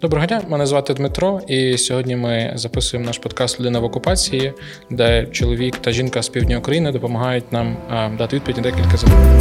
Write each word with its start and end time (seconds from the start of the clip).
Доброго 0.00 0.26
дня, 0.26 0.42
мене 0.48 0.66
звати 0.66 0.94
Дмитро, 0.94 1.40
і 1.46 1.78
сьогодні 1.78 2.16
ми 2.16 2.52
записуємо 2.54 3.06
наш 3.06 3.18
подкаст 3.18 3.60
Людина 3.60 3.78
в 3.78 3.84
окупації, 3.84 4.52
де 4.90 5.26
чоловік 5.26 5.76
та 5.76 5.92
жінка 5.92 6.22
з 6.22 6.28
півдня 6.28 6.58
України 6.58 6.92
допомагають 6.92 7.52
нам 7.52 7.76
дати 8.18 8.36
відповідь 8.36 8.56
на 8.56 8.62
декілька 8.62 8.96
запитань. 8.96 9.40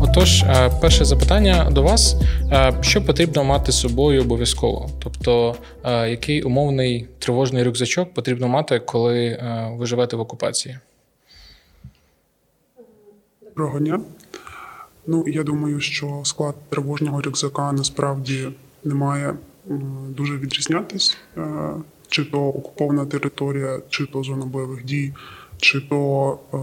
Отож, 0.00 0.44
перше 0.80 1.04
запитання 1.04 1.68
до 1.70 1.82
вас: 1.82 2.16
що 2.80 3.04
потрібно 3.04 3.44
мати 3.44 3.72
з 3.72 3.80
собою 3.80 4.20
обов'язково? 4.20 4.90
Тобто, 5.02 5.56
який 5.84 6.42
умовний 6.42 7.06
тривожний 7.18 7.62
рюкзачок 7.62 8.14
потрібно 8.14 8.48
мати, 8.48 8.78
коли 8.78 9.38
ви 9.78 9.86
живете 9.86 10.16
в 10.16 10.20
окупації? 10.20 10.78
Доброго 13.56 13.78
дня. 13.78 14.00
Ну, 15.06 15.24
я 15.26 15.42
думаю, 15.42 15.80
що 15.80 16.20
склад 16.24 16.54
тривожного 16.70 17.22
рюкзака 17.22 17.72
насправді 17.72 18.48
не 18.84 18.94
має 18.94 19.34
дуже 20.08 20.36
відрізнятись. 20.36 21.16
Е, 21.36 21.74
Чи 22.08 22.24
то 22.24 22.48
окупована 22.48 23.06
територія, 23.06 23.80
чи 23.88 24.06
то 24.06 24.22
зона 24.22 24.46
бойових 24.46 24.84
дій, 24.84 25.12
чи 25.56 25.80
то 25.80 26.38
е, 26.54 26.58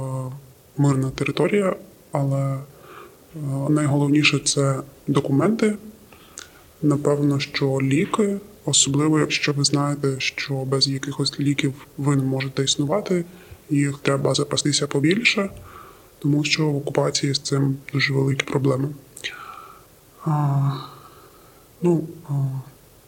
мирна 0.77 1.09
територія. 1.09 1.75
Але 2.11 2.53
е, 2.53 2.59
найголовніше 3.69 4.39
це 4.39 4.79
документи. 5.07 5.75
Напевно, 6.81 7.39
що 7.39 7.79
ліки, 7.81 8.37
особливо 8.65 9.19
якщо 9.19 9.53
ви 9.53 9.63
знаєте, 9.63 10.15
що 10.17 10.53
без 10.53 10.87
якихось 10.87 11.39
ліків 11.39 11.73
ви 11.97 12.15
не 12.15 12.23
можете 12.23 12.63
існувати, 12.63 13.25
їх 13.69 13.97
треба 13.97 14.33
запастися 14.33 14.87
побільше 14.87 15.49
тому 16.21 16.43
що 16.43 16.69
в 16.69 16.77
окупації 16.77 17.33
з 17.33 17.39
цим 17.39 17.75
дуже 17.93 18.13
великі 18.13 18.45
проблеми. 18.45 18.89
А, 20.25 20.71
ну, 21.81 22.03
а, 22.29 22.33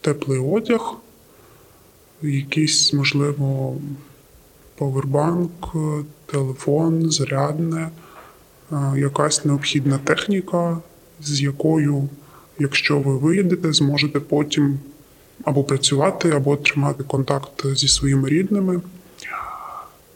теплий 0.00 0.38
одяг, 0.38 0.94
якийсь, 2.22 2.92
можливо, 2.92 3.76
повербанк, 4.74 5.74
телефон, 6.26 7.10
зарядне, 7.10 7.90
а, 8.70 8.94
якась 8.98 9.44
необхідна 9.44 9.98
техніка, 9.98 10.78
з 11.20 11.42
якою, 11.42 12.08
якщо 12.58 12.98
ви 12.98 13.18
виїдете, 13.18 13.72
зможете 13.72 14.20
потім 14.20 14.78
або 15.44 15.64
працювати, 15.64 16.30
або 16.30 16.56
тримати 16.56 17.04
контакт 17.04 17.66
зі 17.76 17.88
своїми 17.88 18.28
рідними. 18.28 18.80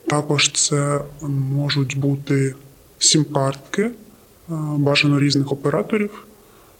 Також 0.07 0.53
це 0.53 1.01
можуть 1.29 1.99
бути 1.99 2.55
сім-картки, 2.99 3.83
е, 3.83 3.91
бажано 4.77 5.21
різних 5.21 5.53
операторів, 5.53 6.25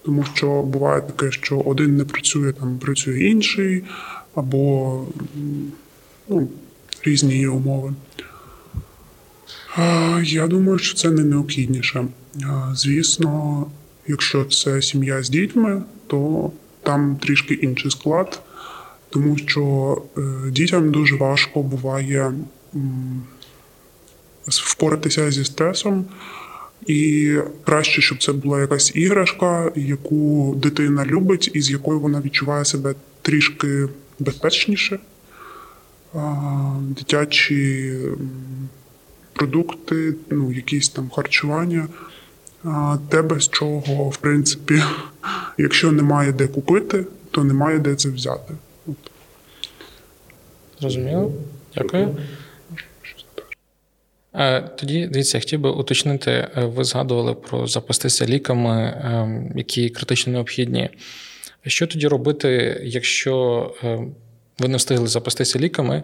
тому 0.05 0.25
що 0.35 0.63
буває 0.63 1.01
таке, 1.01 1.31
що 1.31 1.59
один 1.59 1.97
не 1.97 2.05
працює, 2.05 2.53
там 2.53 2.79
працює 2.79 3.21
інший, 3.21 3.85
або 4.35 5.05
ну, 6.29 6.49
різні 7.05 7.39
є 7.39 7.49
умови. 7.49 7.95
Я 10.23 10.47
думаю, 10.47 10.79
що 10.79 10.97
це 10.97 11.11
не 11.11 11.25
необхідніше. 11.25 12.05
Звісно, 12.75 13.67
якщо 14.07 14.45
це 14.45 14.83
сім'я 14.83 15.23
з 15.23 15.31
дітьми, 15.31 15.83
то 16.07 16.51
там 16.83 17.17
трішки 17.17 17.55
інший 17.55 17.91
склад, 17.91 18.41
тому 19.11 19.37
що 19.37 20.03
е, 20.19 20.51
дітям 20.51 20.93
дуже 20.93 21.17
важко 21.17 21.63
буває 21.63 22.33
впоратися 24.49 25.31
зі 25.31 25.45
стресом. 25.45 26.05
І 26.87 27.35
краще, 27.65 28.03
щоб 28.03 28.23
це 28.23 28.33
була 28.33 28.61
якась 28.61 28.93
іграшка, 28.95 29.73
яку 29.77 30.55
дитина 30.57 31.05
любить, 31.05 31.51
і 31.55 31.61
з 31.61 31.71
якою 31.71 32.01
вона 32.01 32.21
відчуває 32.21 32.65
себе 32.65 32.95
трішки 33.23 33.89
безпечніше. 34.19 34.99
Дитячі 36.81 37.95
продукти, 39.33 40.15
ну, 40.31 40.53
якісь 40.53 40.89
там 40.89 41.11
харчування. 41.11 41.89
Те, 43.09 43.23
без 43.23 43.49
чого, 43.49 44.09
в 44.09 44.17
принципі, 44.17 44.83
якщо 45.59 45.93
немає 45.93 46.33
де 46.33 46.47
купити, 46.47 47.07
то 47.31 47.45
немає 47.45 47.79
де 47.79 47.95
це 47.95 48.09
взяти. 48.09 48.55
Зрозуміло? 50.81 51.33
Дякую. 51.75 52.17
Е, 54.39 54.61
Тоді 54.61 55.07
дивіться, 55.07 55.39
я 55.39 55.41
хотів 55.41 55.61
би 55.61 55.71
уточнити, 55.71 56.31
е, 56.31 56.51
ви 56.55 56.85
згадували 56.85 57.35
про 57.35 57.67
запастися 57.67 58.27
ліками, 58.27 58.81
е, 58.81 59.53
які 59.57 59.89
критично 59.89 60.33
необхідні. 60.33 60.89
Що 61.67 61.87
тоді 61.87 62.09
робити, 62.09 62.81
якщо 62.85 63.75
е, 63.85 63.99
ви 64.59 64.69
не 64.69 64.77
встигли 64.77 65.07
запастися 65.07 65.59
ліками, 65.59 66.03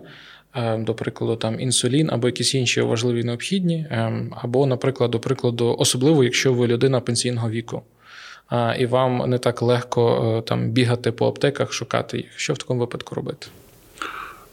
е, 0.56 0.78
до 0.78 0.95
прикладу, 0.95 1.37
там 1.37 1.61
інсулін 1.61 2.11
або 2.12 2.28
якісь 2.28 2.55
інші 2.55 2.81
важливі 2.81 3.25
необхідні, 3.25 3.87
або, 4.31 4.66
наприклад, 4.66 5.11
до 5.11 5.21
прикладу, 5.21 5.77
особливо, 5.78 6.25
якщо 6.25 6.53
ви 6.53 6.66
людина 6.66 7.01
пенсійного 7.01 7.51
віку, 7.51 7.83
і 8.78 8.87
вам 8.87 9.31
не 9.31 9.39
так 9.39 9.62
легко 9.62 10.34
е, 10.39 10.43
там 10.43 10.71
бігати 10.71 11.12
по 11.12 11.28
аптеках, 11.28 11.72
шукати 11.72 12.16
їх. 12.16 12.27
Що 12.37 12.53
в 12.53 12.59
такому 12.59 12.81
випадку 12.81 13.15
робити? 13.15 13.47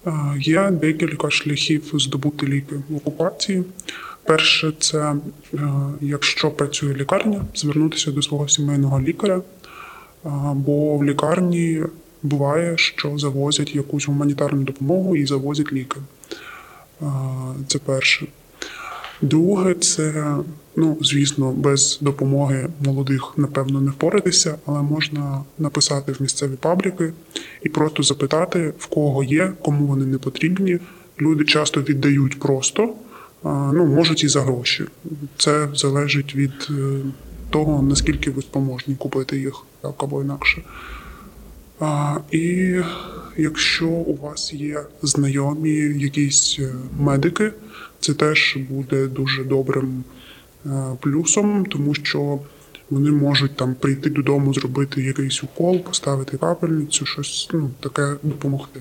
Е, 0.08 0.12
Є 0.40 0.72
декілька 0.72 1.30
шляхів 1.30 1.92
здобути 1.94 2.48
ліки 2.48 2.76
в 2.90 2.96
окупації. 2.96 3.64
Перше, 4.24 4.74
це 4.80 5.16
е, 5.54 5.60
якщо 6.02 6.52
працює 6.52 6.94
лікарня, 6.94 7.46
звернутися 7.56 8.12
до 8.12 8.22
свого 8.22 8.48
сімейного 8.48 9.02
лікаря, 9.02 9.42
Е, 10.26 10.30
бо 10.56 10.98
в 10.98 11.04
лікарні 11.04 11.84
буває, 12.24 12.78
що 12.78 13.18
завозять 13.18 13.76
якусь 13.76 14.08
гуманітарну 14.08 14.64
допомогу 14.64 15.16
і 15.16 15.26
завозять 15.26 15.74
ліки. 15.74 16.00
Це 17.68 17.80
перше. 17.80 18.28
Друге, 19.22 19.74
це, 19.74 20.36
ну, 20.76 20.98
звісно, 21.02 21.52
без 21.52 22.00
допомоги 22.02 22.68
молодих, 22.86 23.34
напевно, 23.38 23.82
не 23.82 23.92
впоратися, 23.92 24.58
але 24.66 24.82
можна 24.82 25.44
написати 25.60 26.12
в 26.12 26.22
місцеві 26.22 26.56
пабліки 26.60 27.14
і 27.64 27.70
просто 27.70 28.04
запитати, 28.04 28.74
в 28.78 28.86
кого 28.88 29.24
є, 29.24 29.54
кому 29.62 29.86
вони 29.86 30.06
не 30.06 30.18
потрібні. 30.18 30.80
Люди 31.22 31.46
часто 31.46 31.82
віддають 31.82 32.40
просто, 32.40 32.94
ну, 33.44 33.86
можуть 33.86 34.24
і 34.24 34.28
за 34.28 34.42
гроші. 34.42 34.86
Це 35.38 35.68
залежить 35.76 36.36
від 36.36 36.68
е, 36.70 37.00
того, 37.50 37.82
наскільки 37.82 38.32
ви 38.32 38.42
спроможні 38.42 38.96
купити 38.96 39.40
їх 39.40 39.54
так 39.82 40.04
або 40.04 40.22
інакше. 40.22 40.62
І 42.32 42.76
якщо 43.38 43.88
у 43.88 44.16
вас 44.16 44.54
є 44.54 44.82
знайомі 45.02 45.72
якісь 45.98 46.58
е, 46.60 46.74
медики, 47.00 47.52
це 48.02 48.14
теж 48.14 48.58
буде 48.70 49.08
дуже 49.08 49.44
добрим 49.44 50.04
е, 50.66 50.70
плюсом, 51.00 51.66
тому 51.66 51.94
що 51.94 52.40
вони 52.90 53.12
можуть 53.12 53.56
там 53.56 53.76
прийти 53.76 54.10
додому, 54.10 54.54
зробити 54.54 55.02
якийсь 55.02 55.44
укол, 55.44 55.80
поставити 55.80 56.38
капельницю, 56.38 57.06
щось 57.06 57.50
ну, 57.54 57.72
таке 57.80 58.16
допомогти. 58.24 58.80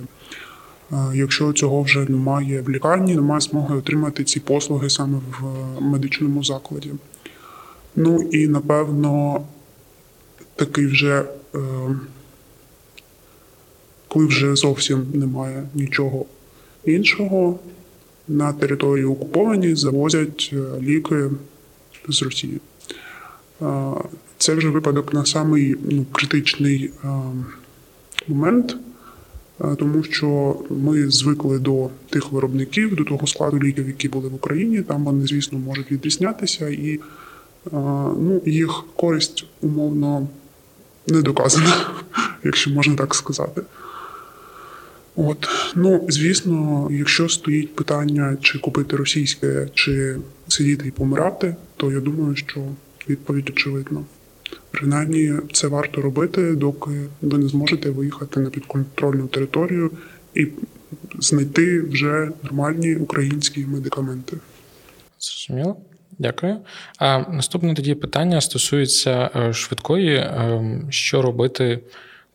Е, 0.92 0.97
Якщо 1.14 1.53
цього 1.53 1.82
вже 1.82 2.10
немає 2.10 2.60
в 2.60 2.70
лікарні, 2.70 3.14
немає 3.14 3.41
змоги 3.41 3.76
отримати 3.76 4.25
ці 4.25 4.41
послуги 4.41 4.91
саме 4.91 5.19
в 5.19 5.47
е, 5.47 5.81
медичному 5.81 6.44
закладі. 6.44 6.92
Ну 7.97 8.22
і 8.22 8.47
напевно 8.48 9.42
такий 10.56 10.87
вже. 10.87 11.25
коли 14.08 14.26
вже 14.26 14.56
зовсім 14.56 15.06
немає 15.14 15.69
нічого 15.75 16.25
іншого, 16.84 17.58
на 18.28 18.53
території 18.53 19.04
окуповані 19.04 19.75
завозять 19.75 20.50
е, 20.53 20.81
ліки 20.81 21.31
з 22.08 22.22
Росії. 22.22 22.61
Е, 23.62 23.93
Це 24.38 24.55
вже 24.55 24.69
випадок 24.69 25.14
на 25.14 25.26
самий 25.26 25.76
ну, 25.90 26.06
критичний 26.12 26.90
е, 27.05 27.08
момент, 28.28 28.76
тому 29.78 30.02
що 30.02 30.56
ми 30.70 31.11
звикли 31.11 31.58
до 31.58 31.90
тих 32.11 32.32
виробників, 32.32 32.96
до 32.96 33.05
того 33.05 33.26
складу 33.26 33.58
ліків, 33.58 33.87
які 33.87 34.08
були 34.08 34.28
в 34.28 34.34
Україні. 34.34 34.82
Там 34.82 35.05
вони, 35.05 35.26
звісно, 35.26 35.58
можуть 35.58 35.93
відрізнятися, 35.93 36.69
і 36.69 37.00
ну, 37.73 38.43
їх 38.46 38.82
користь 38.96 39.46
умовно 39.61 40.28
не 41.06 41.23
доказана, 41.23 41.90
якщо 42.44 42.70
можна 42.70 42.96
так 42.96 43.14
сказати. 43.14 43.62
От, 45.28 45.49
ну, 45.76 46.06
звісно, 46.08 46.88
якщо 46.90 47.28
стоїть 47.28 47.75
питання, 47.75 48.37
чи 48.40 48.58
купити 48.58 48.96
російське, 48.96 49.69
чи 49.75 50.17
сидіти 50.49 50.88
і 50.88 50.90
помирати, 50.90 51.56
то 51.76 51.93
я 51.93 52.00
думаю, 52.00 52.37
що 52.37 52.61
відповідь 53.08 53.50
очевидна. 53.50 54.00
Принаймні, 54.70 55.32
це 55.52 55.69
варто 55.69 56.00
робити, 56.00 56.55
доки 56.55 56.90
ви 57.22 57.38
не 57.38 57.49
зможете 57.49 57.90
виїхати 57.90 58.40
на 58.40 58.50
підконтрольну 58.50 59.26
територію 59.26 59.90
і 60.34 60.46
знайти 61.19 61.81
вже 61.81 62.31
нормальні 62.43 62.96
українські 62.96 63.66
медикаменти. 63.66 64.37
Зрозуміло. 65.20 65.76
Дякую. 66.19 66.56
А 66.99 67.19
наступне 67.19 67.75
тоді 67.75 67.94
питання 67.94 68.40
стосується 68.40 69.31
е, 69.37 69.52
швидкої. 69.52 70.14
Е, 70.14 70.82
Що 70.90 71.23
робити, 71.23 71.81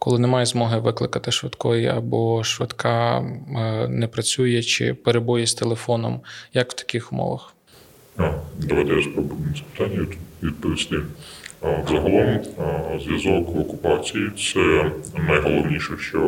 коли 0.05 0.19
немає 0.19 0.45
змоги 0.45 0.79
викликати 0.79 1.31
швидкої, 1.31 1.87
або 1.87 2.43
швидка 2.43 3.19
е, 3.19 3.87
не 3.87 4.07
працює, 4.07 4.63
чи 4.63 4.93
перебої 4.93 5.47
з 5.47 5.53
телефоном? 5.53 6.21
Як 6.53 6.71
в 6.71 6.73
таких 6.73 7.13
умовах? 7.13 7.53
А, 8.17 8.31
Давайте 8.59 8.93
я 8.93 9.01
спробую 9.01 9.39
це 9.55 9.61
питання 9.71 10.07
відповісти. 10.43 10.95
Загалом 11.61 12.39
зв'язок 13.05 13.49
окупації 13.49 14.31
це 14.37 14.91
найголовніше, 15.27 15.93
що 15.99 16.19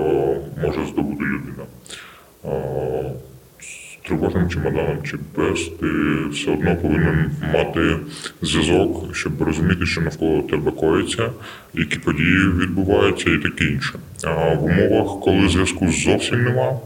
може 0.61 0.85
здобути 0.85 1.23
людина. 1.23 1.63
Тривожним 4.07 4.49
чемоданом 4.49 5.03
чи 5.03 5.17
без, 5.37 5.59
ти 5.79 5.87
все 6.31 6.51
одно 6.51 6.75
повинен 6.75 7.31
мати 7.53 7.97
зв'язок, 8.41 9.15
щоб 9.15 9.41
розуміти, 9.41 9.85
що 9.85 10.01
навколо 10.01 10.41
тебе 10.41 10.71
коїться, 10.71 11.31
які 11.73 11.99
події 11.99 12.37
відбуваються 12.37 13.29
і 13.29 13.37
таке 13.37 13.65
інше. 13.65 13.93
А 14.23 14.53
в 14.53 14.63
умовах, 14.63 15.23
коли 15.23 15.49
зв'язку 15.49 15.91
зовсім 15.91 16.43
нема, 16.43 16.79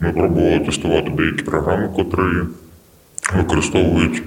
ми 0.00 0.12
пробували 0.12 0.58
тестувати 0.58 1.10
деякі 1.10 1.42
програми, 1.42 1.88
котрі 1.96 2.38
використовують 3.36 4.22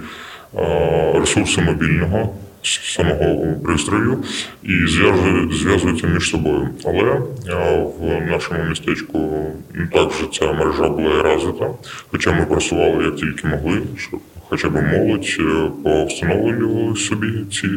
ресурси 1.13 1.61
мобільного 1.61 2.35
самого 2.67 3.53
пристрою 3.63 4.23
і 4.63 4.71
зв'язують- 4.87 5.53
зв'язуються 5.53 6.07
між 6.07 6.29
собою. 6.29 6.69
Але 6.85 7.21
е, 7.47 7.85
в 7.99 8.31
нашому 8.31 8.59
містечку 8.69 9.45
не 9.73 9.87
так 9.87 10.11
вже 10.11 10.27
ця 10.31 10.53
мережа 10.53 10.89
була 10.89 11.19
і 11.19 11.21
развита, 11.21 11.69
хоча 12.11 12.31
ми 12.31 12.45
просували 12.45 13.03
як 13.03 13.15
тільки 13.15 13.47
могли, 13.47 13.81
щоб 13.97 14.19
хоча 14.49 14.69
б 14.69 14.73
молодь 14.81 15.37
е, 15.39 15.69
повстановлювали 15.83 16.95
собі 16.95 17.27
ці 17.51 17.67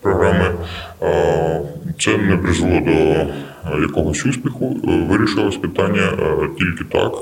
програми. 0.00 0.50
Е, 1.02 1.60
Це 1.98 2.18
не 2.18 2.36
призвело 2.36 2.80
до 2.80 3.26
якогось 3.80 4.26
успіху. 4.26 4.80
Вирішилось 5.10 5.56
питання 5.56 6.02
тільки 6.58 6.84
так, 6.84 7.12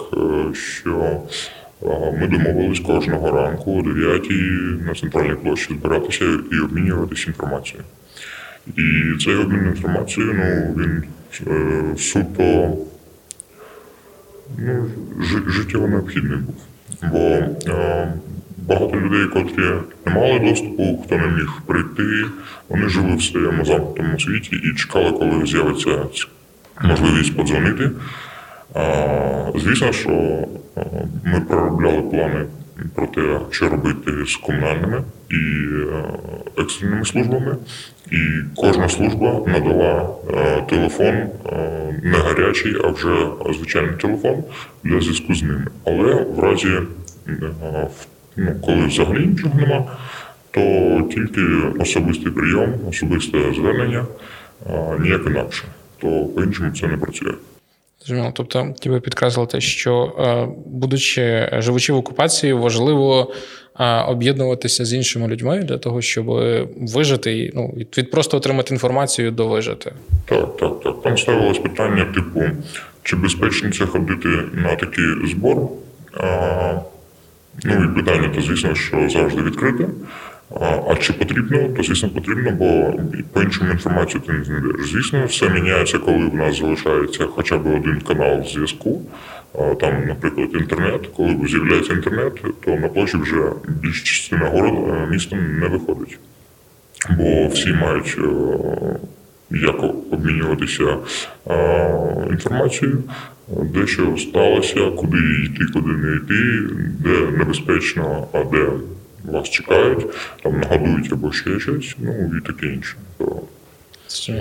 що 0.53 1.21
Ми 2.21 2.27
домовились 2.31 2.81
кожного 2.81 3.31
ранку 3.31 3.79
о 3.79 3.83
9 3.83 4.31
на 4.87 4.95
центральній 4.95 5.35
площі 5.35 5.75
збиратися 5.75 6.25
і 6.53 6.59
обмінюватися 6.59 7.27
інформацією. 7.27 7.85
І 8.77 8.83
цей 9.25 9.35
обмін 9.35 9.67
інформацією, 9.67 10.35
ну 10.35 10.75
він 10.83 11.03
е, 11.47 11.99
суто 11.99 12.77
ну, 14.59 14.87
жи- 15.21 15.51
життєво 15.51 15.89
необхідний 15.89 16.39
був. 16.39 16.55
Бо 17.13 17.19
е, 17.19 18.13
багато 18.67 19.01
людей, 19.01 19.27
котрі 19.27 19.65
не 20.07 20.13
мали 20.15 20.39
доступу, 20.39 21.03
хто 21.07 21.17
не 21.17 21.27
міг 21.27 21.51
прийти, 21.67 22.25
вони 22.69 22.89
жили 22.89 23.17
в 23.17 23.23
своєму 23.23 23.65
замкнутому 23.65 24.21
світі 24.21 24.57
і 24.57 24.77
чекали, 24.77 25.11
коли 25.13 25.47
з'явиться 25.47 26.07
можливість 26.83 27.37
подзвонити. 27.37 27.91
Звісно, 29.55 29.93
що 29.93 30.11
ми 31.25 31.41
проробляли 31.49 32.03
плани 32.03 32.47
про 32.95 33.07
те, 33.07 33.41
що 33.51 33.69
робити 33.69 34.13
з 34.27 34.37
комунальними 34.37 35.03
і 35.31 35.37
екстреними 36.61 37.05
службами. 37.05 37.57
І 38.13 38.17
кожна 38.57 38.89
служба 38.89 39.41
надала 39.47 40.09
телефон 40.69 41.15
не 42.03 42.19
гарячий, 42.19 42.77
а 42.85 42.89
вже 42.89 43.27
звичайний 43.57 43.97
телефон 43.97 44.45
для 44.85 45.01
зв'язку 45.01 45.35
з 45.35 45.43
ними. 45.43 45.67
Але 45.87 46.15
в 46.15 46.41
разі, 46.41 46.79
ну, 48.37 48.55
коли 48.67 48.87
взагалі 48.87 49.27
нічого 49.27 49.55
нема, 49.61 49.85
то 50.51 50.61
тільки 51.15 51.43
особистий 51.79 52.33
прийом, 52.33 52.75
особисте 52.89 53.53
звернення, 53.55 54.07
ніяк 55.01 55.27
інакше. 55.27 55.65
То 55.99 56.25
по-іншому 56.25 56.71
це 56.71 56.87
не 56.87 56.97
працює. 56.97 57.33
Зрозуміло. 58.05 58.33
Тобто, 58.35 58.75
ті 58.81 58.91
ви 58.91 59.01
підкреслили 59.01 59.47
те, 59.47 59.61
що, 59.61 60.13
е, 60.19 60.49
будучи 60.67 61.51
живучи 61.53 61.93
в 61.93 61.97
окупації, 61.97 62.53
важливо 62.53 63.33
е, 63.81 64.03
об'єднуватися 64.03 64.85
з 64.85 64.93
іншими 64.93 65.29
людьми 65.29 65.59
для 65.59 65.79
того, 65.79 66.03
щоб 66.03 66.27
вижити 66.77 67.39
і 67.39 67.53
ну, 67.55 67.75
від 67.77 68.11
просто 68.11 68.37
отримати 68.37 68.75
інформацію 68.75 69.31
до 69.31 69.49
вижити. 69.49 69.93
Так, 70.25 70.57
так, 70.57 70.81
так. 70.81 71.03
Там 71.03 71.19
ставилось 71.19 71.59
питання, 71.59 72.05
типу, 72.05 72.43
чи 73.03 73.17
безпечно 73.17 73.73
це 73.73 73.87
ходити 73.87 74.29
на 74.53 74.77
такий 74.77 75.05
збор. 75.31 75.69
А, 76.15 76.81
ну 77.65 77.85
і 77.85 77.95
питання, 77.95 78.29
то 78.35 78.43
звісно, 78.43 78.75
що 78.75 79.09
завжди 79.09 79.43
відкрите. 79.43 79.85
А, 80.55 80.95
чи 80.95 81.13
потрібно, 81.13 81.69
то 81.77 81.83
звісно 81.83 82.09
потрібно, 82.09 82.51
бо 82.51 82.93
по-іншому 83.33 83.71
інформацію 83.71 84.21
ти 84.27 84.33
не 84.33 84.45
знайдеш. 84.45 84.91
Звісно, 84.93 85.27
все 85.27 85.49
міняється, 85.49 85.99
коли 85.99 86.27
в 86.27 86.35
нас 86.35 86.59
залишається 86.59 87.27
хоча 87.27 87.59
б 87.59 87.67
один 87.67 88.01
канал 88.01 88.45
зв'язку. 88.45 89.03
Там, 89.81 90.07
наприклад, 90.07 90.49
інтернет. 90.55 91.01
Коли 91.17 91.37
з'являється 91.49 91.93
інтернет, 91.93 92.33
то 92.65 92.77
на 92.77 92.89
площі 92.89 93.17
вже 93.17 93.43
більш 93.69 94.03
частина 94.03 94.51
города 94.51 95.07
міста 95.11 95.37
не 95.37 95.69
виходить. 95.69 96.19
Бо 97.11 97.49
всі 97.49 97.73
мають 97.73 98.17
е, 98.19 98.27
як 99.51 99.83
обмінюватися 100.13 100.97
е, 101.51 102.27
інформацією, 102.31 103.03
де 103.49 103.87
що 103.87 104.17
сталося, 104.17 104.91
куди 104.91 105.19
йти, 105.45 105.65
куди 105.73 105.89
не 105.89 106.17
йти, 106.17 106.75
де 106.99 107.39
небезпечно, 107.39 108.27
а 108.33 108.45
де 108.45 108.67
вас 109.25 109.49
чекають, 109.49 110.07
там 110.43 110.61
нагадують 110.61 111.13
або 111.13 111.33
ще 111.33 111.61
щось, 111.61 111.97
ну 111.99 112.31
і 112.39 112.47
таке 112.47 112.67
інше. 112.67 112.97
То, 113.19 113.43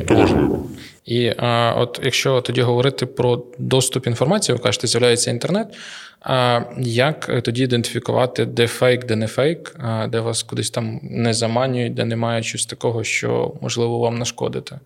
то 0.08 0.16
важливо. 0.16 0.66
І 1.06 1.34
а, 1.38 1.74
от 1.78 2.00
якщо 2.04 2.42
тоді 2.42 2.62
говорити 2.62 3.06
про 3.06 3.44
доступ 3.58 4.08
інформації, 4.08 4.56
ви 4.58 4.64
кажете, 4.64 4.88
з'являється 4.88 5.32
інтернет. 5.32 5.68
А 6.22 6.62
як 6.78 7.42
тоді 7.44 7.64
ідентифікувати, 7.64 8.46
де 8.46 8.68
фейк, 8.68 9.06
де 9.06 9.16
не 9.16 9.28
фейк, 9.28 9.76
а, 9.80 10.08
де 10.08 10.20
вас 10.20 10.44
кудись 10.44 10.70
там 10.70 11.00
не 11.04 11.34
заманюють, 11.34 11.94
де 11.94 12.06
немає 12.06 12.44
щось 12.44 12.66
такого, 12.66 13.04
що 13.04 13.54
можливо 13.62 14.00
вам 14.00 14.18
нашкодити? 14.18 14.80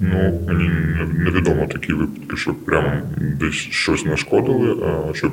Ну, 0.00 0.40
мені 0.46 0.70
невідомо 1.18 1.66
такі 1.66 1.92
випадки, 1.92 2.36
щоб 2.36 2.64
прямо 2.64 3.00
десь 3.16 3.54
щось 3.54 4.04
нашкодили, 4.04 4.76
щоб 5.14 5.32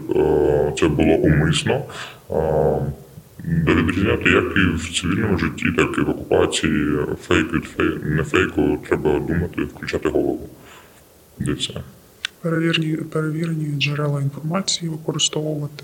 це 0.80 0.88
було 0.88 1.14
умисно. 1.14 1.82
Де 3.44 3.76
відрізняти 3.76 4.30
як 4.30 4.58
і 4.58 4.76
в 4.76 5.02
цивільному 5.02 5.38
житті, 5.38 5.66
так 5.78 5.98
і 5.98 6.02
в 6.02 6.10
окупації. 6.10 6.98
Фейк 7.28 7.54
від 7.54 7.64
фей... 7.64 7.90
не 8.04 8.24
фейку 8.24 8.80
треба 8.88 9.20
думати, 9.20 9.64
включати 9.64 10.10
голову. 10.10 10.50
Де 11.40 11.56
це? 11.56 11.74
перевірені, 13.10 13.68
джерела 13.78 14.22
інформації 14.22 14.92
використовувати, 14.92 15.84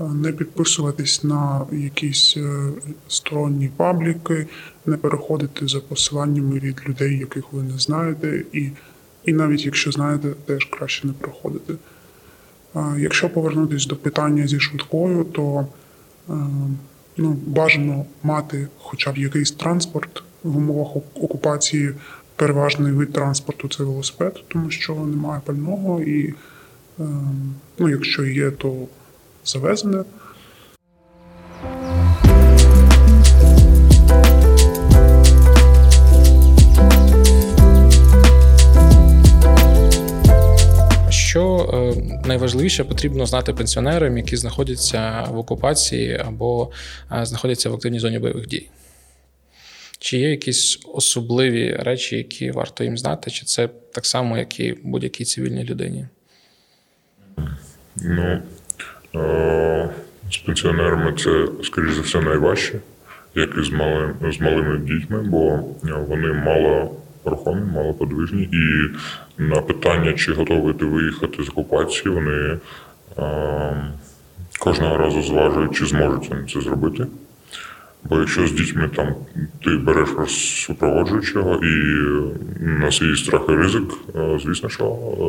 е, 0.00 0.04
не 0.04 0.32
підписуватись 0.32 1.24
на 1.24 1.66
якісь 1.72 2.34
е, 2.36 2.68
сторонні 3.08 3.70
пабліки, 3.76 4.46
не 4.86 4.96
переходити 4.96 5.68
за 5.68 5.80
посиланнями 5.80 6.58
від 6.58 6.80
людей, 6.88 7.18
яких 7.18 7.52
ви 7.52 7.62
не 7.62 7.78
знаєте, 7.78 8.44
і, 8.52 8.70
і 9.24 9.32
навіть 9.32 9.66
якщо 9.66 9.92
знаєте, 9.92 10.28
теж 10.46 10.64
краще 10.64 11.06
не 11.06 11.12
проходити. 11.12 11.74
Якщо 12.98 13.30
повернутися 13.30 13.88
до 13.88 13.96
питання 13.96 14.46
зі 14.46 14.60
швидкою, 14.60 15.24
то 15.24 15.66
е, 16.30 16.32
ну, 17.16 17.36
бажано 17.46 18.04
мати 18.22 18.68
хоча 18.78 19.12
б 19.12 19.18
якийсь 19.18 19.52
транспорт 19.52 20.22
в 20.42 20.56
умовах 20.56 20.96
окупації. 20.96 21.94
Переважний 22.36 22.92
вид 22.92 23.12
транспорту 23.12 23.68
це 23.68 23.84
велосипед, 23.84 24.44
тому 24.48 24.70
що 24.70 24.94
немає 24.94 25.40
пального, 25.44 26.02
і 26.02 26.28
е, 26.28 26.34
ну, 27.78 27.88
якщо 27.88 28.24
є, 28.24 28.50
то 28.50 28.86
завезене. 29.44 30.04
Е, 41.62 41.94
найважливіше 42.24 42.84
потрібно 42.84 43.26
знати 43.26 43.52
пенсіонерам, 43.52 44.16
які 44.16 44.36
знаходяться 44.36 45.26
в 45.30 45.38
окупації 45.38 46.18
або 46.26 46.70
е, 47.12 47.26
знаходяться 47.26 47.70
в 47.70 47.74
активній 47.74 47.98
зоні 47.98 48.18
бойових 48.18 48.46
дій? 48.46 48.68
Чи 49.98 50.18
є 50.18 50.30
якісь 50.30 50.78
особливі 50.94 51.76
речі, 51.76 52.16
які 52.16 52.50
варто 52.50 52.84
їм 52.84 52.98
знати, 52.98 53.30
чи 53.30 53.44
це 53.44 53.68
так 53.94 54.06
само, 54.06 54.38
як 54.38 54.60
і 54.60 54.74
будь-якій 54.82 55.24
цивільній 55.24 55.64
людині? 55.64 56.06
Ну, 57.96 58.42
е, 59.14 59.88
з 60.30 60.36
пенсіонерами 60.36 61.12
це, 61.12 61.46
скоріш 61.64 61.94
за 61.94 62.00
все, 62.00 62.20
найважче, 62.20 62.80
як 63.34 63.50
і 63.58 63.64
з, 63.64 63.70
малим, 63.70 64.32
з 64.32 64.40
малими 64.40 64.78
дітьми, 64.78 65.22
бо 65.22 65.48
е, 65.84 66.04
вони 66.08 66.32
мало 66.32 66.96
рухомі, 67.24 67.60
мало 67.74 67.94
подвижні. 67.94 68.42
І 68.42 68.88
на 69.48 69.60
питання, 69.62 70.12
чи 70.12 70.32
готові 70.32 70.72
ти 70.72 70.84
виїхати 70.84 71.44
з 71.44 71.48
окупації, 71.48 72.14
вони 72.14 72.58
е, 73.18 73.92
кожного 74.58 74.96
разу 74.96 75.22
зважують, 75.22 75.76
чи 75.76 75.86
зможуть 75.86 76.28
вони 76.28 76.46
це 76.52 76.60
зробити. 76.60 77.06
Бо 78.04 78.18
якщо 78.18 78.46
з 78.46 78.52
дітьми 78.52 78.90
там 78.96 79.14
ти 79.64 79.70
береш 79.70 80.08
супроводжуючого 80.66 81.60
і 81.64 81.74
на 82.60 82.92
свій 82.92 83.16
страх 83.16 83.42
і 83.48 83.52
ризик, 83.52 83.92
е, 84.16 84.38
звісно, 84.44 84.68
що 84.68 84.84
е, 84.84 85.24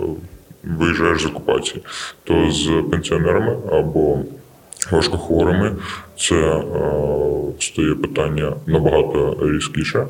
виїжджаєш 0.63 1.21
з 1.21 1.25
окупації, 1.25 1.83
то 2.23 2.51
з 2.51 2.83
пенсіонерами 2.91 3.57
або 3.71 4.19
важкохворими 4.91 5.75
це 6.17 6.35
е, 6.35 6.63
стає 7.59 7.95
питання 7.95 8.53
набагато 8.65 9.37
різкіше, 9.41 10.07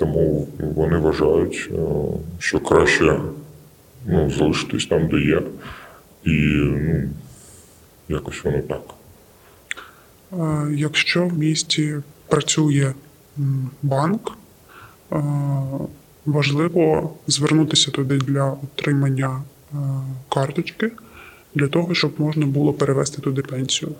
тому 0.00 0.48
вони 0.58 0.98
вважають, 0.98 1.70
е, 1.72 1.76
що 2.38 2.60
краще 2.60 3.20
ну, 4.06 4.30
залишитись 4.30 4.86
там, 4.86 5.08
де 5.08 5.16
є, 5.16 5.42
і 6.24 6.36
ну, 6.38 7.08
якось 8.08 8.44
воно 8.44 8.58
так. 8.62 8.82
Якщо 10.70 11.26
в 11.26 11.38
місті 11.38 11.96
працює 12.28 12.92
банк, 13.82 14.32
е, 15.12 15.22
важливо 16.26 17.12
звернутися 17.26 17.90
туди 17.90 18.18
для 18.18 18.44
отримання 18.44 19.42
е, 19.72 19.76
карточки, 20.28 20.90
для 21.54 21.68
того, 21.68 21.94
щоб 21.94 22.12
можна 22.18 22.46
було 22.46 22.72
перевести 22.72 23.22
туди 23.22 23.42
пенсію. 23.42 23.92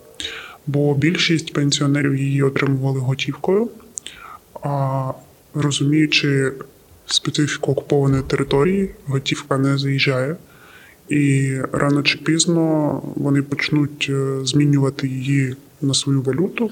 Бо 0.67 0.95
більшість 0.95 1.53
пенсіонерів 1.53 2.17
її 2.17 2.43
отримували 2.43 2.99
готівкою, 3.01 3.69
а 4.63 5.13
розуміючи 5.55 6.53
специфіку 7.07 7.73
окупованої 7.73 8.23
території, 8.23 8.91
готівка 9.07 9.59
не 9.59 9.79
заїжджає. 9.79 10.37
І 11.09 11.57
рано 11.73 12.03
чи 12.03 12.19
пізно 12.19 13.03
вони 13.17 13.43
почнуть 13.43 14.07
е, 14.11 14.37
змінювати 14.45 15.09
її 15.09 15.57
на 15.81 15.95
свою 15.95 16.23
валюту. 16.23 16.71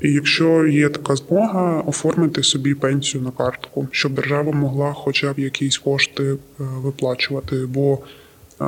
І 0.00 0.12
якщо 0.12 0.66
є 0.66 0.88
така 0.88 1.16
змога, 1.16 1.80
оформити 1.80 2.42
собі 2.42 2.74
пенсію 2.74 3.22
на 3.22 3.30
картку, 3.30 3.88
щоб 3.90 4.14
держава 4.14 4.52
могла 4.52 4.92
хоча 4.92 5.32
б 5.32 5.38
якісь 5.38 5.78
кошти 5.78 6.24
е, 6.24 6.36
виплачувати, 6.58 7.66
бо 7.66 7.98
е, 8.60 8.64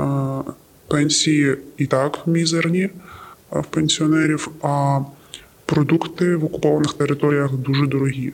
пенсії 0.89 1.57
і 1.77 1.87
так 1.87 2.27
мізерні 2.27 2.91
в 3.51 3.65
пенсіонерів, 3.65 4.49
а 4.63 5.01
продукти 5.67 6.37
в 6.37 6.45
окупованих 6.45 6.93
територіях 6.93 7.53
дуже 7.53 7.87
дорогі. 7.87 8.33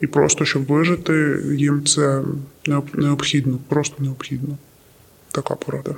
І 0.00 0.06
просто 0.06 0.44
щоб 0.44 0.64
вижити, 0.64 1.42
їм 1.56 1.84
це 1.84 2.22
необ- 2.66 2.98
необхідно, 2.98 3.58
просто 3.68 3.96
необхідно. 3.98 4.56
Така 5.32 5.54
порада. 5.54 5.94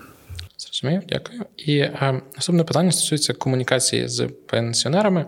Зрозумів, 0.58 1.02
дякую. 1.08 1.40
І 1.56 1.78
е, 1.78 2.20
наступне 2.36 2.64
питання 2.64 2.92
стосується 2.92 3.32
комунікації 3.32 4.08
з 4.08 4.28
пенсіонерами, 4.46 5.24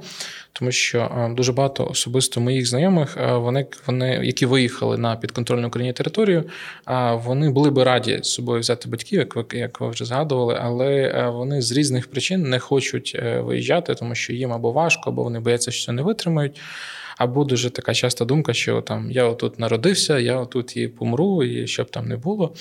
тому 0.53 0.73
що 0.73 0.99
е, 0.99 1.35
дуже 1.35 1.53
багато 1.53 1.87
особисто 1.87 2.41
моїх 2.41 2.67
знайомих, 2.67 3.17
е, 3.17 3.33
вони, 3.33 3.67
вони, 3.87 4.21
які 4.23 4.47
виїхали 4.47 4.99
на 4.99 5.17
підконтрольну 5.17 5.69
Україні 5.69 5.93
територію, 5.93 6.45
е, 6.89 7.13
вони 7.25 7.51
були 7.51 7.71
би 7.71 7.85
раді 7.85 8.21
з 8.23 8.27
собою 8.27 8.61
взяти 8.61 8.89
батьків, 8.89 9.19
як 9.19 9.37
ви, 9.37 9.45
як 9.53 9.81
ви 9.81 9.91
вже 9.91 10.05
згадували, 10.05 10.59
але 10.63 10.87
е, 10.87 11.29
вони 11.29 11.63
з 11.63 11.73
різних 11.73 12.11
причин 12.11 12.43
не 12.43 12.59
хочуть 12.59 13.13
е, 13.15 13.41
виїжджати, 13.41 13.95
тому 13.95 14.15
що 14.15 14.33
їм 14.33 14.53
або 14.53 14.73
важко, 14.73 15.11
або 15.11 15.23
вони 15.23 15.41
бояться, 15.41 15.71
що 15.71 15.93
не 15.93 16.03
витримають. 16.03 16.61
Або 17.19 17.45
дуже 17.45 17.71
така 17.71 17.95
часта 17.95 18.25
думка, 18.25 18.53
що 18.53 18.81
там 18.81 19.11
я 19.11 19.25
отут 19.25 19.59
народився, 19.59 20.19
я 20.19 20.37
отут 20.37 20.77
і 20.77 20.89
помру, 20.89 21.45
і 21.45 21.67
щоб 21.67 21.91
там 21.91 22.09
не 22.09 22.17
було. 22.17 22.55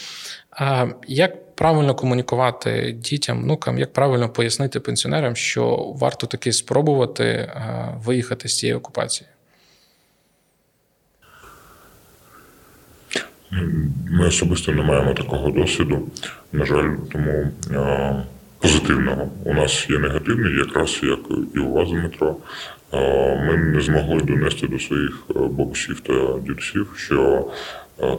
А 0.51 0.87
як 1.07 1.55
правильно 1.55 1.95
комунікувати 1.95 2.95
дітям, 2.99 3.41
внукам, 3.41 3.79
як 3.79 3.93
правильно 3.93 4.29
пояснити 4.29 4.79
пенсіонерам, 4.79 5.35
що 5.35 5.93
варто 5.99 6.27
таки 6.27 6.51
спробувати 6.51 7.51
виїхати 8.05 8.47
з 8.47 8.57
цієї 8.57 8.77
окупації? 8.77 9.29
Ми 14.09 14.27
особисто 14.27 14.71
не 14.71 14.81
маємо 14.81 15.13
такого 15.13 15.51
досвіду, 15.51 16.07
на 16.51 16.65
жаль, 16.65 16.95
тому 17.11 17.51
позитивного. 18.59 19.29
У 19.43 19.53
нас 19.53 19.89
є 19.89 19.99
негативний, 19.99 20.57
якраз 20.57 20.99
як 21.03 21.19
і 21.55 21.59
у 21.59 21.73
вас, 21.73 21.89
Дмитро. 21.89 22.35
Ми 23.47 23.57
не 23.57 23.81
змогли 23.81 24.21
донести 24.21 24.67
до 24.67 24.79
своїх 24.79 25.23
е, 25.29 25.33
бабусів 25.33 25.99
та 25.99 26.39
дідусів, 26.39 26.93
що 26.97 27.51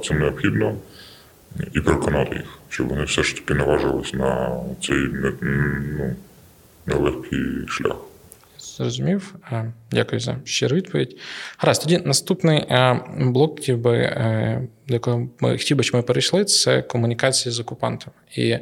це 0.04 0.14
необхідно, 0.14 0.74
і 1.72 1.80
переконати 1.80 2.36
їх, 2.36 2.58
щоб 2.68 2.88
вони 2.88 3.04
все 3.04 3.22
ж 3.22 3.36
таки 3.36 3.54
наважились 3.54 4.14
на 4.14 4.60
цей 4.82 5.08
ну, 5.42 6.16
нелегкий 6.86 7.66
шлях. 7.68 7.96
Зрозумів. 8.76 9.34
Е, 9.52 9.72
Дякую 9.90 10.20
за 10.20 10.36
щиру 10.44 10.76
відповідь. 10.76 11.18
Гаразд, 11.58 11.82
тоді 11.82 11.98
наступний 12.04 12.58
е, 12.58 13.00
блок, 13.18 13.58
хотів 13.58 13.78
би, 13.78 13.96
е, 13.96 14.68
до 14.88 14.94
якого 14.94 15.28
ми 15.40 15.50
хотів 15.50 15.76
би, 15.76 15.82
щоб 15.82 15.96
ми 15.96 16.02
перейшли, 16.02 16.44
це 16.44 16.82
комунікація 16.82 17.52
з 17.52 17.60
окупантами. 17.60 18.16
І 18.36 18.56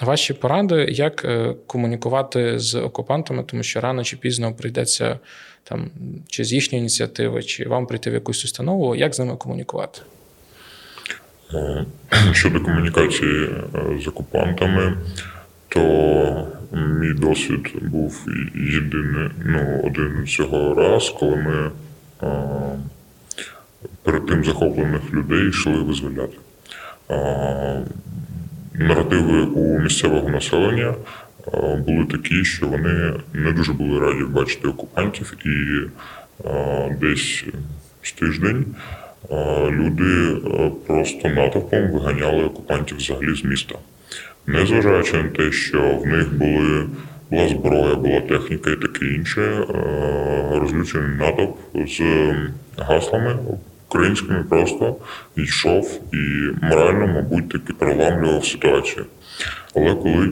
ваші 0.00 0.34
поради, 0.34 0.86
як 0.90 1.26
комунікувати 1.66 2.58
з 2.58 2.74
окупантами, 2.74 3.42
тому 3.42 3.62
що 3.62 3.80
рано 3.80 4.04
чи 4.04 4.16
пізно 4.16 4.54
прийдеться 4.54 5.18
там 5.64 5.90
чи 6.28 6.44
з 6.44 6.52
їхньої 6.52 6.80
ініціативи, 6.80 7.42
чи 7.42 7.68
вам 7.68 7.86
прийти 7.86 8.10
в 8.10 8.14
якусь 8.14 8.44
установу, 8.44 8.94
як 8.94 9.14
з 9.14 9.18
ними 9.18 9.36
комунікувати? 9.36 10.00
Щодо 12.32 12.60
комунікації 12.60 13.50
з 14.02 14.08
окупантами, 14.08 14.98
то 15.68 15.82
мій 16.72 17.14
досвід 17.14 17.72
був 17.82 18.26
єдиний, 18.54 19.30
ну, 19.44 19.80
один 19.84 20.26
цього 20.26 20.74
раз, 20.74 21.08
коли 21.10 21.36
ми 21.36 21.70
е, 22.22 22.78
перед 24.02 24.26
тим 24.26 24.44
захоплених 24.44 25.14
людей 25.14 25.48
йшли 25.48 25.82
визволяти. 25.82 26.36
Е, 27.10 27.82
Наративи 28.74 29.42
у 29.42 29.78
місцевого 29.78 30.28
населення 30.28 30.94
е, 31.54 31.76
були 31.86 32.06
такі, 32.06 32.44
що 32.44 32.66
вони 32.68 33.12
не 33.32 33.52
дуже 33.52 33.72
були 33.72 34.00
раді 34.00 34.24
бачити 34.24 34.68
окупантів, 34.68 35.36
і 35.44 35.80
е, 36.48 36.96
десь 37.00 37.44
з 38.02 38.12
тиждень 38.12 38.66
люди 39.70 40.36
просто 40.86 41.28
натовпом 41.28 41.90
виганяли 41.90 42.44
окупантів 42.44 42.96
взагалі 42.96 43.34
з 43.34 43.44
міста. 43.44 43.74
Незважаючи 44.46 45.22
на 45.22 45.28
те, 45.28 45.52
що 45.52 45.96
в 45.96 46.06
них 46.06 46.34
були, 46.34 46.88
була 47.30 47.48
зброя, 47.48 47.94
була 47.94 48.20
техніка 48.20 48.70
і 48.70 48.76
таке 48.76 49.06
інше, 49.06 49.42
е, 49.42 50.58
розлючений 50.58 51.16
натовп 51.16 51.58
з 51.74 52.00
гаслами 52.76 53.38
українськими 53.88 54.44
просто 54.48 54.96
йшов 55.36 56.00
і 56.12 56.50
морально, 56.62 57.06
мабуть, 57.06 57.48
таки 57.48 57.72
переламлював 57.72 58.46
ситуацію. 58.46 59.06
Але 59.74 59.94
коли 59.94 60.30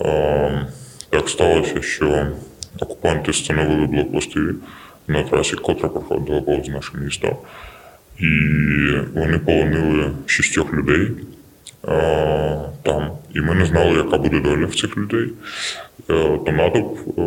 е, 0.00 0.66
так 1.10 1.28
сталося, 1.28 1.82
що 1.82 2.26
окупанти 2.80 3.30
встановили 3.30 3.86
блокпости 3.86 4.40
на 5.08 5.22
трасі, 5.22 5.56
котра 5.56 5.88
проходила 5.88 6.40
повз 6.40 6.68
наше 6.68 6.96
місто, 6.96 7.36
і 8.18 8.26
вони 9.14 9.38
полонили 9.38 10.10
шістьох 10.26 10.72
людей 10.72 11.10
там. 12.82 13.10
І 13.34 13.40
ми 13.40 13.54
не 13.54 13.66
знали, 13.66 13.96
яка 13.96 14.18
буде 14.18 14.40
доля 14.40 14.66
в 14.66 14.74
цих 14.74 14.96
людей. 14.96 15.32
Е, 16.10 16.38
то 16.46 16.52
натовп 16.52 16.98
е, 17.18 17.22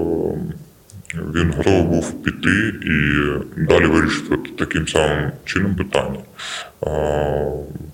він 1.16 1.54
готовий 1.58 1.82
був 1.82 2.24
піти 2.24 2.74
і 2.82 3.00
далі 3.58 3.86
вирішити 3.86 4.38
таким 4.58 4.88
самим 4.88 5.32
чином 5.46 5.76
питання. 5.76 6.20
Е, 6.20 6.90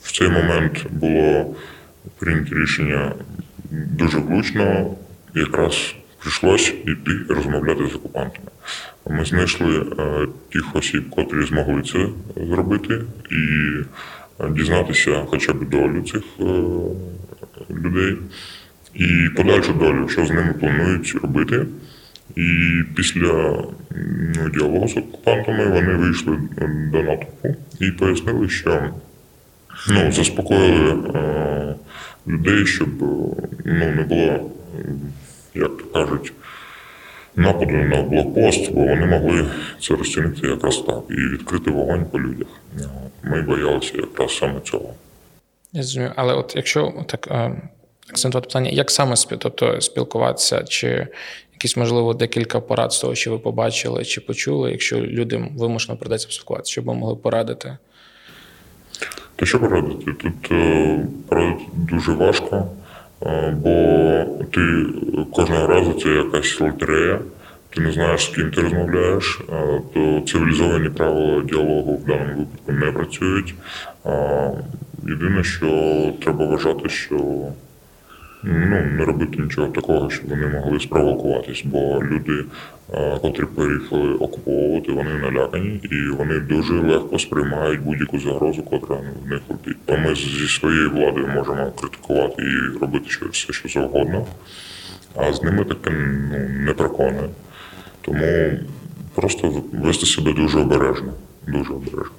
В 0.04 0.12
цей 0.12 0.30
момент 0.30 0.86
було 0.92 1.56
прийнято 2.20 2.56
рішення 2.56 3.12
дуже 3.72 4.18
влучно, 4.18 4.96
якраз 5.36 5.96
прийшлось 6.20 6.74
йти 6.86 7.12
розмовляти 7.30 7.88
з 7.88 7.96
окупантами. 7.96 8.48
Ми 9.10 9.25
знайшли 9.25 9.80
е, 10.00 10.28
тих 10.51 10.75
осіб, 10.75 11.10
котрі 11.10 11.46
змогли 11.46 11.82
це 11.82 12.08
зробити, 12.48 13.01
і 13.32 13.36
е, 13.36 13.86
дізнатися 14.48 15.25
хоча 15.29 15.53
б 15.53 15.69
долю 15.69 16.01
цих 16.01 16.24
е, 16.39 16.43
людей 17.69 18.17
і 18.93 19.29
подальшу 19.36 19.74
долю, 19.74 20.10
що 20.10 20.25
з 20.25 20.29
ними 20.29 20.53
планують 20.53 21.15
робити. 21.22 21.65
І 22.36 22.81
після 22.96 23.63
ну, 24.36 24.50
діалогу 24.50 24.88
з 24.88 24.98
окупантами 24.98 25.65
вони 25.65 25.93
вийшли 25.93 26.38
до 26.91 27.03
натовпу 27.03 27.55
і 27.79 27.91
пояснили, 27.91 28.50
що 28.50 28.84
ну, 29.89 30.12
заспокоїли 30.12 31.12
е, 31.15 31.75
людей, 32.27 32.65
щоб 32.65 33.03
е, 33.03 33.05
ну, 33.65 33.91
не 33.96 34.05
було, 34.10 34.51
е, 34.79 34.86
як 35.55 35.77
то 35.77 35.86
кажуть, 35.86 36.34
нападу 37.36 37.72
на 37.76 38.02
блокпост, 38.02 38.72
бо 38.72 38.80
вони 38.80 39.06
могли 39.06 39.46
це 39.82 39.96
розцінити 39.96 40.48
якраз 40.48 40.78
так 40.78 41.04
і 41.10 41.14
відкрити 41.14 41.72
вогонь 41.72 42.06
по 42.06 42.20
людях. 42.20 42.48
Ми 43.24 43.42
боялися 43.42 43.98
якраз 43.98 44.38
саме 44.38 44.60
цього. 44.60 44.94
Я 45.74 45.84
зрозумів. 45.84 46.12
Але 46.16 46.34
от 46.34 46.54
якщо 46.56 46.94
так, 47.08 47.28
е, 47.32 47.62
акцентувати 48.10 48.48
питання, 48.48 48.70
як 48.70 48.92
саме 48.92 49.16
тобто, 49.40 49.82
спілкуватися, 49.82 50.64
чи 50.64 51.08
якісь, 51.54 51.78
можливо, 51.78 52.14
декілька 52.14 52.60
порад 52.60 52.94
з 52.94 53.00
того, 53.00 53.16
що 53.16 53.32
ви 53.32 53.40
побачили 53.40 54.06
чи 54.06 54.22
почули, 54.22 54.72
якщо 54.72 55.02
людям 55.02 55.50
вимушено 55.58 55.98
придеться 55.98 56.28
спілкуватися, 56.32 56.72
що 56.72 56.82
ви 56.82 56.94
могли 56.94 57.16
порадити? 57.16 57.78
Та 59.36 59.46
що 59.46 59.60
порадити? 59.60 60.14
Тут 60.14 60.52
е, 60.52 61.00
порадити 61.28 61.64
дуже 61.74 62.12
важко, 62.12 62.68
бо 63.54 64.26
ти 64.52 64.86
кожного 65.34 65.68
разу 65.68 65.94
це 65.94 66.10
якась 66.10 66.62
лотерея, 66.62 67.20
ти 67.70 67.82
не 67.82 67.92
знаєш, 67.92 68.26
з 68.26 68.28
ким 68.28 68.52
ти 68.52 68.62
розмовляєш, 68.62 69.42
е, 69.50 69.82
то 69.94 70.22
цивілізовані 70.28 70.90
правила 70.90 71.44
діалогу 71.44 71.98
в 71.98 72.06
даному 72.06 72.38
випадку 72.38 72.72
не 72.86 72.92
працюють. 72.92 73.56
Е, 74.06 74.52
Єдине, 75.08 75.44
що 75.44 76.14
треба 76.22 76.46
вважати, 76.46 76.90
що 76.90 77.18
ну, 78.43 78.86
не 78.98 79.05
робити 79.05 79.41
нічого 79.41 79.67
такого, 79.67 80.10
щоб 80.10 80.29
вони 80.29 80.48
могли 80.48 80.79
спровокуватись, 80.79 81.62
бо 81.65 82.03
люди, 82.03 82.46
е, 82.93 83.17
котрі 83.22 83.46
приїхали 83.55 84.13
окуповувати, 84.13 84.91
вони 84.91 85.13
налякані 85.13 85.81
і 85.91 86.10
вони 86.10 86.39
дуже 86.39 86.74
легко 86.74 87.19
сприймають 87.19 87.81
будь-яку 87.81 88.19
загрозу, 88.19 88.63
котра 88.63 88.96
в 88.96 89.29
них 89.29 89.41
летить. 89.50 89.86
То 89.86 89.98
ми 89.98 90.15
зі 90.15 90.48
своєю 90.48 90.89
владою 90.91 91.27
можемо 91.27 91.72
критикувати 91.72 92.43
і 92.43 92.79
робити 92.79 93.05
все, 93.31 93.53
що 93.53 93.69
завгодно, 93.69 94.25
а 95.15 95.34
з 95.34 95.43
ними 95.43 95.65
таке 95.65 95.89
ну, 96.31 96.50
не 96.65 96.74
проконе. 96.74 97.22
Тому 98.01 98.51
просто 99.15 99.63
вести 99.74 100.05
себе 100.05 100.34
дуже 100.34 100.60
обережно, 100.60 101.13
дуже 101.48 101.74
обережно. 101.74 102.19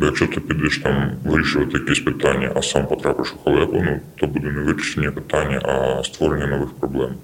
Бо 0.00 0.06
якщо 0.06 0.26
ти 0.26 0.40
підеш 0.40 0.78
там 0.78 1.12
вирішувати 1.24 1.78
якісь 1.78 2.00
питання, 2.00 2.52
а 2.56 2.62
сам 2.62 2.86
потрапиш 2.86 3.34
у 3.34 3.44
халепу, 3.44 3.82
ну 3.82 4.00
то 4.16 4.26
буде 4.26 4.50
не 4.50 4.60
вирішення 4.60 5.12
питання, 5.12 5.58
а 5.58 6.04
створення 6.04 6.46
нових 6.46 6.70
проблем. 6.70 7.14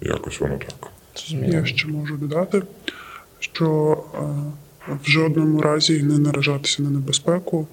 Якось 0.00 0.40
воно 0.40 0.58
так. 0.58 0.90
Я 1.30 1.64
ще 1.64 1.88
можу 1.88 2.16
додати, 2.16 2.62
що 3.40 3.96
е, 4.14 4.18
в 5.04 5.10
жодному 5.10 5.60
разі 5.60 6.02
не 6.02 6.18
наражатися 6.18 6.82
на 6.82 6.90
небезпеку 6.90 7.66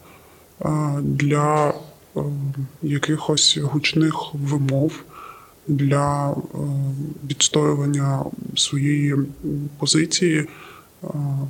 е, 0.61 0.69
для 1.01 1.73
е, 2.17 2.21
якихось 2.81 3.57
гучних 3.57 4.15
вимов, 4.33 5.03
для 5.67 6.35
відстоювання 7.29 8.25
своєї 8.55 9.15
позиції 9.79 10.47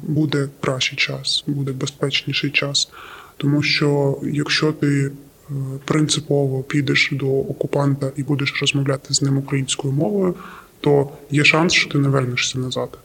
буде 0.03 0.50
кращий 0.62 0.98
час, 0.98 1.43
буде 1.48 1.72
безпечніший 1.72 2.50
час. 2.50 2.89
Тому 3.38 3.63
що 3.63 4.20
якщо 4.24 4.72
ти 4.72 5.05
е, 5.05 5.53
принципово 5.86 6.63
підеш 6.63 7.10
до 7.12 7.27
окупанта 7.27 8.12
і 8.15 8.24
будеш 8.24 8.62
розмовляти 8.62 9.13
з 9.13 9.22
ним 9.22 9.38
українською 9.38 9.93
мовою, 9.93 10.36
то 10.79 11.10
є 11.31 11.43
шанс, 11.43 11.74
що 11.74 11.89
ти 11.89 11.98
не 11.98 12.10
вернешся 12.10 12.60
назад. 12.60 12.98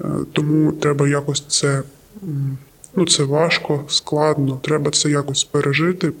Е, 0.00 0.04
Тому 0.32 0.72
треба 0.72 1.08
якось 1.08 1.44
це, 1.48 1.82
ну 2.96 3.06
це 3.06 3.24
важко, 3.24 3.84
складно. 3.88 4.60
Треба 4.62 4.90
це 4.90 5.10
якось 5.10 5.44
пережити, 5.44 6.12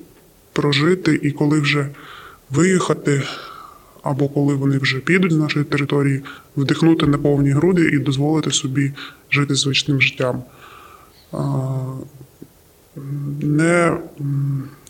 прожити, 0.52 1.20
і 1.22 1.30
коли 1.30 1.60
вже 1.60 1.88
виїхати, 2.50 3.22
або 4.02 4.28
коли 4.28 4.54
вони 4.54 4.78
вже 4.78 4.98
підуть 4.98 5.32
з 5.32 5.36
нашої 5.36 5.64
території, 5.64 6.22
вдихнути 6.56 7.06
на 7.06 7.18
повні 7.18 7.50
груди 7.50 7.88
і 7.88 7.98
дозволити 7.98 8.50
собі 8.50 8.92
жити 9.30 9.54
звичним 9.54 10.02
життям. 10.02 10.42
Не 13.40 13.96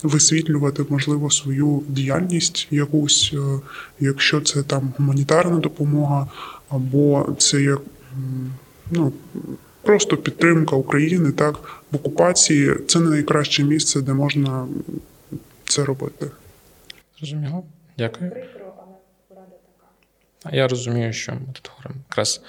висвітлювати, 0.02 0.84
можливо, 0.88 1.30
свою 1.30 1.82
діяльність 1.88 2.68
якусь, 2.70 3.34
е, 3.34 3.60
якщо 4.00 4.40
це 4.40 4.62
там 4.62 4.92
гуманітарна 4.98 5.58
допомога, 5.58 6.28
або 6.68 7.36
це 7.38 7.62
як 7.62 7.80
ну, 8.90 9.12
просто 9.82 10.16
підтримка 10.16 10.76
України, 10.76 11.32
так, 11.32 11.82
в 11.90 11.96
окупації 11.96 12.74
це 12.86 13.00
не 13.00 13.10
найкраще 13.10 13.64
місце, 13.64 14.00
де 14.00 14.12
можна 14.12 14.66
це 15.64 15.84
робити. 15.84 16.30
Зрозуміло. 17.18 17.64
Дякую. 17.98 18.32
Прикро, 19.48 19.58
така. 20.42 20.56
Я 20.56 20.68
розумію, 20.68 21.12
що 21.12 21.32
ми 21.32 21.40
тут 21.52 21.70
говоримо 21.70 22.00
якраз 22.10 22.42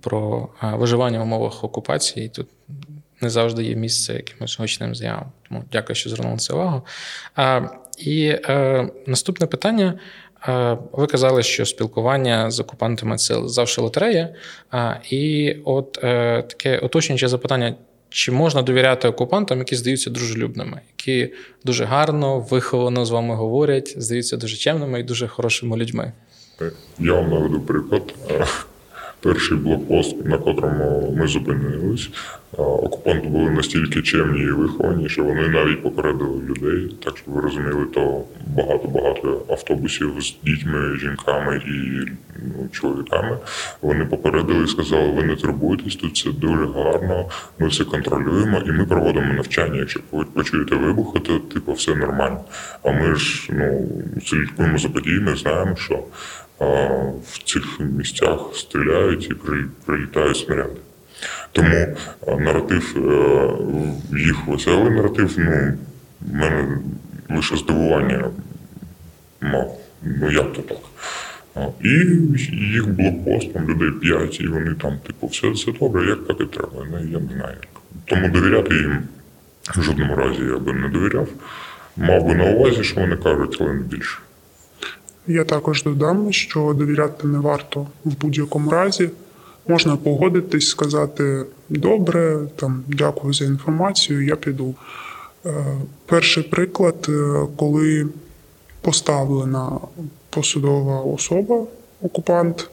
про 0.00 0.48
виживання 0.62 1.18
в 1.18 1.22
умовах 1.22 1.64
окупації. 1.64 2.28
Тут 2.28 2.48
не 3.20 3.30
завжди 3.30 3.64
є 3.64 3.76
місце 3.76 4.14
якимось 4.14 4.58
гучним 4.58 4.94
з'явам. 4.94 5.32
Тому 5.48 5.64
дякую, 5.72 5.96
що 5.96 6.10
звернули 6.10 6.38
це 6.38 6.54
увагу. 6.54 6.82
А, 7.34 7.60
і 7.98 8.26
е, 8.26 8.88
наступне 9.06 9.46
питання. 9.46 9.98
Е, 10.48 10.78
Ви 10.92 11.06
казали, 11.06 11.42
що 11.42 11.66
спілкування 11.66 12.50
з 12.50 12.60
окупантами 12.60 13.16
це 13.16 13.48
завжди 13.48 13.82
лотерея. 13.82 14.34
І 15.10 15.56
от 15.64 15.98
е, 16.02 16.42
таке 16.42 16.78
уточнююче 16.78 17.28
запитання: 17.28 17.74
чи 18.08 18.32
можна 18.32 18.62
довіряти 18.62 19.08
окупантам, 19.08 19.58
які 19.58 19.76
здаються 19.76 20.10
дружелюбними, 20.10 20.80
які 20.98 21.32
дуже 21.64 21.84
гарно, 21.84 22.40
виховано 22.40 23.04
з 23.04 23.10
вами 23.10 23.34
говорять, 23.34 23.94
здаються 23.96 24.36
дуже 24.36 24.56
чемними 24.56 25.00
і 25.00 25.02
дуже 25.02 25.28
хорошими 25.28 25.76
людьми? 25.76 26.12
Я 26.98 27.14
вам 27.14 27.30
наведу 27.30 27.60
приклад. 27.60 28.14
Е, 28.30 28.46
Перший 29.20 29.56
блокпост, 29.56 30.26
на 30.26 30.38
котрому 30.38 31.14
ми 31.18 31.26
зупинились, 31.26 32.10
е, 32.58 32.62
окупанти 32.62 33.28
були 33.28 33.50
настільки 33.50 34.02
чемні 34.02 34.40
і 34.40 34.50
виховані, 34.50 35.08
що 35.08 35.24
вони 35.24 35.48
навіть 35.48 35.82
попередили 35.82 36.42
людей. 36.42 36.96
Так 37.04 37.16
щоб 37.16 37.34
ви 37.34 37.40
розуміли, 37.40 37.86
то 37.94 38.24
багато-багато 38.46 39.42
автобусів 39.48 40.14
з 40.20 40.36
дітьми, 40.44 40.96
жінками 40.98 41.56
і 41.56 42.10
ну, 42.36 42.68
чоловіками. 42.72 43.38
Вони 43.82 44.04
попередили 44.04 44.64
і 44.64 44.68
сказали, 44.68 45.10
ви 45.10 45.22
не 45.22 45.36
турбуйтесь, 45.36 45.96
тут 45.96 46.14
все 46.14 46.30
дуже 46.30 46.66
гарно, 46.66 47.28
ми 47.58 47.68
все 47.68 47.84
контролюємо 47.84 48.62
і 48.66 48.72
ми 48.72 48.86
проводимо 48.86 49.34
навчання. 49.34 49.78
Якщо 49.78 50.00
ви 50.12 50.24
почуєте 50.24 50.76
вибухи, 50.76 51.18
то 51.18 51.38
типу 51.38 51.72
все 51.72 51.94
нормально. 51.94 52.40
А 52.82 52.92
ми 52.92 53.14
ж 53.14 53.48
ну 53.52 53.88
слідкуємо 54.26 54.78
за 54.78 54.88
подіями, 54.88 55.36
знаємо, 55.36 55.76
що 55.76 56.02
в 56.60 57.42
цих 57.44 57.80
місцях 57.80 58.40
стріляють 58.54 59.30
і 59.30 59.34
при- 59.34 59.64
прилітають 59.84 60.36
снаряди. 60.36 60.80
Тому 61.52 61.86
наратив, 62.38 62.94
е, 62.96 64.18
їх 64.18 64.46
веселий 64.46 64.90
наратив, 64.90 65.34
ну, 65.38 65.72
в 66.20 66.34
мене 66.34 66.78
лише 67.30 67.56
здивування 67.56 68.30
мав. 69.40 69.78
Ну 70.02 70.30
як 70.30 70.52
то 70.52 70.62
так? 70.62 70.78
І 71.84 71.88
їх 72.56 72.88
блокпост, 72.88 73.52
там 73.52 73.68
людей 73.70 73.90
п'ять, 73.90 74.40
і 74.40 74.46
вони 74.46 74.74
там, 74.74 74.98
типу, 75.06 75.26
все, 75.26 75.50
все 75.50 75.72
добре, 75.80 76.06
як 76.08 76.26
так 76.26 76.36
і 76.40 76.44
треба. 76.44 76.86
Ну, 76.90 76.98
я 77.12 77.18
не 77.18 77.32
знаю. 77.34 77.56
Тому 78.04 78.28
довіряти 78.28 78.74
їм 78.74 78.98
в 79.76 79.82
жодному 79.82 80.16
разі 80.16 80.42
я 80.42 80.58
би 80.58 80.72
не 80.72 80.88
довіряв. 80.88 81.28
Мав 81.96 82.24
би 82.26 82.34
на 82.34 82.44
увазі, 82.44 82.84
що 82.84 83.00
вони 83.00 83.16
кажуть, 83.16 83.56
але 83.60 83.72
не 83.72 83.82
більше. 83.82 84.18
Я 85.26 85.44
також 85.44 85.82
додам, 85.82 86.32
що 86.32 86.74
довіряти 86.78 87.28
не 87.28 87.38
варто 87.38 87.86
в 88.04 88.20
будь-якому 88.20 88.70
разі. 88.70 89.10
Можна 89.68 89.96
погодитись, 89.96 90.68
сказати 90.68 91.44
добре, 91.68 92.38
там 92.56 92.84
дякую 92.86 93.32
за 93.32 93.44
інформацію, 93.44 94.24
я 94.24 94.36
піду. 94.36 94.74
Е, 95.46 95.64
Перший 96.06 96.42
приклад, 96.42 97.06
е, 97.08 97.46
коли 97.56 98.08
поставлена 98.80 99.72
посудова 100.30 101.00
особа, 101.00 101.66
окупант, 102.02 102.70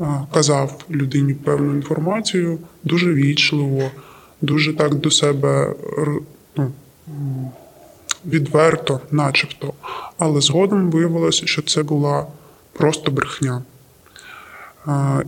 е, 0.00 0.04
казав 0.34 0.84
людині 0.90 1.34
певну 1.34 1.74
інформацію 1.74 2.58
дуже 2.84 3.14
вічливо, 3.14 3.82
дуже 4.40 4.76
так 4.76 4.94
до 4.94 5.10
себе 5.10 5.74
ну, 6.56 6.72
відверто, 8.26 9.00
начебто. 9.10 9.72
Але 10.18 10.40
згодом 10.40 10.90
виявилося, 10.90 11.46
що 11.46 11.62
це 11.62 11.82
була 11.82 12.26
просто 12.72 13.10
брехня. 13.10 13.62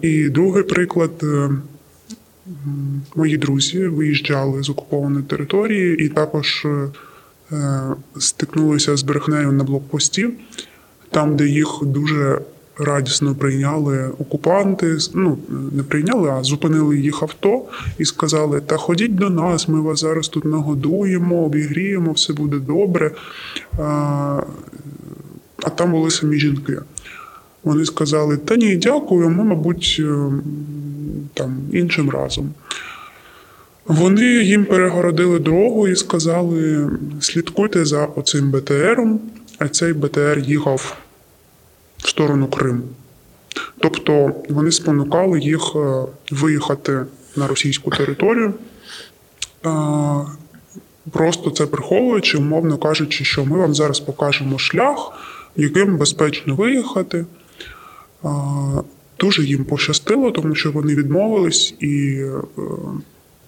І 0.03 0.29
другий 0.29 0.63
приклад. 0.63 1.11
е, 1.23 1.51
Мої 3.15 3.37
друзі 3.37 3.87
виїжджали 3.87 4.63
з 4.63 4.71
окупованої 4.71 5.25
території 5.25 6.05
і 6.05 6.09
також 6.09 6.65
е, 6.65 6.89
е, 7.53 7.83
стикнулися 8.19 8.97
з 8.97 9.03
брехнею 9.03 9.53
на 9.53 9.65
блокпості, 9.65 10.29
там, 11.11 11.37
де 11.37 11.47
їх 11.47 11.79
дуже 11.83 12.41
радісно 12.79 13.35
прийняли 13.35 14.09
окупанти. 14.19 14.97
Ну, 15.15 15.39
не 15.73 15.83
прийняли, 15.83 16.31
а 16.31 16.43
зупинили 16.43 16.99
їх 16.99 17.23
авто 17.23 17.63
і 17.99 18.05
сказали: 18.05 18.61
Та 18.61 18.77
ходіть 18.77 19.15
до 19.15 19.31
нас, 19.31 19.69
ми 19.69 19.81
вас 19.81 20.01
зараз 20.01 20.29
тут 20.29 20.45
нагодуємо, 20.45 21.45
обігріємо, 21.45 22.13
все 22.13 22.33
буде 22.33 22.59
добре. 22.59 23.11
А, 23.79 24.43
там 25.75 25.91
були 25.91 26.11
самі 26.11 26.39
жінки. 26.39 26.79
Вони 27.65 27.85
сказали: 27.85 28.37
Та 28.37 28.57
ні, 28.57 28.77
дякую, 28.77 29.31
ми, 29.31 29.45
мабуть, 29.45 29.97
е, 30.01 30.33
там 31.35 31.57
іншим 31.73 32.11
разом. 32.11 32.51
Вони 33.87 34.25
їм 34.25 34.65
перегородили 34.65 35.39
дорогу 35.39 35.89
і 35.89 35.97
сказали: 35.97 36.91
слідкуйте 37.21 37.85
за 37.85 38.07
оцим 38.07 38.51
БТРом, 38.51 39.21
а 39.59 39.69
цей 39.69 39.93
БТР 39.93 40.39
їхав 40.39 40.97
в 41.99 42.09
сторону 42.09 42.47
Криму. 42.47 42.83
Тобто 43.81 44.33
вони 44.49 44.73
спонукали 44.73 45.41
їх 45.41 45.73
е, 45.77 46.03
виїхати 46.31 47.05
на 47.37 47.47
російську 47.47 47.91
територію, 47.91 48.55
е, 49.67 49.71
просто 51.13 51.51
це 51.51 51.67
приховуючи, 51.67 52.39
умовно 52.39 52.79
кажучи, 52.79 53.25
що 53.25 53.45
ми 53.45 53.59
вам 53.59 53.75
зараз 53.75 54.01
покажемо 54.01 54.59
шлях, 54.59 55.13
яким 55.57 55.97
безпечно 55.97 56.55
виїхати. 56.55 57.27
Е, 58.25 58.29
Дуже 59.21 59.45
їм 59.45 59.65
пощастило, 59.65 60.31
тому 60.31 60.55
що 60.55 60.73
вони 60.73 60.95
відмовились 60.95 61.75
і 61.81 62.25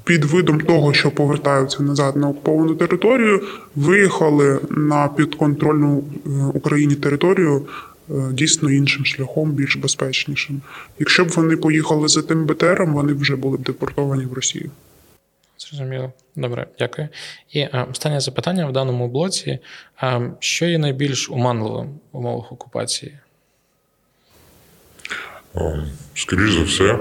під 0.04 0.24
видом 0.24 0.60
того, 0.60 0.92
що 0.92 1.10
повертаються 1.10 1.82
назад 1.82 2.16
на 2.16 2.28
окуповану 2.28 2.74
територію, 2.74 3.42
виїхали 3.76 4.60
на 4.70 5.08
підконтрольну 5.08 6.04
Україні 6.54 6.94
територію 6.94 7.62
дійсно 8.32 8.70
іншим 8.70 9.04
шляхом, 9.04 9.52
більш 9.52 9.76
безпечнішим. 9.76 10.62
Якщо 10.98 11.24
б 11.24 11.28
вони 11.28 11.56
поїхали 11.56 12.08
за 12.08 12.22
тим 12.22 12.46
БТРом, 12.46 12.94
вони 12.94 13.14
б 13.14 13.20
вже 13.20 13.36
були 13.36 13.56
б 13.56 13.62
депортовані 13.62 14.24
в 14.24 14.32
Росію. 14.32 14.70
Зрозуміло. 15.58 16.12
Добре, 16.36 16.66
дякую. 16.78 17.08
І 17.52 17.68
а, 17.72 17.82
останнє 17.82 18.20
запитання 18.20 18.66
в 18.66 18.72
даному 18.72 19.08
блоці: 19.08 19.58
а, 19.96 20.20
що 20.40 20.66
є 20.66 20.78
найбільш 20.78 21.30
оманливим 21.30 21.88
в 22.12 22.18
умовах 22.18 22.52
окупації? 22.52 23.18
Е, 25.56 25.86
Скоріш 26.14 26.50
за 26.50 26.62
все, 26.62 26.98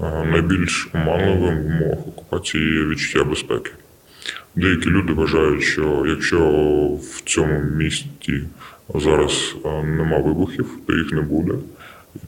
е, 0.00 0.24
найбільш 0.24 0.88
оманливим 0.94 1.62
в 1.62 1.66
умовах 1.66 2.08
окупації 2.08 2.64
є 2.64 2.84
відчуття 2.84 3.24
безпеки. 3.24 3.70
Деякі 4.54 4.90
люди 4.90 5.12
вважають, 5.12 5.62
що 5.62 6.04
якщо 6.06 6.38
в 7.02 7.22
цьому 7.24 7.60
місті 7.60 8.44
зараз 8.94 9.54
е, 9.64 9.82
нема 9.82 10.18
вибухів, 10.18 10.78
то 10.86 10.92
їх 10.96 11.12
не 11.12 11.20
буде. 11.20 11.54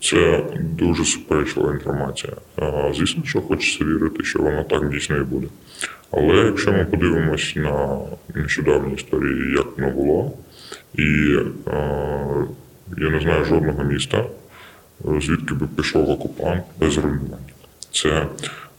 Це 0.00 0.44
дуже 0.58 1.04
суперечлива 1.04 1.72
інформація. 1.72 2.32
Е, 2.58 2.92
Звісно, 2.96 3.22
що 3.24 3.40
хочеться 3.40 3.84
вірити, 3.84 4.24
що 4.24 4.38
воно 4.38 4.64
так 4.64 4.90
дійсно 4.90 5.16
і 5.16 5.22
буде. 5.22 5.46
Але 6.10 6.34
якщо 6.34 6.72
ми 6.72 6.84
подивимось 6.84 7.52
на 7.56 7.98
нещодавні 8.34 8.94
історії, 8.94 9.54
як 9.56 9.78
воно 9.78 9.90
було, 9.90 10.32
і 10.94 11.36
е, 11.68 12.46
я 12.98 13.10
не 13.10 13.20
знаю 13.20 13.44
жодного 13.44 13.84
міста, 13.84 14.24
звідки 15.04 15.54
би 15.54 15.68
пішов 15.76 16.10
окупант 16.10 16.64
без 16.80 16.98
руйнувань. 16.98 17.38
Це 17.92 18.26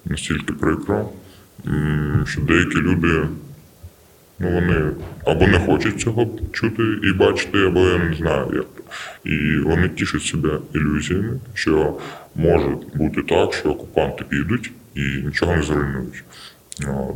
настільки 0.06 0.54
прикро, 0.54 1.10
що 2.26 2.42
деякі 2.42 2.76
люди 2.78 3.28
ну, 4.40 4.52
вони 4.52 4.92
або 5.26 5.48
не 5.48 5.60
хочуть 5.60 6.02
цього 6.02 6.28
чути 6.52 6.84
і 7.04 7.14
бачити, 7.14 7.58
або 7.68 7.80
я 7.80 7.98
не 7.98 8.16
знаю 8.16 8.52
як. 8.54 8.66
то. 8.66 8.84
І 9.30 9.60
вони 9.60 9.90
тішать 9.90 10.24
себе 10.24 10.60
ілюзіями, 10.74 11.40
що 11.54 11.98
може 12.36 12.70
бути 12.94 13.22
так, 13.22 13.54
що 13.54 13.70
окупанти 13.70 14.24
підуть 14.30 14.72
і 14.96 15.02
нічого 15.02 15.56
не 15.56 15.64
зруйнують. 15.64 16.24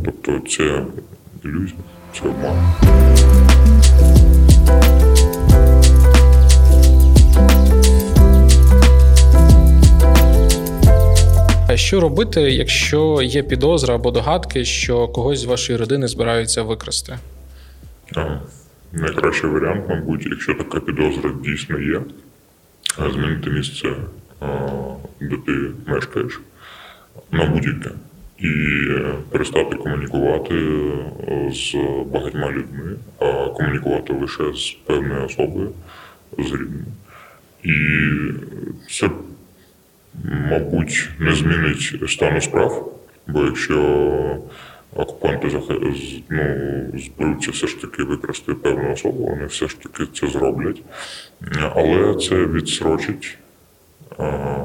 Тобто 0.05 0.39
це 0.49 0.83
ілюзія, 1.43 1.79
це 2.13 2.27
обман. 2.27 2.57
Що 11.77 11.99
робити, 11.99 12.41
якщо 12.41 13.21
є 13.21 13.43
підозра 13.43 13.95
або 13.95 14.11
догадки, 14.11 14.65
що 14.65 15.07
когось 15.07 15.39
з 15.39 15.45
вашої 15.45 15.79
родини 15.79 16.07
збираються 16.07 16.63
викрасти? 16.63 17.17
Найкращий 18.93 19.49
варіант, 19.49 19.85
мабуть, 19.89 20.25
якщо 20.25 20.53
така 20.53 20.79
підозра 20.79 21.31
дійсно 21.43 21.79
є, 21.79 22.01
змінити 23.13 23.49
місце, 23.49 23.95
де 25.21 25.37
ти 25.45 25.51
мешкаєш, 25.87 26.39
на 27.31 27.45
будь-яке. 27.45 27.91
І 28.41 28.47
е, 28.89 29.13
перестати 29.31 29.75
комунікувати 29.75 30.55
е, 30.55 31.51
з 31.53 31.75
багатьма 32.13 32.51
людьми, 32.51 32.95
а 33.19 33.49
комунікувати 33.49 34.13
лише 34.13 34.43
з 34.53 34.77
певною 34.85 35.25
особою, 35.25 35.71
з 36.37 36.51
рідними. 36.51 36.85
І 37.63 37.73
це, 38.89 39.09
мабуть, 40.23 41.09
не 41.19 41.35
змінить 41.35 42.01
стану 42.07 42.41
справ, 42.41 42.93
бо 43.27 43.43
якщо 43.45 44.37
окупанти 44.95 45.47
зах- 45.47 46.23
ну, 46.29 46.99
зберуться 46.99 47.51
все 47.51 47.67
ж 47.67 47.81
таки 47.81 48.03
викрасти 48.03 48.53
певну 48.53 48.93
особу, 48.93 49.27
вони 49.27 49.45
все 49.45 49.67
ж 49.67 49.79
таки 49.81 50.11
це 50.13 50.27
зроблять. 50.27 50.81
Але 51.75 52.15
це 52.15 52.35
відсрочить, 52.45 53.37
а, 54.17 54.57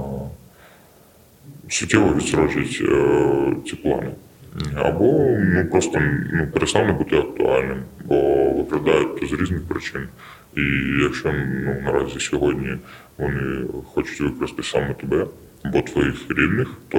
суттєво 1.68 2.14
відсрочить 2.14 2.82
е, 2.82 3.56
ці 3.66 3.76
плани. 3.76 4.10
Або 4.74 5.36
ну, 5.38 5.66
просто 5.70 6.00
ну, 6.32 6.46
перестане 6.52 6.92
бути 6.92 7.16
актуальним, 7.16 7.82
бо 8.04 8.50
викрадають 8.52 9.28
з 9.30 9.32
різних 9.32 9.68
причин. 9.68 10.08
І 10.56 10.62
якщо 11.02 11.32
ну, 11.32 11.76
наразі 11.84 12.20
сьогодні 12.20 12.76
вони 13.18 13.66
хочуть 13.94 14.20
викрасти 14.20 14.62
саме 14.62 14.94
тебе 14.94 15.26
або 15.62 15.82
твоїх 15.82 16.14
рідних, 16.28 16.68
то 16.88 16.98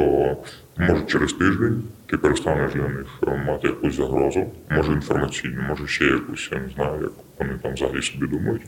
може 0.77 1.05
через 1.07 1.33
тиждень 1.33 1.83
ти 2.05 2.17
перестанеш 2.17 2.73
для 2.73 2.87
них 2.87 3.07
е, 3.27 3.43
мати 3.47 3.67
якусь 3.67 3.95
загрозу, 3.95 4.51
може 4.69 4.91
інформаційну, 4.91 5.61
може 5.69 5.87
ще 5.87 6.05
якусь, 6.05 6.49
я 6.51 6.59
не 6.59 6.69
знаю, 6.69 7.01
як 7.01 7.11
вони 7.39 7.59
там 7.63 7.73
взагалі 7.73 8.01
собі 8.01 8.27
думають, 8.27 8.61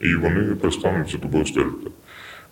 і 0.00 0.14
вони 0.14 0.54
перестануть 0.54 1.10
за 1.10 1.18
тобою 1.18 1.46
стежити. 1.46 1.90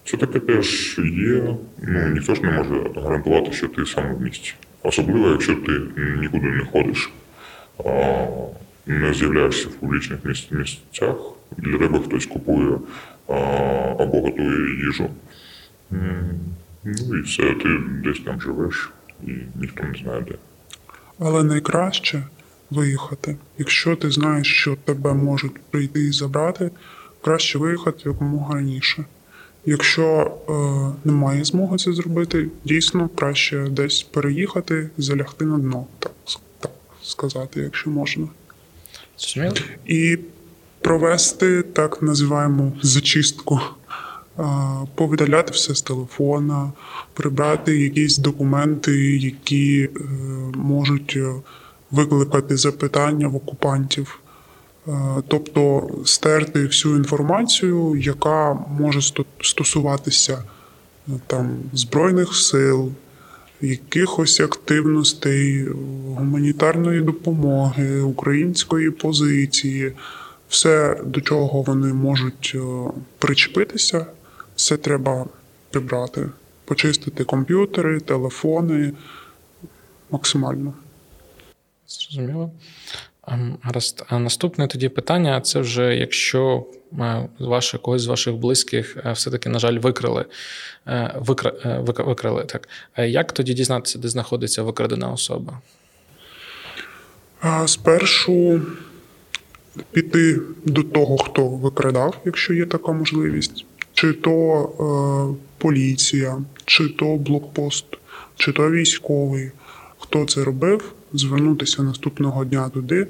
Це 0.05 0.17
таке 0.17 0.41
теж 0.41 0.99
є. 0.99 1.57
Ну 1.83 2.09
ніхто 2.09 2.35
ж 2.35 2.43
не 2.43 2.51
може 2.51 2.91
гарантувати, 2.97 3.53
що 3.53 3.69
ти 3.69 3.87
саме 3.87 4.15
в 4.15 4.23
місті. 4.23 4.55
Особливо, 4.83 5.29
якщо 5.29 5.55
ти 5.55 5.73
нікуди 6.21 6.47
не 6.47 6.65
ходиш, 6.65 7.11
не 8.87 9.15
з'являєшся 9.15 9.69
в 9.69 9.73
публічних 9.73 10.19
місцях, 10.51 11.17
для 11.57 11.79
тебе 11.79 11.99
хтось 11.99 12.27
купує 12.27 12.79
а, 13.29 13.35
або 13.99 14.21
готує 14.21 14.87
їжу. 14.87 15.11
Ну 16.85 17.19
і 17.19 17.23
все, 17.23 17.43
ти 17.43 17.69
десь 18.05 18.21
там 18.21 18.41
живеш, 18.41 18.91
і 19.27 19.31
ніхто 19.61 19.85
не 19.85 19.99
знає 20.03 20.25
де. 20.29 20.35
Але 21.19 21.43
найкраще 21.43 22.23
виїхати. 22.71 23.37
Якщо 23.59 23.97
ти 23.97 24.11
знаєш, 24.11 24.61
що 24.61 24.77
тебе 24.85 25.15
можуть 25.15 25.59
прийти 25.71 26.01
і 26.01 26.13
забрати, 26.13 26.71
краще 27.21 27.59
виїхати 27.59 28.09
якомога 28.09 28.55
раніше. 28.55 29.05
Якщо 29.65 30.37
е, 30.49 31.09
немає 31.09 31.45
змоги 31.45 31.79
це 31.79 31.93
зробити, 31.93 32.49
дійсно 32.65 33.09
краще 33.09 33.69
десь 33.71 34.03
переїхати, 34.03 34.91
залягти 34.99 35.45
на 35.45 35.59
дно, 35.59 35.87
так, 35.99 36.13
так 36.61 36.71
сказати, 37.03 37.61
якщо 37.61 37.91
можна. 37.91 38.29
Зрозуміло? 39.19 39.55
І 39.87 40.19
провести 40.81 41.63
так 41.63 42.03
називаємо 42.03 42.73
зачистку, 42.83 43.61
повидаляти 44.95 45.53
все 45.53 45.75
з 45.75 45.83
телефона, 45.83 46.73
прибрати 47.15 47.79
якісь 47.79 48.19
документи, 48.19 49.17
які 49.17 49.83
е, 49.83 50.01
можуть 50.55 51.15
е, 51.17 51.33
викликати 51.91 52.57
запитання 52.57 53.29
в 53.29 53.37
окупантів. 53.37 54.21
Е, 54.89 54.93
Тобто 55.29 55.89
стерти 56.05 56.67
всю 56.67 56.97
інформацію, 56.97 57.97
яка 57.97 58.55
може 58.55 59.01
стосуватися 59.41 60.43
там 61.27 61.57
збройних 61.73 62.35
сил, 62.35 62.93
якихось 63.61 64.41
активностей, 64.41 65.67
гуманітарної 66.17 67.01
допомоги, 67.01 68.01
української 68.01 68.91
позиції, 68.91 69.93
все, 70.49 71.01
до 71.05 71.21
чого 71.21 71.63
вони 71.63 71.93
можуть 71.93 72.53
е, 72.55 72.61
причепитися, 73.19 74.07
все 74.57 74.77
треба 74.77 75.27
прибрати, 75.71 76.29
почистити 76.65 77.25
комп'ютери, 77.25 78.01
телефони 78.01 78.93
максимально. 80.11 80.75
Зрозуміло. 81.89 82.51
Ем, 83.29 83.59
Гаразд. 83.63 84.05
А 84.09 84.19
наступне 84.19 84.67
тоді 84.67 84.89
питання: 84.89 85.41
це 85.41 85.61
вже 85.61 85.97
якщо 85.97 86.67
е, 87.01 87.29
ваше 87.39 87.79
когось 87.79 88.03
з 88.03 88.07
ваших 88.07 88.35
близьких 88.35 88.97
е, 89.07 89.13
все-таки, 89.13 89.49
на 89.49 89.59
жаль, 89.59 89.79
викрили. 89.79 90.25
Викра, 91.15 91.53
вик- 91.65 92.07
викрали 92.07 92.45
так. 92.45 92.69
Як 92.97 93.33
тоді 93.33 93.55
дізнатися, 93.55 93.99
де 93.99 94.09
знаходиться 94.09 94.63
викрадена 94.63 95.11
особа? 95.11 95.61
Спершу 97.67 98.63
піти 99.93 100.41
до 100.65 100.83
того, 100.83 101.19
хто 101.19 101.49
викрадав, 101.49 102.19
якщо 102.25 102.55
є 102.55 102.67
така 102.67 102.93
можливість, 102.93 103.65
чи 103.95 104.13
то 104.13 104.63
е, 104.63 105.45
поліція, 105.59 106.39
чи 106.65 106.89
то 106.89 107.17
блокпост, 107.17 107.85
чи 108.37 108.53
то 108.53 108.71
військовий, 108.71 109.51
хто 109.99 110.25
це 110.25 110.45
робив, 110.45 110.93
звернутися 111.13 111.83
наступного 111.83 112.45
дня 112.45 112.69
туди, 112.69 113.07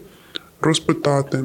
розпитати, 0.60 1.44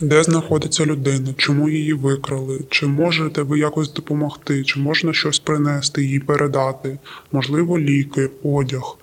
де 0.00 0.22
знаходиться 0.22 0.86
людина, 0.86 1.34
чому 1.36 1.68
її 1.68 1.92
викрали, 1.92 2.60
чи 2.70 2.86
можете 2.86 3.42
ви 3.42 3.58
якось 3.58 3.92
допомогти, 3.92 4.64
чи 4.64 4.80
можна 4.80 5.12
щось 5.12 5.38
принести, 5.38 6.04
їй 6.04 6.20
передати, 6.20 6.98
можливо, 7.32 7.78
ліки, 7.78 8.30
одяг, 8.42 8.96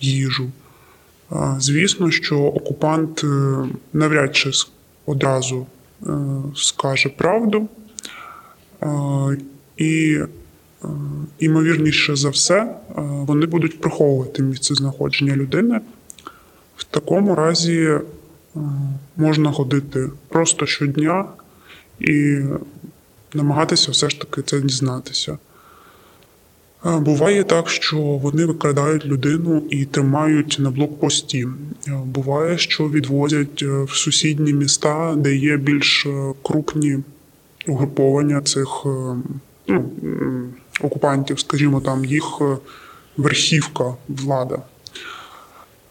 їжу. 0.00 0.50
Звісно, 1.58 2.10
що 2.10 2.38
окупант 2.38 3.24
е, 3.24 3.28
навряд 3.92 4.36
чи 4.36 4.50
одразу 5.06 5.66
е, 6.06 6.10
скаже 6.56 7.08
правду. 7.08 7.68
Е, 8.82 8.88
І, 9.76 10.18
е, 10.84 10.88
імовірніше 11.38 12.16
за 12.16 12.30
все, 12.30 12.60
е, 12.60 12.74
вони 12.96 13.46
будуть 13.46 13.80
приховувати 13.80 14.42
місце 14.42 14.74
знаходження 14.74 15.36
людини. 15.36 15.80
В 16.76 16.84
такому 16.84 17.34
разі 17.34 17.80
е, 17.80 18.00
можна 19.16 19.52
ходити 19.52 20.10
просто 20.28 20.66
щодня 20.66 21.24
і 22.00 22.40
намагатися 23.34 23.90
все 23.90 24.08
ж 24.08 24.20
таки 24.20 24.42
це 24.42 24.60
дізнатися. 24.60 25.38
Буває 26.84 27.44
так, 27.44 27.68
що 27.68 27.96
вони 27.96 28.44
викрадають 28.44 29.06
людину 29.06 29.62
і 29.70 29.84
тримають 29.84 30.56
на 30.60 30.70
блокпості. 30.70 31.48
Буває, 32.04 32.58
що 32.58 32.88
відвозять 32.88 33.62
е, 33.62 33.82
в 33.82 33.90
сусідні 33.90 34.52
міста, 34.52 35.14
де 35.16 35.34
є 35.34 35.56
більш 35.56 36.06
е, 36.06 36.32
крупні 36.42 36.98
угруповання 37.66 38.40
цих 38.40 38.68
е, 38.86 39.16
ну, 39.68 39.90
окупантів, 40.80 41.40
скажімо, 41.40 41.80
там 41.80 42.04
їх 42.04 42.24
верхівка 43.16 43.94
влада. 44.08 44.62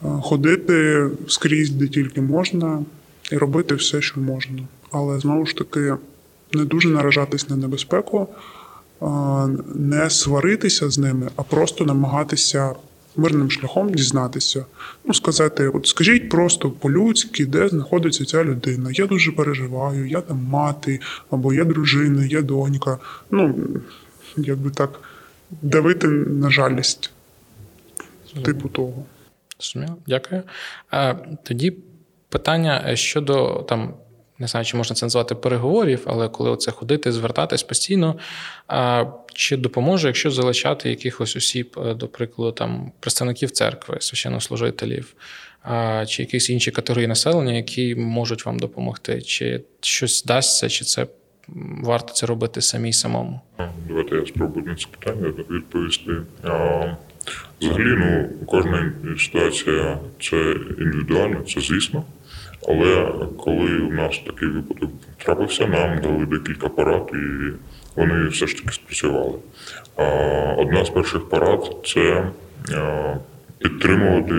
Ходити 0.02 1.08
скрізь, 1.28 1.70
де 1.70 1.88
тільки 1.88 2.22
можна, 2.22 2.86
і 3.32 3.38
робити 3.38 3.76
все, 3.76 4.02
що 4.02 4.20
можна. 4.20 4.60
Але 4.92 5.20
знову 5.20 5.46
ж 5.46 5.56
таки 5.56 5.94
не 6.54 6.66
дуже 6.66 6.90
наражатись 6.90 7.50
на 7.50 7.56
небезпеку, 7.56 8.28
не 9.76 10.10
сваритися 10.10 10.90
з 10.90 10.98
ними, 10.98 11.30
а 11.36 11.44
просто 11.44 11.86
намагатися 11.86 12.76
мирним 13.18 13.52
шляхом 13.52 13.94
дізнатися. 13.94 14.66
Ну, 15.06 15.14
сказати, 15.14 15.68
от 15.68 15.88
скажіть 15.88 16.30
просто 16.30 16.72
по-людськи, 16.72 17.46
де 17.46 17.68
знаходиться 17.68 18.26
ця 18.26 18.44
людина. 18.44 18.90
Я 18.94 19.08
дуже 19.08 19.32
переживаю, 19.32 20.08
я 20.08 20.22
там 20.22 20.44
мати, 20.44 21.00
або 21.30 21.54
я 21.54 21.64
дружина, 21.64 22.26
я 22.26 22.42
донька. 22.42 22.98
Ну, 23.32 23.56
якби 24.38 24.70
так, 24.70 25.00
давити 25.62 26.08
на 26.08 26.50
жалість, 26.50 27.12
типу 28.44 28.70
того. 28.70 29.06
Дякую. 30.08 30.44
Тоді 31.44 31.78
питання 32.30 32.86
е, 32.88 32.96
щодо 32.96 33.66
там. 33.70 33.94
Не 34.40 34.48
знаю, 34.48 34.66
чи 34.66 34.78
можна 34.78 34.96
це 34.96 35.06
назвати 35.06 35.36
переговорів, 35.36 36.02
але 36.06 36.30
коли 36.30 36.50
оце 36.50 36.72
ходити, 36.72 37.12
звертатись 37.12 37.64
постійно. 37.64 38.16
А, 38.68 39.06
чи 39.34 39.58
допоможе, 39.58 40.08
якщо 40.08 40.32
залишати 40.32 40.90
якихось 40.90 41.36
осіб, 41.36 41.80
е, 41.86 41.94
до 41.94 42.08
прикладу, 42.08 42.52
там 42.52 42.92
представників 43.00 43.52
церкви, 43.52 43.98
священнослужителів, 44.00 45.14
а, 45.62 46.06
чи 46.06 46.24
якісь 46.24 46.50
інші 46.50 46.72
категорії 46.72 47.08
населення, 47.08 47.54
які 47.54 47.96
можуть 47.96 48.46
вам 48.46 48.60
допомогти? 48.60 49.22
Чи 49.22 49.64
щось 49.82 50.24
дасться, 50.24 50.70
чи 50.70 50.86
це 50.86 51.08
варто 51.84 52.14
це 52.14 52.26
робити 52.26 52.62
самій 52.62 52.94
самому? 52.94 53.42
Давайте 53.88 54.16
я 54.16 54.26
спробую 54.26 54.66
на 54.66 54.76
це 54.76 54.86
питання 55.00 55.34
відповісти. 55.50 56.12
Взагалі, 57.62 57.96
ну, 57.98 58.30
кожна 58.46 58.94
ситуація 59.20 60.00
це 60.22 60.56
індивідуально, 60.80 61.42
це 61.42 61.62
звісно. 61.62 62.04
Але 62.68 63.12
коли 63.38 63.78
у 63.80 63.92
нас 63.92 64.20
такий 64.26 64.48
випадок 64.48 64.90
трапився, 65.18 65.68
нам 65.68 66.00
дали 66.02 66.26
декілька 66.26 66.70
порад, 66.70 67.12
і 67.14 67.52
вони 67.96 68.28
все 68.28 68.48
ж 68.48 68.56
таки 68.58 68.72
спрацювали. 68.72 69.34
Одна 70.58 70.86
з 70.86 70.90
перших 70.90 71.30
порад 71.30 71.76
це 71.86 72.28
підтримувати 73.60 74.34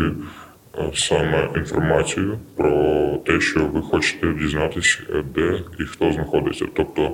саме 0.95 1.49
інформацію 1.57 2.39
про 2.57 2.73
те, 3.27 3.41
що 3.41 3.67
ви 3.67 3.83
хочете 3.83 4.33
дізнатися, 4.33 4.99
де 5.35 5.61
і 5.81 5.83
хто 5.83 6.13
знаходиться. 6.13 6.67
Тобто 6.75 7.13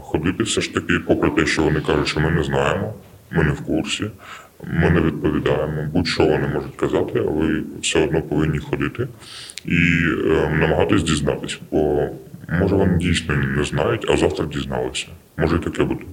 ходити 0.00 0.42
все 0.42 0.60
ж 0.60 0.74
таки, 0.74 0.98
попри 1.06 1.30
те, 1.30 1.46
що 1.46 1.62
вони 1.62 1.80
кажуть, 1.80 2.08
що 2.08 2.20
ми 2.20 2.30
не 2.30 2.44
знаємо, 2.44 2.94
ми 3.30 3.44
не 3.44 3.52
в 3.52 3.60
курсі, 3.60 4.10
ми 4.66 4.90
не 4.90 5.00
відповідаємо. 5.00 5.88
Будь-що 5.92 6.22
вони 6.22 6.48
можуть 6.54 6.76
казати, 6.76 7.18
а 7.18 7.30
ви 7.30 7.62
все 7.82 8.04
одно 8.04 8.22
повинні 8.22 8.58
ходити 8.58 9.08
і 9.66 9.78
е, 10.30 10.58
намагатись 10.60 11.02
дізнатися. 11.02 11.58
Бо 11.70 12.08
може 12.60 12.76
вони 12.76 12.98
дійсно 12.98 13.34
не 13.56 13.64
знають, 13.64 14.06
а 14.10 14.16
завтра 14.16 14.46
дізналися. 14.46 15.06
Може 15.36 15.56
і 15.56 15.58
таке 15.58 15.84
бути. 15.84 16.04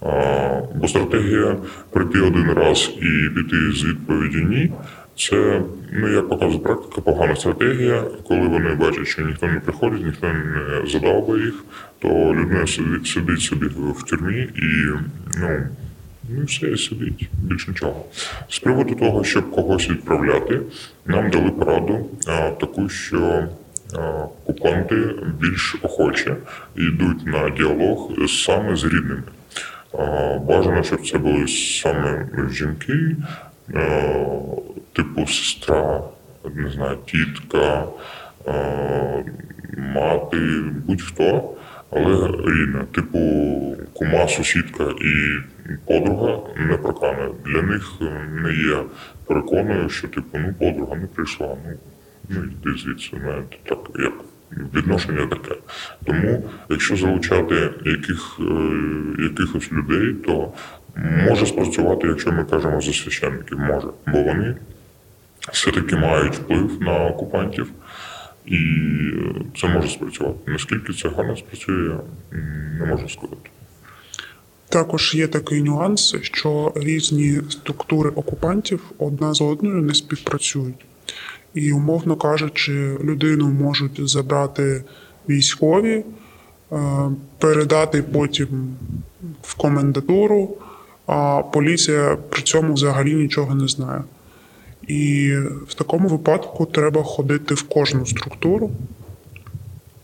А, 0.00 0.60
бо 0.74 0.88
стратегія 0.88 1.56
прийти 1.90 2.20
один 2.20 2.52
раз 2.52 2.90
і 2.96 3.28
піти 3.28 3.72
з 3.72 3.84
відповіді 3.84 4.38
ні. 4.38 4.72
Це, 5.16 5.62
ну 5.92 6.08
як 6.08 6.28
показує 6.28 6.58
практика, 6.58 7.00
погана 7.00 7.36
стратегія. 7.36 8.04
Коли 8.28 8.40
вони 8.40 8.74
бачать, 8.74 9.06
що 9.06 9.22
ніхто 9.22 9.46
не 9.46 9.60
приходить, 9.60 10.04
ніхто 10.04 10.26
не 10.26 10.86
задовбує 10.90 11.44
їх, 11.44 11.64
то 11.98 12.08
людина 12.08 12.66
сидить 12.66 13.40
собі 13.40 13.66
в 13.66 14.02
тюрмі 14.02 14.48
і 14.56 14.88
ну, 15.40 15.66
Ну, 16.28 16.42
і 16.42 16.44
все 16.44 16.76
сидить, 16.76 17.28
більш 17.42 17.68
нічого. 17.68 18.04
З 18.48 18.58
приводу 18.58 18.94
того, 18.94 19.24
щоб 19.24 19.50
когось 19.50 19.90
відправляти, 19.90 20.60
нам 21.06 21.30
дали 21.30 21.50
пораду 21.50 22.06
а, 22.26 22.50
таку, 22.50 22.88
що 22.88 23.48
а, 23.94 23.98
окупанти 24.46 24.96
більш 25.40 25.76
охоче 25.82 26.36
йдуть 26.76 27.26
на 27.26 27.50
діалог 27.50 28.12
саме 28.28 28.76
з 28.76 28.84
рідними. 28.84 29.22
А, 29.98 30.38
бажано, 30.38 30.82
щоб 30.82 31.08
це 31.08 31.18
були 31.18 31.48
саме 31.48 32.28
жінки, 32.50 33.16
а, 33.74 33.80
типу 34.92 35.26
сестра, 35.26 36.02
не 36.54 36.70
знаю, 36.70 36.98
тітка, 37.06 37.84
а, 38.46 38.52
мати, 39.76 40.36
будь-хто 40.86 41.54
але 41.94 42.28
рідна, 42.28 42.84
типу 42.94 43.18
кума, 43.92 44.28
сусідка 44.28 44.84
і 44.84 45.38
подруга 45.86 46.38
не 46.56 46.76
прокане. 46.76 47.28
Для 47.44 47.62
них 47.62 47.92
не 48.42 48.52
є 48.52 48.84
переконою, 49.26 49.88
що 49.88 50.08
типу, 50.08 50.38
ну 50.38 50.54
подруга 50.58 50.96
не 50.96 51.06
прийшла, 51.06 51.56
ну, 51.66 51.76
ну 52.28 52.44
йди 52.44 52.78
звідси, 52.78 53.16
знаєте, 53.20 53.56
так 53.64 53.78
як 53.94 54.12
відношення 54.74 55.26
таке. 55.26 55.56
Тому, 56.04 56.50
якщо 56.70 56.96
залучати 56.96 57.70
яких, 57.84 58.38
е, 58.40 59.22
якихось 59.22 59.72
людей, 59.72 60.14
то 60.14 60.52
може 61.28 61.46
спрацювати, 61.46 62.08
якщо 62.08 62.32
ми 62.32 62.44
кажемо 62.44 62.80
за 62.80 62.92
священників, 62.92 63.58
може, 63.58 63.88
бо 64.06 64.22
вони 64.22 64.56
все-таки 65.52 65.96
мають 65.96 66.34
вплив 66.34 66.82
на 66.82 67.04
окупантів. 67.04 67.70
І 68.46 68.58
це 69.56 69.68
може 69.68 69.88
спрацювати. 69.88 70.38
Наскільки 70.46 70.92
це 70.92 71.08
гарно 71.08 71.36
спрацює, 71.36 71.88
я 71.88 72.00
не 72.78 72.86
можу 72.86 73.08
сказати. 73.08 73.50
Також 74.68 75.14
є 75.14 75.26
такий 75.26 75.62
нюанс, 75.62 76.14
що 76.20 76.72
різні 76.74 77.40
структури 77.50 78.10
окупантів 78.10 78.80
одна 78.98 79.34
з 79.34 79.40
одною 79.40 79.82
не 79.82 79.94
співпрацюють. 79.94 80.84
І, 81.54 81.72
умовно 81.72 82.16
кажучи, 82.16 82.96
людину 83.04 83.48
можуть 83.48 84.08
забрати 84.08 84.84
військові, 85.28 86.04
е, 86.72 87.10
передати 87.38 88.02
потім 88.02 88.76
в 89.42 89.54
комендатуру, 89.54 90.56
а 91.06 91.42
поліція 91.52 92.18
при 92.28 92.42
цьому 92.42 92.74
взагалі 92.74 93.14
нічого 93.14 93.54
не 93.54 93.68
знає. 93.68 94.04
І 94.86 95.32
в 95.68 95.74
такому 95.74 96.08
випадку 96.08 96.66
треба 96.66 97.02
ходити 97.02 97.54
в 97.54 97.62
кожну 97.62 98.06
структуру 98.06 98.70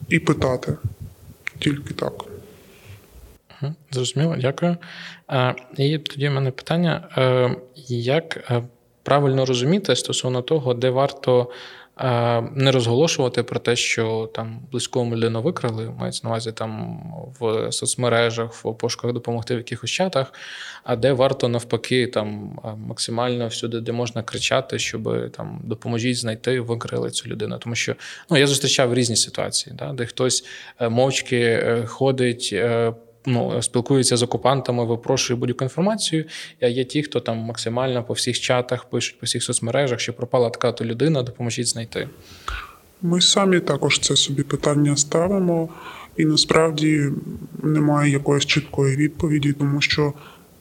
і 0.09 0.19
питати. 0.19 0.77
Тільки 1.59 1.95
так. 1.95 2.30
Зрозуміло, 3.91 4.37
дякую. 4.39 4.77
І 5.77 5.99
тоді 5.99 6.29
в 6.29 6.33
мене 6.33 6.51
питання: 6.51 7.09
Е, 7.17 7.57
як 7.89 8.37
е, 8.37 8.63
правильно 9.03 9.47
розуміти 9.47 9.97
стосовно 9.97 10.43
того, 10.43 10.75
де 10.75 10.91
варто 10.91 11.51
е, 12.01 12.41
не 12.41 12.71
розголошувати 12.71 13.43
про 13.43 13.61
те, 13.61 13.77
що 13.77 14.31
там 14.35 14.61
близькому 14.73 15.17
людину 15.17 15.43
викрали, 15.43 15.91
мається 15.99 16.21
на 16.25 16.31
увазі 16.31 16.53
там 16.53 17.03
в 17.41 17.73
соцмережах, 17.73 18.53
в 18.53 18.75
пошуках 18.75 19.13
допомогти 19.13 19.55
в 19.55 19.59
якихось 19.59 19.91
чатах, 19.91 20.33
а 20.85 20.97
де 20.97 21.13
варто 21.13 21.49
навпаки 21.49 22.07
там 22.07 22.59
максимально 22.77 23.47
всюди, 23.47 23.81
де 23.81 23.93
можна 23.93 24.23
кричати, 24.23 24.79
щоб 24.79 25.31
там 25.31 25.61
допоможіть 25.65 26.17
знайти, 26.17 26.61
викрили 26.61 27.11
цю 27.11 27.29
людину. 27.29 27.59
Тому 27.59 27.75
що 27.75 27.95
ну 28.31 28.37
я 28.37 28.47
зустрічав 28.47 28.95
різні 28.95 29.17
ситуації, 29.17 29.77
да, 29.79 29.93
де 29.93 30.07
хтось 30.07 30.45
мовчки 30.81 31.65
ходить. 31.87 32.55
Ну, 33.27 33.63
спілкується 33.63 34.17
з 34.17 34.23
окупантами, 34.23 34.85
випрошує 34.85 35.41
будь-яку 35.41 35.65
інформацію. 35.65 36.25
А 36.61 36.67
є 36.67 36.85
ті, 36.85 37.03
хто 37.03 37.21
там 37.21 37.39
максимально 37.39 38.05
по 38.05 38.13
всіх 38.13 38.41
чатах 38.41 38.85
пишуть, 38.85 39.19
по 39.21 39.27
всіх 39.27 39.43
соцмережах, 39.43 40.01
що 40.01 40.13
пропала 40.13 40.51
така 40.51 40.73
то 40.73 40.85
людина, 40.85 41.23
допоможіть 41.23 41.67
знайти. 41.67 42.09
Ми 43.03 43.21
самі 43.21 43.61
також 43.61 43.99
це 43.99 44.17
собі 44.17 44.43
питання 44.43 44.97
ставимо, 44.97 45.69
і 46.17 46.25
насправді 46.25 47.05
немає 47.63 48.13
якоїсь 48.13 48.47
чіткої 48.47 48.97
відповіді, 48.97 49.53
тому 49.53 49.81
що, 49.81 50.13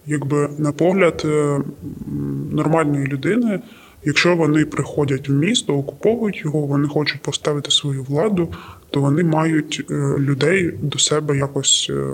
якби 0.06 0.50
на 0.58 0.72
погляд 0.72 1.22
е, 1.26 1.60
нормальної 2.52 3.08
людини, 3.08 3.60
якщо 4.04 4.36
вони 4.36 4.66
приходять 4.66 5.30
в 5.30 5.32
місто, 5.32 5.78
окуповують 5.78 6.42
його, 6.46 6.60
вони 6.60 6.88
хочуть 6.88 7.22
поставити 7.22 7.72
свою 7.72 8.04
владу, 8.04 8.54
то 8.90 9.02
вони 9.02 9.24
мають 9.24 9.86
е, 9.92 9.94
людей 10.18 10.72
до 10.82 11.00
себе 11.00 11.38
якось 11.38 11.88
е, 11.90 12.14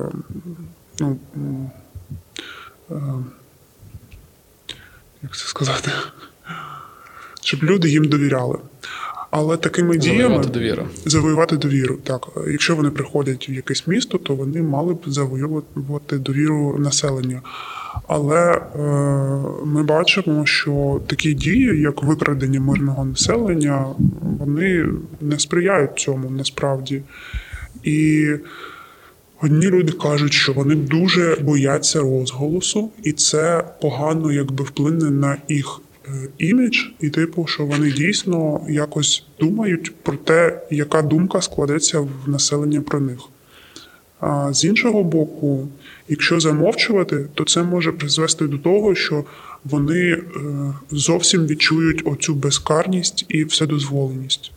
ну, 0.99 1.17
е, 2.91 2.95
як 5.23 5.37
це 5.37 5.45
сказати, 5.45 5.91
щоб 7.41 7.63
люди 7.63 7.89
їм 7.89 8.05
довіряли. 8.05 8.57
Але 9.31 9.57
такими 9.57 9.97
діями 9.97 10.21
Завоювати 10.21 10.49
довіру. 10.49 10.87
завоювати 11.05 11.57
довіру. 11.57 11.97
Так, 12.03 12.27
якщо 12.47 12.75
вони 12.75 12.89
приходять 12.89 13.49
в 13.49 13.51
якесь 13.51 13.87
місто, 13.87 14.17
то 14.17 14.35
вони 14.35 14.61
мали 14.61 14.93
б 14.93 15.01
завоювати 15.07 16.17
довіру 16.17 16.77
населення. 16.79 17.41
Але 18.07 18.51
е, 18.51 18.79
ми 19.65 19.83
бачимо, 19.83 20.45
що 20.45 21.01
такі 21.07 21.33
дії, 21.33 21.81
як 21.81 22.03
викрадення 22.03 22.59
мирного 22.59 23.05
населення, 23.05 23.85
вони 24.39 24.85
не 25.21 25.39
сприяють 25.39 25.99
цьому 25.99 26.29
насправді. 26.29 27.01
І 27.83 28.27
Одні 29.41 29.67
люди 29.67 29.91
кажуть, 29.91 30.33
що 30.33 30.53
вони 30.53 30.75
дуже 30.75 31.37
бояться 31.41 31.99
розголосу, 31.99 32.89
і 33.03 33.11
це 33.11 33.63
погано 33.81 34.31
якби 34.31 34.63
вплине 34.63 35.11
на 35.11 35.37
їх 35.49 35.81
е, 36.07 36.09
імідж, 36.37 36.77
і 36.99 37.09
типу, 37.09 37.47
що 37.47 37.65
вони 37.65 37.91
дійсно 37.91 38.61
якось 38.69 39.25
думають 39.39 39.95
про 39.95 40.17
те, 40.17 40.61
яка 40.71 41.01
думка 41.01 41.41
складеться 41.41 41.99
в 41.99 42.09
населення 42.27 42.81
про 42.81 42.99
них. 42.99 43.19
А 44.19 44.53
з 44.53 44.65
іншого 44.65 45.03
боку, 45.03 45.67
якщо 46.07 46.39
замовчувати, 46.39 47.27
то 47.33 47.43
це 47.43 47.63
може 47.63 47.91
призвести 47.91 48.47
до 48.47 48.57
того, 48.57 48.95
що 48.95 49.23
вони 49.63 50.09
е, 50.09 50.21
зовсім 50.91 51.45
відчують 51.47 52.01
оцю 52.05 52.35
безкарність 52.35 53.25
і 53.29 53.43
вседозволеність. 53.43 54.51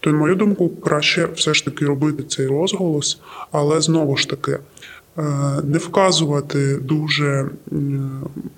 То, 0.00 0.12
на 0.12 0.18
мою 0.18 0.34
думку, 0.34 0.68
краще 0.68 1.28
все 1.34 1.54
ж 1.54 1.64
таки 1.64 1.86
робити 1.86 2.22
цей 2.22 2.46
розголос, 2.46 3.20
але 3.52 3.80
знову 3.80 4.16
ж 4.16 4.28
таки 4.28 4.52
е, 4.52 4.60
не 5.64 5.78
вказувати 5.78 6.76
дуже 6.76 7.50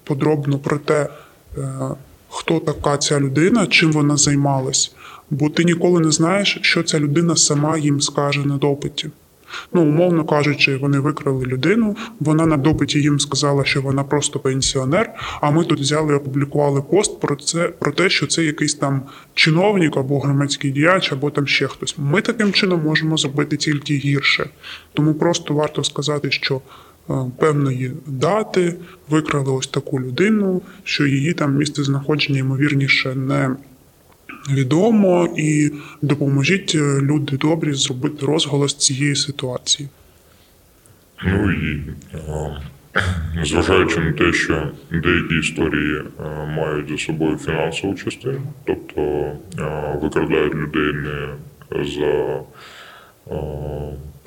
подробно 0.04 0.58
про 0.58 0.78
те, 0.78 1.08
е, 1.58 1.68
хто 2.28 2.60
така 2.60 2.96
ця 2.96 3.20
людина, 3.20 3.66
чим 3.66 3.92
вона 3.92 4.16
займалась, 4.16 4.92
бо 5.30 5.48
ти 5.48 5.64
ніколи 5.64 6.00
не 6.00 6.10
знаєш, 6.10 6.58
що 6.62 6.82
ця 6.82 7.00
людина 7.00 7.36
сама 7.36 7.78
їм 7.78 8.00
скаже 8.00 8.44
на 8.44 8.56
допиті. 8.56 9.10
Ну, 9.72 9.82
умовно 9.82 10.24
кажучи, 10.24 10.76
вони 10.76 10.98
викрали 10.98 11.46
людину. 11.46 11.96
Вона 12.20 12.46
на 12.46 12.56
допиті 12.56 13.00
їм 13.00 13.20
сказала, 13.20 13.64
що 13.64 13.82
вона 13.82 14.04
просто 14.04 14.38
пенсіонер. 14.38 15.14
А 15.40 15.50
ми 15.50 15.64
тут 15.64 15.80
взяли 15.80 16.12
і 16.12 16.16
опублікували 16.16 16.82
пост 16.82 17.20
про 17.20 17.36
це 17.36 17.68
про 17.68 17.92
те, 17.92 18.10
що 18.10 18.26
це 18.26 18.44
якийсь 18.44 18.74
там 18.74 19.02
чиновник 19.34 19.96
або 19.96 20.20
громадський 20.20 20.70
діяч, 20.70 21.12
або 21.12 21.30
там 21.30 21.46
ще 21.46 21.66
хтось. 21.66 21.94
Ми 21.98 22.20
таким 22.20 22.52
чином 22.52 22.82
можемо 22.84 23.16
зробити 23.16 23.56
тільки 23.56 23.94
гірше. 23.94 24.50
Тому 24.94 25.14
просто 25.14 25.54
варто 25.54 25.84
сказати, 25.84 26.30
що 26.30 26.60
е, 27.10 27.14
певної 27.38 27.92
дати 28.06 28.74
викрали 29.08 29.52
ось 29.52 29.66
таку 29.66 30.00
людину, 30.00 30.62
що 30.84 31.06
її 31.06 31.32
там 31.32 31.56
місце 31.56 31.84
знаходження 31.84 32.38
ймовірніше 32.38 33.14
не 33.14 33.56
відомо, 34.50 35.28
і 35.36 35.70
допоможіть 36.02 36.72
е, 36.74 37.00
люди 37.00 37.36
добрі 37.36 37.72
зробити 37.72 38.26
розголос 38.26 38.74
цієї 38.74 39.16
ситуації. 39.16 39.88
Ну 41.24 41.52
і 41.52 41.82
е, 42.14 42.62
зважаючи 43.44 44.00
на 44.00 44.12
те, 44.12 44.32
що 44.32 44.70
деякі 44.90 45.34
історії 45.34 45.96
е, 45.96 46.22
мають 46.56 46.88
за 46.88 46.98
собою 46.98 47.36
фінансову 47.36 47.94
частину, 47.94 48.52
тобто 48.64 49.00
е, 49.00 49.98
викрадають 50.02 50.54
людей 50.54 50.92
не 50.92 51.28
за 51.84 52.40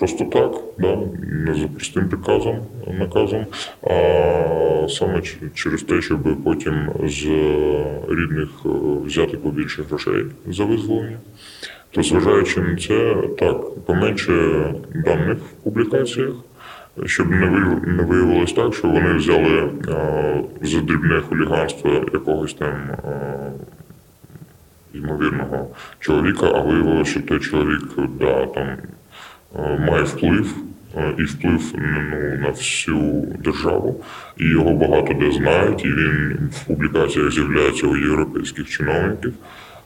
просто 0.01 0.25
так, 0.25 0.51
да, 0.79 0.97
не 1.21 1.53
за 1.53 1.67
простим 1.67 2.09
приказом, 2.09 2.65
наказом, 2.87 3.45
а 3.83 4.87
саме 4.89 5.21
через 5.53 5.83
те, 5.83 6.01
щоб 6.01 6.43
потім 6.43 6.89
з 7.05 7.25
рідних 8.09 8.49
е, 8.65 8.69
взяти 9.05 9.37
побільше 9.37 9.83
грошей 9.83 10.25
за 10.47 10.65
визволення. 10.65 11.17
То 11.91 12.03
зважаючи 12.03 12.59
на 12.61 12.75
це, 12.75 13.15
так, 13.37 13.85
поменше 13.85 14.33
даних 15.05 15.37
в 15.37 15.63
публікаціях, 15.63 16.33
щоб 17.05 17.29
не 17.29 18.03
виявилось 18.03 18.53
так, 18.53 18.73
що 18.73 18.87
вони 18.87 19.13
взяли 19.13 19.69
е, 19.87 20.43
за 20.61 20.79
дрібне 20.79 21.21
хуліганство 21.29 21.91
якогось 22.13 22.53
там 22.53 22.69
е, 22.69 23.51
ймовірного 24.93 25.75
чоловіка, 25.99 26.45
а 26.55 26.61
виявилося, 26.61 27.11
що 27.11 27.21
той 27.21 27.39
чоловік 27.39 27.83
да, 28.19 28.45
там, 28.45 28.67
е, 29.55 29.79
має 29.89 30.03
вплив. 30.03 30.55
е, 30.97 31.13
І 31.17 31.23
вплив 31.23 31.73
ну, 31.73 32.37
на 32.41 32.49
всю 32.49 33.21
державу, 33.43 34.03
і 34.37 34.45
його 34.45 34.73
багато 34.73 35.13
де 35.13 35.31
знають, 35.31 35.85
і 35.85 35.87
він 35.87 36.49
в 36.51 36.65
публікаціях 36.65 37.31
з'являється 37.31 37.87
у 37.87 37.97
європейських 37.97 38.69
чиновників. 38.69 39.33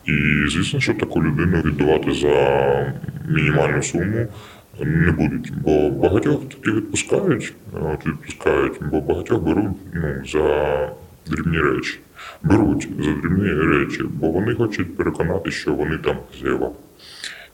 І 0.05 0.13
звісно, 0.49 0.79
що 0.79 0.93
таку 0.93 1.23
людину 1.23 1.61
віддавати 1.65 2.11
за 2.13 2.93
мінімальну 3.29 3.83
суму 3.83 4.27
не 4.79 5.11
будуть, 5.11 5.53
бо 5.57 5.89
багатьох 5.89 6.49
таки 6.49 6.71
відпускають, 6.71 7.53
от 7.73 8.07
відпускають, 8.07 8.73
бо 8.91 9.01
багатьох 9.01 9.41
беруть 9.41 9.77
ну, 9.93 10.25
за 10.25 10.89
дрібні 11.27 11.59
речі. 11.59 11.99
Беруть 12.43 12.87
за 12.99 13.11
дрібні 13.11 13.53
речі, 13.53 14.03
бо 14.09 14.27
вони 14.27 14.55
хочуть 14.55 14.97
переконати, 14.97 15.51
що 15.51 15.73
вони 15.73 15.97
там 15.97 16.17
хазяєва. 16.31 16.71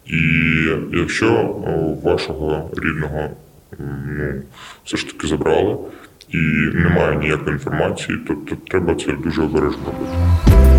І 0.05 0.17
якщо 0.93 1.55
вашого 2.03 2.69
рідного 2.77 3.29
ну, 3.79 4.33
все 4.85 4.97
ж 4.97 5.07
таки 5.07 5.27
забрали 5.27 5.77
і 6.29 6.37
немає 6.73 7.17
ніякої 7.17 7.53
інформації, 7.53 8.17
то, 8.27 8.33
то 8.33 8.55
треба 8.55 8.95
це 8.95 9.11
дуже 9.11 9.41
обережно 9.41 9.85
робити. 9.85 10.70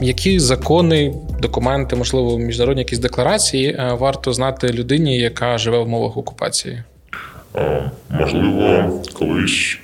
Які 0.00 0.38
закони, 0.38 1.14
документи, 1.42 1.96
можливо, 1.96 2.38
міжнародні 2.38 2.80
якісь 2.80 2.98
декларації 2.98 3.68
е, 3.68 3.96
варто 4.00 4.32
знати 4.32 4.68
людині, 4.72 5.18
яка 5.18 5.58
живе 5.58 5.78
в 5.78 5.82
умовах 5.82 6.16
окупації? 6.16 6.82
Е, 7.56 7.90
Можливо, 8.10 9.02
колись 9.12 9.78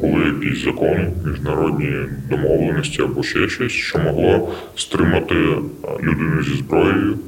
були 0.00 0.24
якісь 0.24 0.64
закони, 0.64 1.10
міжнародні 1.24 1.92
домовленості 2.30 3.02
або 3.02 3.22
ще 3.22 3.48
щось, 3.48 3.72
що 3.72 3.98
могло 3.98 4.48
стримати 4.76 5.34
е, 5.34 5.56
людину 6.02 6.42
зі 6.42 6.56
зброєю 6.56 7.18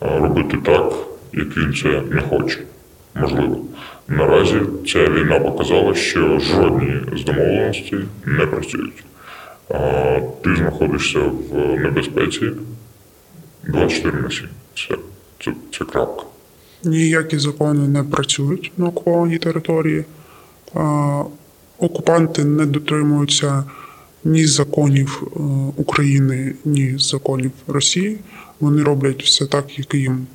робити 0.00 0.58
так, 0.64 0.92
як 1.32 1.56
він 1.56 1.74
це 1.74 2.02
не 2.10 2.20
хоче. 2.20 2.58
Можливо. 3.14 3.56
Наразі 4.08 4.56
ця 4.88 4.98
війна 4.98 5.40
показала, 5.40 5.94
що 5.94 6.38
жодні 6.38 6.92
з 7.16 7.24
домовленостей 7.24 7.98
не 8.26 8.46
працюють. 8.46 9.04
Е, 9.70 10.22
Ти 10.44 10.56
знаходишся 10.56 11.18
в 11.18 11.54
небезпеці 11.78 12.52
24 13.64 14.22
на 14.22 14.30
7. 14.30 14.48
Все. 14.74 14.96
Це, 15.44 15.52
це 15.78 15.84
крапка. 15.84 16.24
Ніякі 16.84 17.38
закони 17.38 17.88
не 17.88 18.02
працюють 18.02 18.72
на 18.76 18.86
окупованій 18.86 19.38
території. 19.38 20.04
А, 20.74 21.22
Окупанти 21.78 22.44
не 22.44 22.66
дотримуються 22.66 23.64
ні 24.24 24.46
законів 24.46 25.22
е, 25.22 25.40
України, 25.76 26.54
ні 26.64 26.94
законів 26.98 27.52
Росії. 27.66 28.18
Вони 28.60 28.82
роблять 28.82 29.22
все 29.22 29.46
так, 29.46 29.78
як 29.78 29.94
їм 29.94 30.26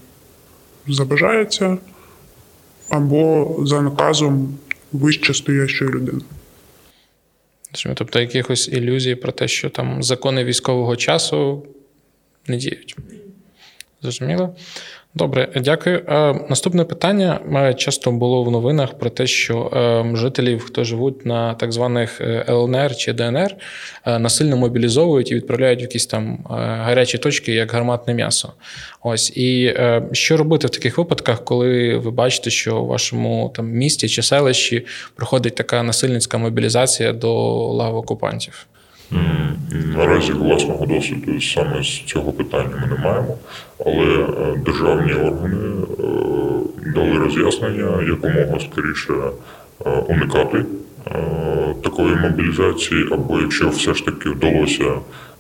забажається, 0.88 1.78
або 2.90 3.56
за 3.66 3.82
наказом 3.82 4.58
вище 4.92 5.34
стоящої 5.34 5.92
людини. 5.92 6.22
Тобто 7.96 8.20
якихось 8.20 8.68
ілюзій 8.68 9.16
про 9.16 9.32
те, 9.32 9.48
що 9.48 9.70
там 9.70 10.04
закони 10.04 10.44
військового 10.44 10.96
часу 10.96 11.68
не 12.48 12.58
діють. 12.58 12.96
Зрозуміло. 14.06 14.56
Добре, 15.16 15.48
дякую. 15.56 16.04
Наступне 16.50 16.84
питання 16.84 17.74
часто 17.78 18.12
було 18.12 18.44
в 18.44 18.52
новинах 18.52 18.98
про 18.98 19.10
те, 19.10 19.28
що 19.28 19.72
ем, 19.74 20.18
жителів, 20.18 20.64
хто 20.66 20.84
живуть 20.84 21.26
на 21.26 21.54
так 21.54 21.72
званих 21.72 22.22
е, 22.22 22.46
ЛНР 22.50 22.96
чи 22.96 23.14
ДНР, 23.14 23.56
е, 24.06 24.20
насильно 24.20 24.58
мобілізовують 24.58 25.32
і 25.32 25.36
відправляють 25.36 25.80
в 25.80 25.82
якісь 25.82 26.06
там 26.06 26.34
е, 26.34 26.54
гарячі 26.58 27.18
точки, 27.18 27.54
як 27.54 27.72
гарматне 27.72 28.14
м'ясо. 28.14 28.54
Ось 29.04 29.38
і 29.38 29.76
що 30.12 30.38
робити 30.38 30.68
в 30.68 30.70
таких 30.70 30.98
випадках, 30.98 31.44
коли 31.44 31.98
ви 31.98 32.12
бачите, 32.12 32.50
що 32.50 32.78
у 32.78 32.88
вашому 32.88 33.52
там 33.56 33.70
місті 33.70 34.10
чи 34.10 34.22
селищі 34.22 34.86
проходить 35.16 35.56
така 35.56 35.84
насильницька 35.84 36.38
мобілізація 36.38 37.14
до 37.14 37.34
лав 37.74 37.96
окупантів? 37.96 38.68
Наразі 39.98 40.32
власного 40.32 40.86
досвіду 40.86 41.42
саме 41.42 41.84
з 41.84 42.02
цього 42.06 42.32
питання 42.32 42.70
ми 42.82 42.96
не 42.96 43.04
маємо, 43.04 43.38
але 43.86 44.24
е, 44.24 44.58
державні 44.66 45.14
органи 45.14 45.58
е, 46.00 46.04
дали 46.96 47.18
роз'яснення 47.18 48.02
якомога 48.02 48.60
скоріше 48.60 49.14
е, 49.86 49.90
уникати 49.90 50.66
такої 51.84 52.16
мобілізації, 52.16 53.08
або 53.12 53.40
якщо 53.40 53.70
все 53.70 53.94
ж 53.94 54.06
таки 54.06 54.30
вдалося 54.30 54.92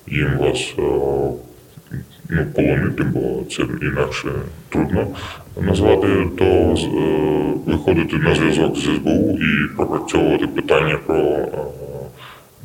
їм 0.07 0.37
вас 0.37 0.73
ну, 2.29 2.45
полонити, 2.55 3.03
бо 3.03 3.43
це 3.51 3.63
інакше 3.81 4.27
трудно 4.69 5.07
назвати, 5.61 6.07
то 6.37 6.75
виходити 7.65 8.17
на 8.17 8.35
зв'язок 8.35 8.77
з 8.77 8.83
СБУ 8.83 9.37
і 9.39 9.75
пропрацьовувати 9.75 10.47
питання 10.47 10.97
про. 11.05 11.47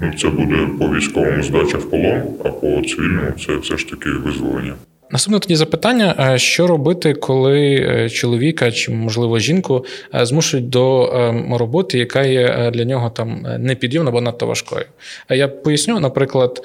Ну, 0.01 0.13
це 0.19 0.29
буде 0.29 0.69
по 0.79 0.89
військовому 0.89 1.43
здача 1.43 1.79
в 1.79 1.91
полон, 1.91 2.23
а 2.45 2.49
по 2.49 2.67
цивільному 2.67 3.33
це 3.47 3.57
все 3.57 3.77
ж 3.77 3.89
таки 3.89 4.11
визволення. 4.11 4.75
Наступне 5.13 5.39
тоді 5.39 5.57
запитання: 5.57 6.39
що 6.39 6.67
робити, 6.67 7.15
коли 7.15 7.75
е, 7.75 8.11
чоловіка 8.11 8.73
чи, 8.73 8.93
можливо, 8.93 9.39
жінку 9.39 9.85
е, 10.15 10.27
змушують 10.27 10.69
до 10.69 11.13
ем, 11.15 11.55
роботи, 11.55 11.99
яка 11.99 12.23
є 12.23 12.41
е, 12.41 12.71
для 12.71 12.85
нього 12.85 13.11
там 13.11 13.47
непідйомна 13.59 14.11
або 14.11 14.21
надто 14.21 14.47
важкою? 14.47 14.85
Я 15.31 15.49
поясню, 15.49 16.01
наприклад, 16.01 16.63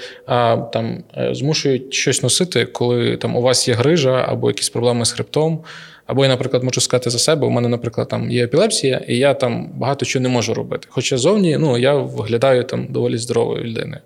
там 0.74 1.04
змушують 1.32 1.94
щось 1.94 2.24
носити, 2.24 2.66
коли 2.66 3.18
там 3.18 3.36
у 3.36 3.42
вас 3.42 3.68
є 3.68 3.74
грижа 3.74 4.26
або 4.28 4.50
якісь 4.50 4.70
проблеми 4.70 5.06
з 5.06 5.12
хребтом. 5.12 5.60
Або 6.06 6.24
я, 6.24 6.30
наприклад, 6.30 6.64
можу 6.64 6.82
сказати 6.82 7.10
за 7.10 7.20
себе, 7.20 7.48
у 7.48 7.50
мене, 7.50 7.68
наприклад, 7.68 8.08
там 8.08 8.32
є 8.32 8.44
епілепсія, 8.44 9.06
і 9.08 9.18
я 9.18 9.34
там 9.34 9.70
багато 9.74 10.06
чого 10.06 10.24
не 10.24 10.30
можу 10.30 10.54
робити. 10.54 10.88
Хоча 10.90 11.18
зовні 11.18 11.58
ну, 11.58 11.78
я 11.78 11.94
виглядаю 11.94 12.64
там 12.64 12.88
доволі 12.90 13.18
здоровою 13.18 13.64
людиною. 13.64 14.02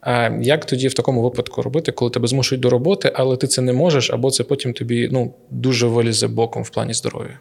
А 0.00 0.30
як 0.40 0.64
тоді 0.64 0.88
в 0.88 0.94
такому 0.94 1.22
випадку 1.22 1.62
робити, 1.62 1.92
коли 1.92 2.10
тебе 2.10 2.28
змушують 2.28 2.62
до 2.62 2.70
роботи, 2.70 3.12
але 3.14 3.36
ти 3.36 3.46
це 3.46 3.62
не 3.62 3.72
можеш, 3.72 4.10
або 4.10 4.30
це 4.30 4.44
потім 4.44 4.72
тобі 4.72 5.08
ну, 5.12 5.34
дуже 5.50 5.86
вилізе 5.86 6.28
боком 6.28 6.62
в 6.62 6.70
плані 6.70 6.94
здоров'я? 6.94 7.38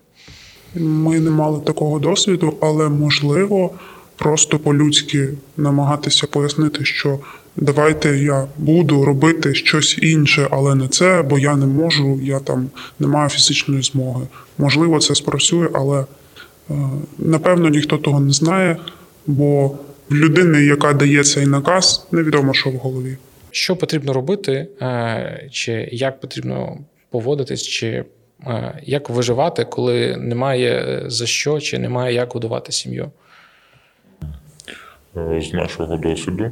Ми 0.76 1.20
не 1.20 1.30
мали 1.30 1.60
такого 1.60 2.00
досвіду, 2.00 2.54
але 2.62 2.90
можливо 2.90 3.72
просто 4.16 4.60
по-людськи 4.60 5.30
намагатися 5.58 6.28
пояснити, 6.28 6.86
що 6.86 7.20
давайте 7.56 8.18
я 8.18 8.48
буду 8.58 9.06
робити 9.06 9.54
щось 9.54 9.98
інше, 10.02 10.48
але 10.52 10.76
не 10.76 10.88
це, 10.88 11.22
бо 11.22 11.40
я 11.40 11.56
не 11.56 11.66
можу, 11.66 12.20
я 12.24 12.40
там 12.40 12.70
не 13.00 13.08
маю 13.08 13.30
фізичної 13.30 13.82
змоги. 13.82 14.28
Можливо, 14.58 15.00
це 15.00 15.16
спрацює, 15.16 15.68
але 15.74 16.00
е, 16.00 16.06
напевно 17.18 17.70
ніхто 17.70 17.98
того 17.98 18.20
не 18.20 18.34
знає, 18.34 18.78
бо 19.28 19.68
в 20.10 20.16
людини, 20.16 20.64
яка 20.64 20.94
дає 20.94 21.24
цей 21.24 21.46
наказ, 21.46 22.08
невідомо, 22.12 22.54
що 22.54 22.70
в 22.70 22.76
голові. 22.76 23.18
Що 23.52 23.76
потрібно 23.76 24.14
робити, 24.14 24.68
е, 24.82 25.48
чи 25.52 25.90
як 25.92 26.20
потрібно 26.20 26.78
поводитись, 27.10 27.68
чи 27.68 28.06
е, 28.48 28.82
як 28.84 29.10
виживати, 29.10 29.66
коли 29.66 30.18
немає 30.18 31.04
за 31.08 31.26
що, 31.26 31.60
чи 31.60 31.80
немає 31.80 32.16
як 32.16 32.34
годувати 32.34 32.72
сім'ю? 32.72 33.12
З 35.16 35.54
нашого 35.54 35.98
досвіду 35.98 36.52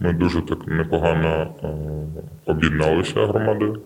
ми 0.00 0.12
дуже 0.12 0.42
так 0.42 0.66
непогано 0.66 1.54
е, 1.62 1.68
об'єдналися 2.46 3.26
громадою 3.26 3.80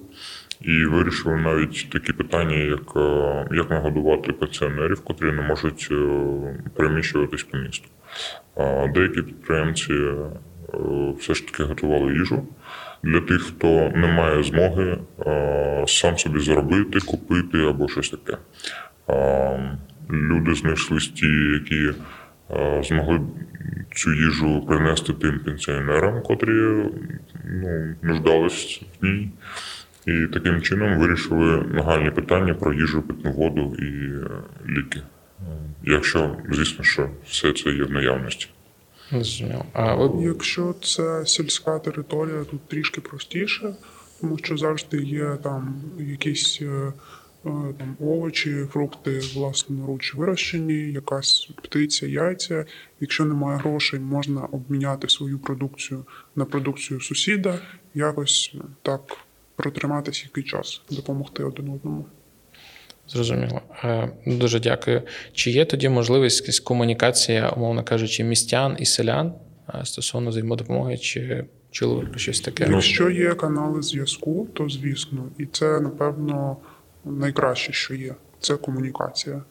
і 0.61 0.85
вирішили 0.85 1.37
навіть 1.37 1.91
такі 1.91 2.13
питання, 2.13 2.57
як 2.57 2.97
е, 2.97 3.47
як 3.57 3.71
нагодувати 3.71 4.33
пенсіонерів, 4.33 5.05
котрі 5.05 5.33
не 5.33 5.43
можуть 5.43 5.93
переміщуватись 6.75 7.43
по 7.43 7.59
місту. 7.59 7.89
Деякі 8.95 9.23
підприємці 9.23 9.95
все 11.19 11.35
ж 11.35 11.47
таки 11.47 11.63
готували 11.63 12.13
їжу 12.13 12.43
для 13.03 13.21
тих, 13.21 13.43
хто 13.43 13.93
не 13.95 14.07
має 14.07 14.43
змоги 14.43 14.99
сам 15.87 16.19
собі 16.19 16.41
заробити, 16.41 16.99
купити 17.01 17.59
або 17.59 17.89
щось 17.89 18.11
таке. 18.11 18.39
Люди 20.11 20.55
знайшли 20.55 20.99
ті, 20.99 21.27
які 21.27 21.99
змогли 22.83 23.21
цю 23.95 24.15
їжу 24.15 24.67
принести 24.67 25.13
тим 25.13 25.39
пенсіонерам, 25.39 26.23
котрі 26.23 26.53
ну, 27.45 27.95
нуждались 28.03 28.83
в 29.01 29.05
ній. 29.05 29.31
І 30.07 30.27
таким 30.33 30.63
чином 30.63 30.99
вирішили 30.99 31.63
нагальні 31.63 32.11
питання 32.11 32.55
про 32.55 32.73
їжу, 32.73 33.03
питну 33.03 33.33
воду 33.33 33.77
і 33.79 33.85
е, 33.85 34.29
ліки. 34.69 35.03
Якщо, 35.85 36.37
звісно, 36.51 36.85
що 36.85 37.11
все 37.27 37.53
це 37.53 37.71
є 37.71 37.85
в 37.85 37.91
наявності. 37.91 38.49
А 39.73 39.95
ви... 39.95 40.25
Якщо 40.25 40.75
це 40.83 41.27
сільська 41.27 41.79
територія, 41.79 42.45
тут 42.45 42.69
трішки 42.69 43.01
простіше, 43.01 43.75
тому 44.21 44.39
що 44.39 44.57
завжди 44.57 45.03
є 45.03 45.37
там 45.43 45.75
якісь 45.99 46.59
е, 46.63 46.67
Е, 46.67 46.93
там 47.45 47.97
овочі, 48.01 48.67
фрукти 48.73 49.21
власноруч 49.35 50.15
вирощені, 50.15 50.93
якась 50.93 51.51
птиця, 51.63 52.07
яйця. 52.07 52.65
Якщо 53.01 53.25
немає 53.25 53.59
грошей, 53.59 54.01
можна 54.01 54.41
обміняти 54.41 55.09
свою 55.09 55.39
продукцію 55.39 56.05
на 56.37 56.45
продукцію 56.45 57.01
сусіда, 57.01 57.59
якось 57.95 58.55
так 58.83 59.01
протриматися 59.57 60.23
який 60.25 60.45
час, 60.45 60.83
допомогти 60.91 61.45
один 61.45 61.69
одному. 61.71 62.05
Зрозуміло. 63.09 63.61
Е, 63.85 64.11
дуже 64.27 64.61
дякую. 64.61 65.03
Чи 65.33 65.51
є 65.51 65.65
тоді 65.65 65.89
можливість 65.89 66.61
комунікація, 66.61 67.49
умовно 67.49 67.85
кажучи, 67.85 68.25
містян 68.25 68.77
і 68.79 68.87
селян 68.87 69.33
е, 69.75 69.85
стосовно 69.85 70.31
взаємодопомоги, 70.31 70.99
чи 70.99 71.45
чули 71.71 72.09
щось 72.17 72.41
таке? 72.41 72.67
Якщо 72.71 73.11
є 73.11 73.35
канали 73.35 73.83
зв'язку, 73.83 74.49
то 74.55 74.69
звісно, 74.69 75.29
і 75.39 75.47
це 75.47 75.81
напевно 75.81 76.57
найкраще, 77.11 77.73
що 77.73 77.95
є, 77.95 78.15
це 78.41 78.57
комунікація. 78.57 79.43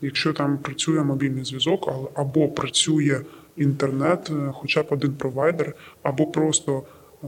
Якщо 0.00 0.32
там 0.32 0.58
працює 0.58 1.04
мобільний 1.04 1.44
зв'язок, 1.44 2.10
або 2.14 2.48
працює 2.48 3.20
інтернет, 3.56 4.30
е, 4.30 4.52
хоча 4.54 4.82
б 4.82 4.86
один 4.90 5.12
провайдер, 5.12 5.74
або 6.02 6.26
просто 6.26 6.82
е, 6.82 7.26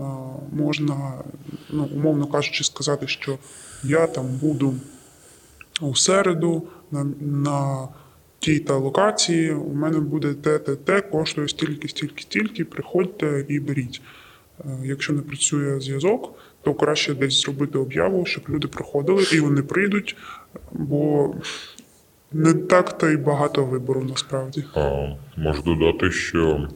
можна, 0.53 1.12
ну, 1.71 1.89
умовно 1.95 2.27
кажучи, 2.27 2.64
сказати, 2.64 3.07
що 3.07 3.39
я 3.85 4.07
там 4.07 4.27
буду 4.27 4.75
у 5.81 5.95
середу 5.95 6.69
на 6.91 7.05
на 7.21 7.89
тій 8.39 8.59
та 8.59 8.77
локації, 8.77 9.53
у 9.53 9.75
мене 9.75 10.01
буде 10.01 10.35
те, 10.35 10.59
те, 10.59 10.77
те, 10.77 11.01
коштує 11.01 11.49
стільки, 11.49 11.89
стільки, 11.89 12.23
стільки, 12.23 12.64
приходьте 12.64 13.47
і 13.49 13.61
беріть. 13.61 14.03
Е, 14.61 14.79
якщо 14.85 15.12
не 15.12 15.23
працює 15.23 15.81
зв'язок, 15.81 16.39
то 16.67 16.75
краще 16.75 17.14
десь 17.14 17.43
зробити 17.43 17.79
об'яву, 17.79 18.27
щоб 18.27 18.45
люди 18.49 18.69
приходили 18.69 19.25
і 19.33 19.41
вони 19.41 19.62
прийдуть, 19.62 20.17
бо 20.73 21.35
не 22.33 22.55
так 22.55 22.99
то 22.99 23.09
й 23.09 23.17
багато 23.17 23.64
вибору 23.64 24.05
насправді. 24.09 24.64
А, 24.75 25.07
Можу 25.37 25.62
додати, 25.62 26.11
що 26.11 26.69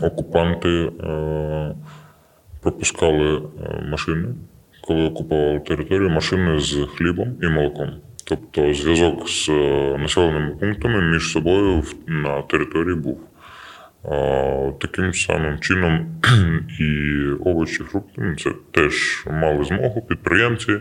окупанти 0.00 0.68
е, 0.68 1.74
пропускали 2.60 3.36
е, 3.36 3.82
машини, 3.90 4.28
коли 4.80 5.06
окупували 5.06 5.60
територію, 5.60 6.10
машини 6.10 6.60
з 6.60 6.86
хлібом 6.96 7.28
і 7.42 7.46
молоком. 7.46 7.90
Тобто 8.24 8.74
зв'язок 8.74 9.28
з 9.28 9.48
населеними 9.98 10.56
пунктами 10.60 11.02
між 11.02 11.32
собою 11.32 11.82
на 12.06 12.42
території 12.42 12.94
був. 12.94 13.20
Таким 14.80 15.14
самим 15.14 15.58
чином 15.58 16.20
і 16.80 17.22
овочі, 17.44 17.82
фрукти 17.82 18.12
ну, 18.16 18.36
це 18.36 18.50
теж 18.70 19.24
мали 19.30 19.64
змогу 19.64 20.02
підприємці. 20.02 20.80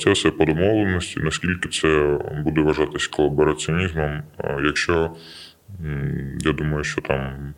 Це 0.00 0.10
все 0.10 0.30
по 0.30 0.44
домовленості, 0.44 1.20
наскільки 1.20 1.68
це 1.68 2.18
буде 2.44 2.60
вважатись 2.60 3.06
колабораціонізмом. 3.06 4.22
Якщо 4.64 5.10
я 6.40 6.52
думаю, 6.52 6.84
що 6.84 7.00
там 7.00 7.54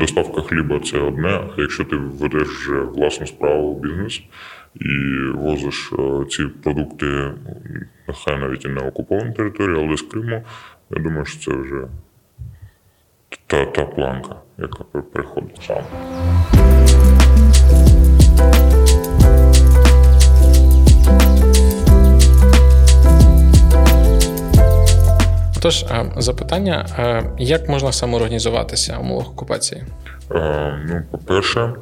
доставка 0.00 0.40
хліба 0.40 0.80
це 0.80 0.98
одне, 0.98 1.28
а 1.28 1.60
якщо 1.60 1.84
ти 1.84 1.96
ведеш 1.96 2.48
вже 2.48 2.80
власну 2.80 3.26
справу 3.26 3.80
бізнес 3.80 4.22
і 4.74 4.88
возиш 5.34 5.92
ці 6.30 6.44
продукти, 6.44 7.30
нехай 8.08 8.38
навіть 8.38 8.64
і 8.64 8.68
на 8.68 8.80
окупованій 8.80 9.34
території, 9.34 9.84
але 9.86 9.96
з 9.96 10.02
Криму, 10.02 10.44
я 10.90 11.02
думаю, 11.02 11.24
що 11.24 11.38
це 11.38 11.56
вже 11.56 11.88
та, 13.46 13.64
та 13.64 13.84
планка, 13.84 14.36
яка 14.58 14.84
приходила. 15.12 15.84
Тож, 25.62 25.82
е, 25.82 26.12
запитання: 26.16 26.86
е, 26.98 27.30
як 27.38 27.68
можна 27.68 27.92
самоорганізуватися 27.92 28.96
у 28.98 29.00
умовах 29.00 29.30
окупації? 29.30 29.84
Е, 30.34 30.78
ну, 30.86 31.02
по-перше, 31.10 31.74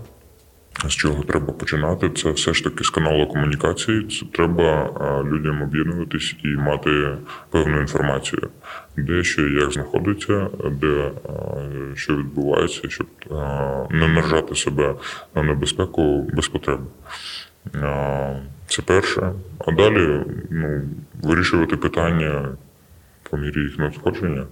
з 0.88 0.92
чого 0.92 1.22
треба 1.22 1.52
починати, 1.52 2.10
це 2.10 2.30
все 2.30 2.54
ж 2.54 2.64
таки 2.64 2.84
з 2.84 2.90
каналу 2.90 3.26
комунікації. 3.26 4.08
Це 4.08 4.26
треба 4.32 4.90
людям 5.32 5.62
об'єднуватись 5.62 6.36
і 6.44 6.48
мати 6.48 7.16
певну 7.50 7.80
інформацію, 7.80 8.48
де 8.96 9.24
що 9.24 9.48
і 9.48 9.54
як 9.54 9.72
знаходиться, 9.72 10.48
де 10.70 11.10
що 11.94 12.16
відбувається, 12.16 12.88
щоб 12.88 13.06
не 13.90 14.08
наражати 14.08 14.54
себе 14.54 14.94
на 15.34 15.42
небезпеку 15.42 16.30
без 16.32 16.48
потреби. 16.48 16.84
Це 18.66 18.82
перше. 18.84 19.32
А 19.58 19.72
далі 19.72 20.22
ну, 20.50 20.82
вирішувати 21.22 21.76
питання 21.76 22.56
по 23.30 23.36
мірі 23.36 23.60
їх 23.60 23.78
надходження. 23.78 24.46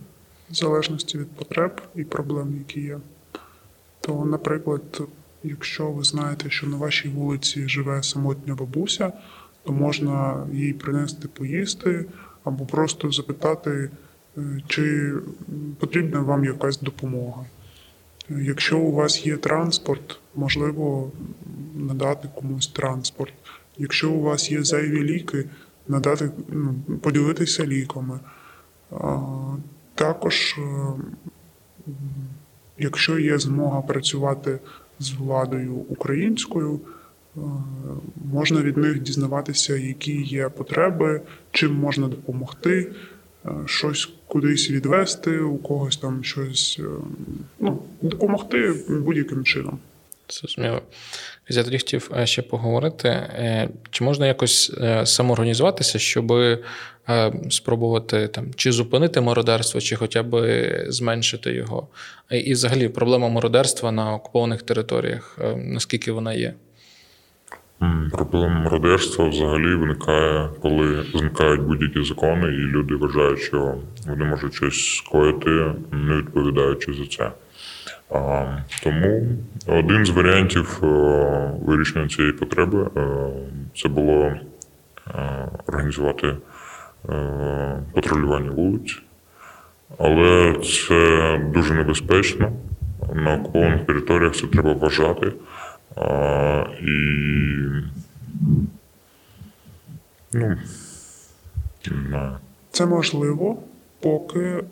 В 0.51 0.55
залежності 0.55 1.19
від 1.19 1.37
потреб 1.37 1.81
і 1.95 2.05
проблем, 2.05 2.55
які 2.59 2.81
є. 2.81 2.99
То, 4.01 4.25
наприклад, 4.25 5.03
якщо 5.45 5.91
ви 5.91 6.05
знаєте, 6.05 6.51
що 6.51 6.67
на 6.67 6.77
вашій 6.77 7.09
вулиці 7.09 7.69
живе 7.69 8.03
самотня 8.03 8.55
бабуся, 8.55 9.13
то 9.65 9.73
можна 9.73 10.47
їй 10.53 10.73
принести 10.73 11.29
поїсти 11.29 12.05
або 12.45 12.67
просто 12.67 13.11
запитати, 13.11 13.91
е, 14.39 14.63
чи 14.67 15.15
потрібна 15.79 16.21
вам 16.21 16.45
якась 16.45 16.81
допомога. 16.81 17.45
Якщо 18.29 18.79
у 18.79 18.93
вас 18.93 19.27
є 19.27 19.37
транспорт, 19.37 20.21
можливо 20.35 21.11
надати 21.75 22.29
комусь 22.35 22.67
транспорт. 22.67 23.33
Якщо 23.79 24.11
у 24.11 24.23
вас 24.23 24.51
є 24.51 24.63
зайві 24.63 25.03
ліки, 25.03 25.45
надати, 25.89 26.31
ну, 26.49 26.75
поділитися 27.03 27.67
ліками. 27.67 28.21
Також, 29.95 30.57
е, 30.59 31.93
якщо 32.79 33.19
є 33.19 33.39
змога 33.39 33.83
працювати 33.83 34.59
з 35.03 35.11
владою 35.11 35.75
українською, 35.75 36.81
е, 37.37 37.41
можна 38.33 38.61
від 38.61 38.77
них 38.77 39.03
дізнаватися, 39.03 39.77
які 39.77 40.23
є 40.23 40.49
потреби, 40.49 41.21
чим 41.51 41.75
можна 41.75 42.09
допомогти, 42.09 42.93
е, 43.47 43.51
щось 43.67 44.09
кудись 44.27 44.71
відвести, 44.71 45.39
у 45.39 45.57
когось 45.57 45.97
там 45.97 46.25
щось 46.25 46.81
е, 46.81 46.85
ну, 47.61 47.83
допомогти 48.03 48.75
будь-яким 48.89 49.45
чином. 49.45 49.79
Зрозуміло. 50.31 50.83
Я 51.49 51.65
тоді 51.65 51.79
хотів 51.79 52.11
ще 52.25 52.43
поговорити, 52.43 53.21
чи 53.91 54.05
можна 54.05 54.27
якось 54.27 54.73
самоорганізуватися, 55.05 55.99
щоб 55.99 56.33
спробувати 57.51 58.29
там 58.29 58.47
чи 58.57 58.73
зупинити 58.73 59.21
мародерство, 59.21 59.81
чи 59.81 59.97
хоча 59.97 60.23
б 60.23 60.35
зменшити 60.89 61.53
його. 61.53 61.89
І- 62.31 62.53
взагалі 62.53 62.89
проблема 62.89 63.29
мародерства 63.29 63.93
на 63.93 64.15
окупованих 64.15 64.63
територіях, 64.63 65.39
е, 65.43 65.57
наскільки 65.57 66.13
вона 66.13 66.33
є? 66.35 66.55
Проблема 68.13 68.61
мародерства 68.61 69.29
взагалі 69.29 69.75
виникає, 69.75 70.49
коли 70.63 71.05
зникають 71.15 71.61
будь-які 71.61 72.05
закони, 72.05 72.47
і 72.49 72.59
люди 72.59 72.95
вважають, 72.95 73.41
що 73.41 73.75
вони 74.07 74.25
можуть 74.25 74.55
щось 74.55 74.97
скоїти, 74.97 75.51
не 75.93 76.17
відповідаючи 76.17 76.93
за 76.93 77.07
це. 77.07 77.31
Тому 78.83 79.27
один 79.67 80.07
з 80.07 80.11
варіантів 80.11 80.81
е, 80.83 80.87
вирішення 81.63 82.09
цієї 82.09 82.33
потреби 82.33 82.91
е, 82.97 83.29
це 83.77 83.89
було 83.89 84.33
організувати 85.67 86.37
патрулювання 87.93 88.51
вулиць. 88.51 89.03
Але 89.99 90.57
це 90.63 91.39
дуже 91.55 91.75
небезпечно. 91.75 92.53
На 93.15 93.35
окупованих 93.35 93.87
територіях 93.87 94.37
це 94.37 94.47
треба 94.47 94.73
вважати. 94.73 95.33
А, 95.97 96.65
і 96.81 96.87
ну, 100.33 100.57
не. 101.91 102.37
Це 102.71 102.87
можливо, 102.87 103.57
поки 104.01 104.41
е, 104.41 104.65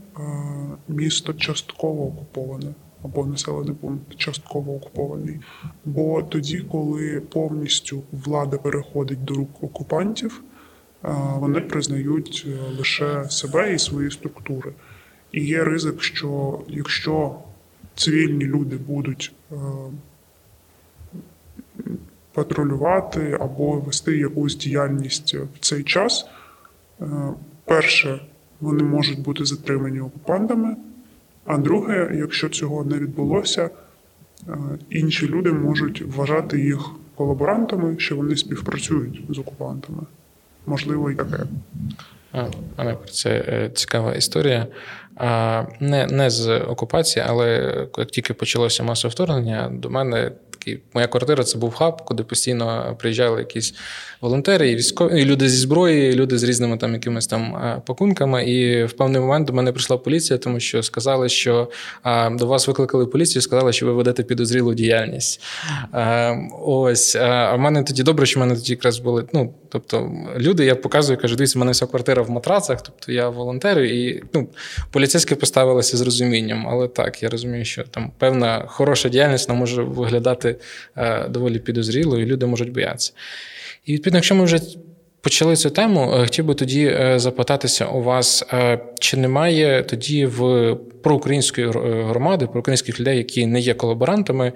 місто 0.88 1.32
частково 1.32 2.06
окуповане 2.06 2.74
або 3.04 3.26
населений 3.26 3.74
пункт 3.74 4.16
частково 4.16 4.74
окупований. 4.74 5.40
Бо 5.84 6.22
тоді, 6.22 6.58
коли 6.58 7.22
повністю 7.32 8.02
влада 8.12 8.56
переходить 8.58 9.24
до 9.24 9.34
рук 9.34 9.64
окупантів, 9.64 10.42
е, 10.44 10.49
вони 11.38 11.60
признають 11.60 12.46
е, 12.48 12.76
лише 12.78 13.24
себе 13.28 13.74
і 13.74 13.78
свої 13.78 14.10
структури. 14.10 14.72
І 15.32 15.44
є 15.44 15.64
ризик, 15.64 16.02
що 16.02 16.60
якщо 16.68 17.34
цивільні 17.94 18.44
люди 18.44 18.76
будуть 18.76 19.32
е, 19.52 19.54
патрулювати 22.32 23.38
або 23.40 23.72
вести 23.72 24.18
якусь 24.18 24.56
діяльність 24.56 25.34
в 25.34 25.58
цей 25.60 25.82
час, 25.84 26.26
Е, 27.00 27.06
Перше, 27.64 28.20
вони 28.60 28.82
можуть 28.82 29.22
бути 29.22 29.44
затримані 29.44 30.00
окупантами. 30.00 30.76
А 31.44 31.58
друге, 31.58 32.12
якщо 32.14 32.48
цього 32.48 32.84
не 32.84 32.98
відбулося, 32.98 33.70
інші 34.90 35.28
люди 35.28 35.52
можуть 35.52 36.02
вважати 36.02 36.60
їх 36.60 36.90
колаборантами, 37.14 37.98
що 37.98 38.16
вони 38.16 38.36
співпрацюють 38.36 39.24
з 39.28 39.38
окупантами. 39.38 40.02
Можливо, 40.70 41.10
і 41.10 41.14
таке. 41.14 41.38
А, 42.32 42.44
Пане, 42.76 42.90
Ігор, 42.90 43.10
це 43.10 43.30
е, 43.30 43.70
цікава 43.74 44.12
історія. 44.14 44.66
А, 45.16 45.64
не, 45.80 46.06
не 46.06 46.30
з 46.30 46.58
окупації, 46.58 47.24
але 47.28 47.76
як 47.98 48.10
тільки 48.10 48.34
почалося 48.34 48.82
масове 48.82 49.12
вторгнення, 49.12 49.70
до 49.72 49.90
мене 49.90 50.32
такий, 50.60 50.80
моя 50.94 51.06
квартира 51.06 51.44
це 51.44 51.58
був 51.58 51.74
хаб, 51.74 52.04
куди 52.04 52.22
постійно 52.22 52.96
приїжджали 52.98 53.38
якісь 53.38 53.74
волонтери, 54.20 54.70
і 54.70 54.76
військові, 54.76 55.22
і 55.22 55.24
люди 55.24 55.48
зі 55.48 55.56
зброї, 55.56 56.12
і 56.12 56.14
люди 56.14 56.38
з 56.38 56.42
різними 56.42 56.76
там 56.76 56.92
якимись 56.92 57.26
там 57.26 57.56
е, 57.56 57.82
пакунками. 57.86 58.44
І 58.44 58.84
в 58.84 58.92
певний 58.92 59.20
момент 59.20 59.46
до 59.46 59.52
мене 59.52 59.72
прийшла 59.72 59.96
поліція, 59.96 60.38
тому 60.38 60.60
що 60.60 60.82
сказали, 60.82 61.28
що 61.28 61.70
а, 62.02 62.30
до 62.30 62.46
вас 62.46 62.68
викликали 62.68 63.06
поліцію, 63.06 63.42
сказали, 63.42 63.72
що 63.72 63.86
ви 63.86 63.92
ведете 63.92 64.22
підозрілу 64.22 64.74
діяльність. 64.74 65.42
А, 65.92 66.34
ось, 66.62 67.16
а, 67.16 67.54
в 67.54 67.58
мене 67.58 67.82
тоді 67.82 68.02
добре, 68.02 68.26
що 68.26 68.40
в 68.40 68.42
мене 68.42 68.54
тоді 68.54 68.72
якраз 68.72 68.98
були. 68.98 69.24
Ну, 69.32 69.54
тобто, 69.68 70.10
люди, 70.36 70.64
я 70.64 70.74
показую, 70.74 71.18
кажу, 71.18 71.36
дивіться, 71.36 71.58
в 71.58 71.60
мене 71.60 71.72
вся 71.72 71.86
квартира 71.86 72.22
в 72.22 72.30
матрацах, 72.30 72.82
тобто 72.82 73.12
я 73.12 73.28
волонтерю, 73.28 73.84
і 73.84 74.22
ну, 74.34 74.48
поліцейські 74.90 75.34
поставилися 75.34 75.96
з 75.96 76.00
розумінням. 76.00 76.68
Але 76.68 76.88
так, 76.88 77.22
я 77.22 77.28
розумію, 77.28 77.64
що 77.64 77.82
там 77.82 78.10
певна 78.18 78.64
хороша 78.66 79.08
діяльність 79.08 79.48
вона 79.48 79.60
може 79.60 79.82
виглядати 79.82 80.49
е, 80.96 81.28
доволі 81.28 81.58
підозріло, 81.58 82.18
і 82.18 82.26
люди 82.26 82.46
можуть 82.46 82.72
боятися. 82.72 83.12
І 83.84 83.92
відповідно, 83.92 84.18
якщо 84.18 84.34
ми 84.34 84.44
вже 84.44 84.60
почали 85.20 85.56
цю 85.56 85.70
тему, 85.70 86.12
е, 86.14 86.20
хотів 86.20 86.44
би 86.44 86.54
тоді 86.54 86.86
е, 86.86 87.18
запитатися 87.18 87.86
у 87.86 88.02
вас, 88.02 88.44
чи 89.00 89.16
немає 89.16 89.82
тоді 89.82 90.26
в 90.26 90.74
проукраїнської 91.02 91.70
громади, 92.04 92.46
проукраїнських 92.46 93.00
людей, 93.00 93.18
які 93.18 93.46
не 93.46 93.60
є 93.60 93.74
колаборантами, 93.74 94.52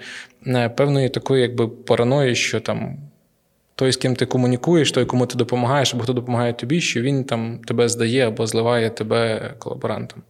певної 0.76 1.09
такої 1.09 1.42
якби 1.42 1.68
параної, 1.68 2.34
що 2.34 2.61
там. 2.61 2.97
Той, 3.76 3.92
з 3.92 3.97
ким 3.97 4.16
ти 4.16 4.26
комунікуєш, 4.26 4.92
той, 4.92 5.05
кому 5.05 5.26
ти 5.26 5.38
допомагаєш, 5.38 5.95
або 5.95 6.03
хто 6.03 6.12
допомагає 6.12 6.53
тобі, 6.53 6.80
що 6.80 7.01
він 7.01 7.24
там 7.24 7.59
тебе 7.66 7.88
здає 7.88 8.28
або 8.28 8.47
зливає 8.47 8.90
тебе 8.90 9.51
колаборантом. 9.59 10.22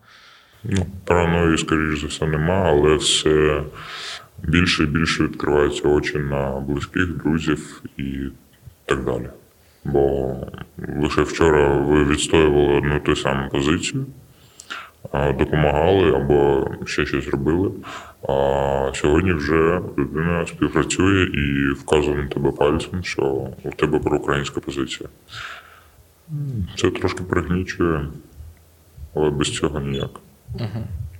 Ну, 0.65 0.87
параної, 1.05 1.59
скоріш 1.59 2.01
за 2.01 2.07
все, 2.07 2.27
нема, 2.27 2.63
але 2.67 2.97
все 2.97 3.63
більше 4.49 4.83
і 4.83 4.87
більше 4.87 5.25
відкриваються 5.25 5.89
очі 5.89 6.19
на 6.19 6.51
близьких, 6.61 7.17
друзів 7.17 7.83
і 7.97 8.19
так 8.85 9.05
далі. 9.05 9.31
Бо 9.85 10.37
лише 10.99 11.23
вчора 11.23 11.79
ви 11.79 12.05
відстоювали 12.05 12.77
одну 12.77 13.01
ту 13.01 13.17
саму 13.17 13.49
позицію, 13.49 14.07
допомагали 15.39 16.17
або 16.17 16.71
ще 16.87 17.07
щось 17.07 17.29
робили. 17.29 17.71
А 18.29 18.91
сьогодні 18.95 19.33
вже 19.33 19.81
людина 19.99 20.47
співпрацює 20.47 21.25
і 21.25 21.71
вказує 21.71 22.17
на 22.17 22.27
тебе 22.27 22.51
пальцем, 22.51 23.05
що 23.05 23.49
у 23.65 23.71
тебе 23.71 23.99
проукраїнська 23.99 24.61
позиція. 24.61 25.09
Це 26.77 26.91
трошки 26.91 27.23
пригнічує, 27.23 28.07
але 29.15 29.31
без 29.31 29.51
цього 29.51 29.81
ніяк. 29.81 30.11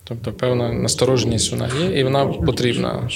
Тобто, 0.05 0.33
певна 0.33 0.73
настороженість 0.73 1.53
вона 1.53 1.69
є, 1.81 2.01
і 2.01 2.05
вона 2.05 2.27
потрібна. 2.27 3.09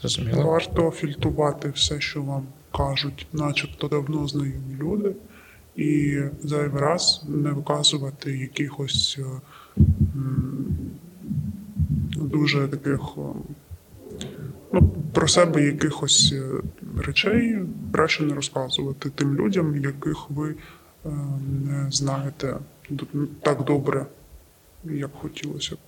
Зрозуміло. 0.00 0.42
Варто 0.42 0.90
фільтрувати 0.90 1.72
все, 1.74 2.00
що 2.00 2.22
вам 2.22 2.46
кажуть, 2.76 3.26
начебто 3.32 3.88
давно 3.88 4.28
знайомі 4.28 4.76
люди, 4.80 5.12
і 5.76 6.20
зайвий 6.42 6.82
раз 6.82 7.24
не 7.28 7.50
виказувати 7.50 8.38
якихось 8.38 9.18
е, 9.18 9.24
дуже 12.16 12.68
таких 12.68 13.00
е, 13.18 13.20
ну, 14.72 14.92
про 15.12 15.28
себе 15.28 15.62
якихось 15.62 16.32
е, 16.32 16.42
речей 17.02 17.58
краще 17.92 18.24
не 18.24 18.34
розказувати 18.34 19.10
тим 19.10 19.34
людям, 19.34 19.76
яких 19.76 20.30
ви 20.30 20.54
не 21.66 21.86
знаєте 21.90 22.56
так 23.42 23.64
добре, 23.64 24.06
як 24.84 25.10
хотілося 25.12 25.74
б. 25.74 25.78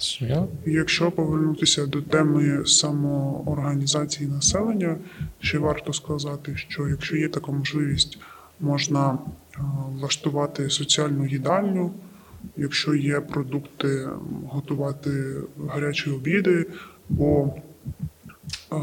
Зрозуміло? 0.00 0.48
Якщо 0.66 1.10
повернутися 1.10 1.86
до 1.86 2.02
теми 2.02 2.66
самоорганізації 2.66 4.28
населення, 4.28 4.96
ще 5.40 5.58
варто 5.58 5.92
сказати, 5.92 6.56
що 6.56 6.88
якщо 6.88 7.16
є 7.16 7.28
така 7.28 7.52
можливість, 7.52 8.18
можна 8.60 9.12
е, 9.12 9.58
влаштувати 9.92 10.70
соціальну 10.70 11.26
їдальню, 11.26 11.92
якщо 12.56 12.94
є 12.94 13.20
продукти, 13.20 14.08
готувати 14.48 15.34
гарячі 15.68 16.10
обіди, 16.10 16.66
бо 17.08 17.54
е, 18.72 18.76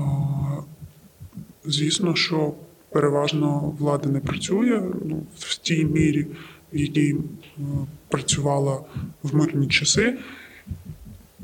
звісно, 1.65 2.15
що 2.15 2.53
переважно 2.89 3.75
влада 3.79 4.09
не 4.09 4.19
працює 4.19 4.81
ну, 5.05 5.23
в 5.35 5.57
тій 5.57 5.85
мірі, 5.85 6.27
в 6.73 6.77
якій 6.77 7.15
е, 7.15 7.61
працювала 8.11 8.79
в 9.23 9.35
мирні 9.35 9.67
часи. 9.67 10.17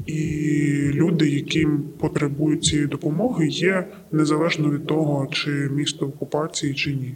І 0.05 0.91
люди, 0.93 1.29
яким 1.29 1.83
потребують 1.99 2.63
цієї 2.63 2.87
допомоги, 2.87 3.47
є 3.47 3.87
незалежно 4.11 4.71
від 4.71 4.87
того, 4.87 5.27
чи 5.27 5.49
місто 5.51 6.05
в 6.05 6.09
окупації, 6.09 6.73
чи 6.73 6.95
ні. 6.95 7.15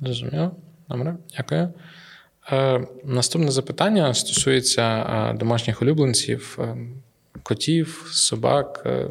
Зрозуміло. 0.00 0.56
Добре, 0.88 1.16
дякую. 1.36 1.68
Е, 2.52 2.86
наступне 3.04 3.50
запитання 3.50 4.14
стосується 4.14 4.82
е, 4.82 5.38
домашніх 5.38 5.82
улюбленців, 5.82 6.58
е, 6.60 6.76
котів, 7.42 8.08
собак 8.12 8.82
е, 8.86 9.08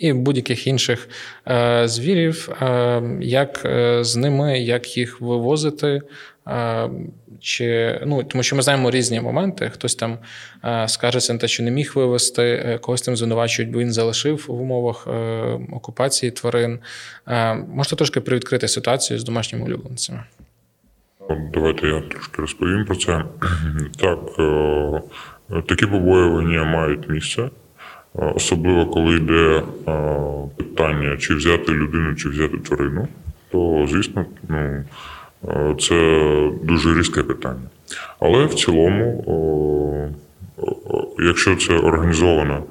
і 0.00 0.12
будь-яких 0.12 0.66
інших 0.66 1.08
е, 1.48 1.88
звірів. 1.88 2.48
Е, 2.62 3.02
як 3.20 3.62
е, 3.64 4.04
з 4.04 4.16
ними, 4.16 4.58
як 4.58 4.96
їх 4.96 5.20
вивозити? 5.20 6.02
Чи, 7.40 8.00
ну, 8.06 8.24
тому 8.24 8.42
що 8.42 8.56
ми 8.56 8.62
знаємо 8.62 8.90
різні 8.90 9.20
моменти. 9.20 9.70
Хтось 9.74 9.94
там 9.94 10.18
е, 10.64 10.88
скаржиться 10.88 11.32
на 11.32 11.38
те, 11.38 11.48
що 11.48 11.62
не 11.62 11.70
міг 11.70 11.92
вивезти, 11.94 12.78
когось 12.82 13.02
там 13.02 13.16
звинувачують, 13.16 13.72
бо 13.72 13.78
він 13.78 13.92
залишив 13.92 14.44
в 14.48 14.52
умовах 14.52 15.06
е, 15.06 15.10
окупації 15.72 16.32
тварин. 16.32 16.78
Е, 17.28 17.54
можете 17.54 17.96
трошки 17.96 18.20
привідкрити 18.20 18.68
ситуацію 18.68 19.18
з 19.18 19.24
домашніми 19.24 19.64
улюбленцями? 19.64 20.22
Давайте 21.52 21.86
я 21.86 22.00
трошки 22.00 22.42
розповім 22.42 22.84
про 22.84 22.96
це. 22.96 23.24
Так, 24.00 24.18
такі 25.68 25.86
побоювання 25.86 26.64
мають 26.64 27.08
місце, 27.08 27.50
особливо 28.14 28.86
коли 28.86 29.16
йде 29.16 29.62
е, 29.62 29.62
питання, 30.56 31.16
чи 31.16 31.34
взяти 31.34 31.72
людину, 31.72 32.14
чи 32.14 32.28
взяти 32.28 32.56
тварину, 32.58 33.08
то 33.50 33.86
звісно, 33.90 34.26
ну, 34.48 34.84
е, 35.48 35.74
це 35.80 36.50
дуже 36.62 36.98
різке 36.98 37.22
питання. 37.22 37.68
Але 38.20 38.44
в 38.44 38.54
цілому, 38.54 39.24
якщо 41.18 41.56
це 41.56 41.74
організовано 41.74 42.64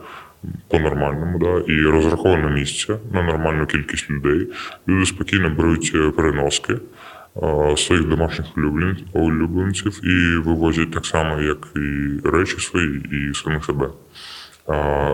по-нормальному, 0.67 1.39
да, 1.39 1.73
і 1.73 1.81
розраховане 1.81 2.49
місце 2.49 2.97
на 3.11 3.23
нормальну 3.23 3.65
кількість 3.65 4.09
людей, 4.09 4.47
люди 4.87 5.05
спокійно 5.05 5.49
беруть 5.49 5.91
е, 5.95 6.11
переноски 6.11 6.73
е, 7.43 7.77
своїх 7.77 8.07
домашніх 8.07 8.45
улюбленців 9.13 9.99
і 10.03 10.37
вивозять 10.37 10.91
так 10.91 11.05
само, 11.05 11.41
як 11.41 11.57
і 11.75 12.27
речі 12.27 12.59
свої, 12.59 13.01
і 13.11 13.33
самих 13.33 13.65
себе. 13.65 13.89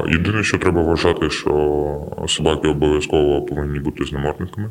Єдине, 0.07 0.43
що 0.43 0.57
треба 0.57 0.81
вважати, 0.81 1.29
що 1.29 1.51
собаки 2.27 2.67
обов'язково 2.67 3.41
повинні 3.41 3.79
бути 3.79 4.05
з 4.05 4.11
намордниками. 4.11 4.69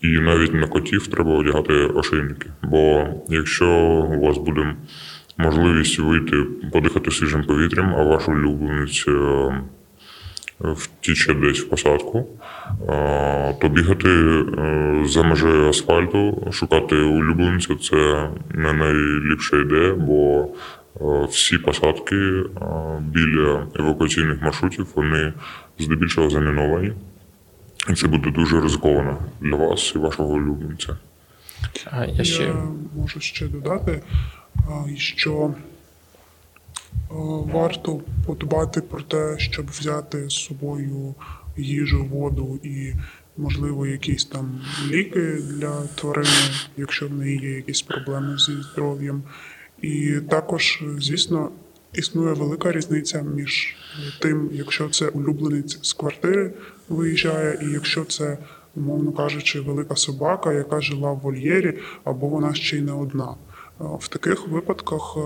І 0.00 0.08
навіть 0.08 0.54
на 0.54 0.66
котів 0.66 1.06
треба 1.06 1.34
одягати 1.34 1.72
ошейники. 1.72 2.50
Бо 2.62 3.06
якщо 3.28 3.68
у 4.10 4.26
вас 4.26 4.38
буде 4.38 4.74
можливість 5.36 5.98
вийти 5.98 6.36
подихати 6.72 7.10
свіжим 7.10 7.44
повітрям, 7.44 7.94
а 7.94 8.02
ваш 8.02 8.28
улюбленець 8.28 9.04
е, 9.08 9.52
втіче 10.60 11.34
десь 11.34 11.60
в 11.60 11.68
посадку, 11.68 12.26
е, 12.88 13.54
то 13.60 13.68
бігати 13.68 14.08
е, 14.08 14.44
за 15.04 15.22
межею 15.22 15.68
асфальту, 15.68 16.48
шукати 16.52 16.96
улюбленця 16.96 17.74
це 17.74 18.28
не 18.54 18.72
найліпша 18.72 19.56
ідея, 19.56 19.94
бо 19.94 20.48
всі 21.28 21.58
посадки 21.58 22.16
е, 22.16 22.44
біля 23.00 23.66
евакуаційних 23.74 24.42
маршрутів 24.42 24.86
вони 24.94 25.32
здебільшого 25.78 26.30
заміновані. 26.30 26.92
І 27.90 27.94
це 27.94 28.06
буде 28.06 28.30
дуже 28.30 28.60
ризиковано 28.60 29.18
для 29.40 29.56
вас 29.56 29.92
і 29.94 29.98
вашого 29.98 30.28
улюбленця. 30.28 30.96
А, 31.90 32.04
я 32.04 32.24
ще... 32.24 32.42
Я 32.42 32.68
можу 32.96 33.20
ще 33.20 33.48
додати, 33.48 34.02
що 34.96 35.54
варто 37.52 38.00
подбати 38.26 38.80
про 38.80 39.02
те, 39.02 39.38
щоб 39.38 39.70
взяти 39.70 40.28
з 40.28 40.32
собою 40.32 41.14
їжу, 41.56 42.04
воду 42.04 42.60
і, 42.62 42.92
можливо, 43.36 43.86
якісь 43.86 44.24
там 44.24 44.60
ліки 44.90 45.38
для 45.42 45.82
тварини, 45.94 46.50
якщо 46.76 47.08
в 47.08 47.12
неї 47.14 47.38
є 47.38 47.50
якісь 47.50 47.82
проблеми 47.82 48.38
зі 48.38 48.52
здоров'ям. 48.52 49.22
І 49.84 50.20
також, 50.28 50.82
звісно, 50.98 51.50
існує 51.92 52.34
велика 52.34 52.72
різниця 52.72 53.22
між 53.22 53.76
тим, 54.20 54.50
якщо 54.52 54.88
це 54.88 55.08
улюбленець 55.08 55.78
з 55.82 55.92
квартири 55.92 56.52
виїжджає, 56.88 57.58
і 57.62 57.72
якщо 57.72 58.04
це, 58.04 58.38
умовно 58.76 59.12
кажучи, 59.12 59.60
велика 59.60 59.96
собака, 59.96 60.52
яка 60.52 60.80
жила 60.80 61.12
в 61.12 61.18
вольєрі, 61.18 61.78
або 62.04 62.26
вона 62.28 62.54
ще 62.54 62.76
й 62.76 62.80
не 62.80 62.92
одна. 62.92 63.30
Е, 63.80 63.84
В 64.00 64.08
таких 64.08 64.48
випадках 64.48 65.16
е, 65.16 65.20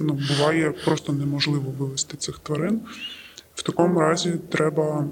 ну, 0.00 0.18
буває 0.28 0.74
просто 0.84 1.12
неможливо 1.12 1.74
вивезти 1.78 2.16
цих 2.16 2.38
тварин. 2.38 2.80
В 3.54 3.62
такому 3.62 4.00
разі 4.00 4.32
треба 4.48 5.06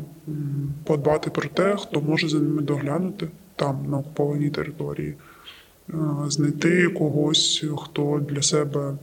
подбати 0.85 1.31
про 1.31 1.49
те, 1.49 1.77
хто 1.77 2.01
може 2.01 2.29
за 2.29 2.39
ними 2.39 2.63
доглянути 2.63 3.29
там, 3.57 3.87
на 3.91 3.99
окупованій 3.99 4.51
території, 4.51 5.15
знайти 6.29 6.89
когось, 6.89 7.65
хто 7.77 8.27
для 8.29 8.43
себе 8.43 8.95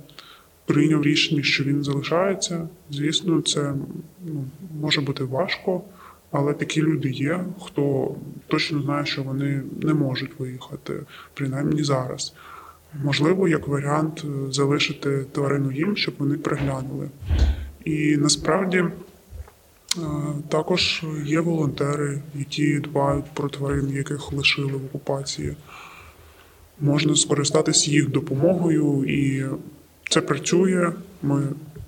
прийняв 0.65 1.03
рішення, 1.03 1.43
що 1.43 1.63
він 1.63 1.83
залишається. 1.83 2.67
Звісно, 2.91 3.41
це 3.41 3.73
ну, 4.25 4.45
може 4.81 5.01
бути 5.01 5.23
важко, 5.23 5.81
але 6.31 6.53
такі 6.53 6.81
люди 6.81 7.09
є, 7.09 7.45
хто 7.61 8.15
точно 8.47 8.81
знає, 8.81 9.05
що 9.05 9.23
вони 9.23 9.61
не 9.81 9.93
можуть 9.93 10.39
виїхати, 10.39 10.93
принаймні 11.33 11.83
зараз. 11.83 12.33
Можливо, 13.03 13.47
як 13.47 13.67
варіант 13.67 14.25
е, 14.25 14.51
залишити 14.51 15.25
тварину 15.31 15.71
їм, 15.71 15.97
щоб 15.97 16.13
вони 16.17 16.35
приглянули. 16.35 17.09
І 17.85 18.17
насправді 18.17 18.77
е, 18.77 18.91
також 20.49 21.03
є 21.25 21.39
волонтери, 21.39 22.21
які 22.35 22.79
дбають 22.79 23.25
про 23.33 23.49
тварин, 23.49 23.89
яких 23.89 24.33
лишили 24.33 24.71
в 24.71 24.85
окупації. 24.85 25.55
Можна 26.83 27.15
скористатися 27.15 27.91
їх 27.91 28.09
допомогою, 28.09 29.05
і 29.07 29.45
це 30.09 30.21
працює. 30.21 30.91
Ми 31.21 31.43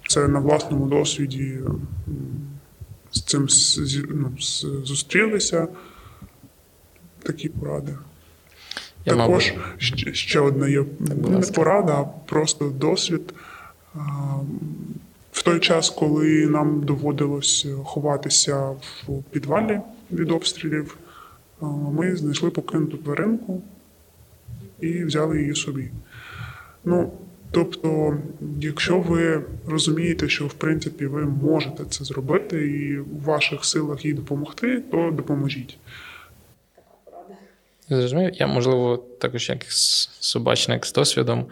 це 0.07 0.27
на 0.27 0.39
власному 0.39 0.87
досвіді 0.87 1.59
з 3.11 3.21
цим 3.21 3.47
ну, 4.09 4.31
зустрілися. 4.83 5.67
Такі 7.23 7.49
поради. 7.49 7.95
Я, 9.05 9.15
Також 9.15 9.53
мабуть, 9.57 10.15
ще, 10.15 10.39
одна 10.39 10.67
є 10.67 10.85
не 11.09 11.41
порада, 11.41 11.93
а 11.93 12.03
просто 12.03 12.69
досвід. 12.69 13.33
В 15.31 15.43
той 15.43 15.59
час, 15.59 15.89
коли 15.89 16.47
нам 16.47 16.83
доводилось 16.83 17.67
ховатися 17.83 18.69
в 19.07 19.23
підвалі 19.31 19.79
від 20.11 20.31
обстрілів, 20.31 20.97
ми 21.91 22.15
знайшли 22.15 22.49
покинуту 22.49 22.97
тваринку 22.97 23.61
і 24.81 25.03
взяли 25.03 25.39
її 25.41 25.55
собі. 25.55 25.89
Ну, 26.85 27.11
тобто, 27.51 28.17
якщо 28.61 28.99
ви 28.99 29.43
розумієте, 29.67 30.29
що 30.29 30.47
в 30.47 30.53
принципі 30.53 31.05
ви 31.05 31.25
можете 31.25 31.85
це 31.85 32.03
зробити 32.03 32.67
і 32.67 32.97
в 32.97 33.23
ваших 33.23 33.65
силах 33.65 34.05
їй 34.05 34.13
допомогти, 34.13 34.83
то 34.91 35.11
допоможіть. 35.11 35.77
Порада. 37.05 37.35
Зрозумів. 37.89 38.31
Я, 38.33 38.47
можливо, 38.47 38.97
також 38.97 39.49
як 39.49 39.65
собачник 40.19 40.85
з 40.85 40.93
досвідом. 40.93 41.45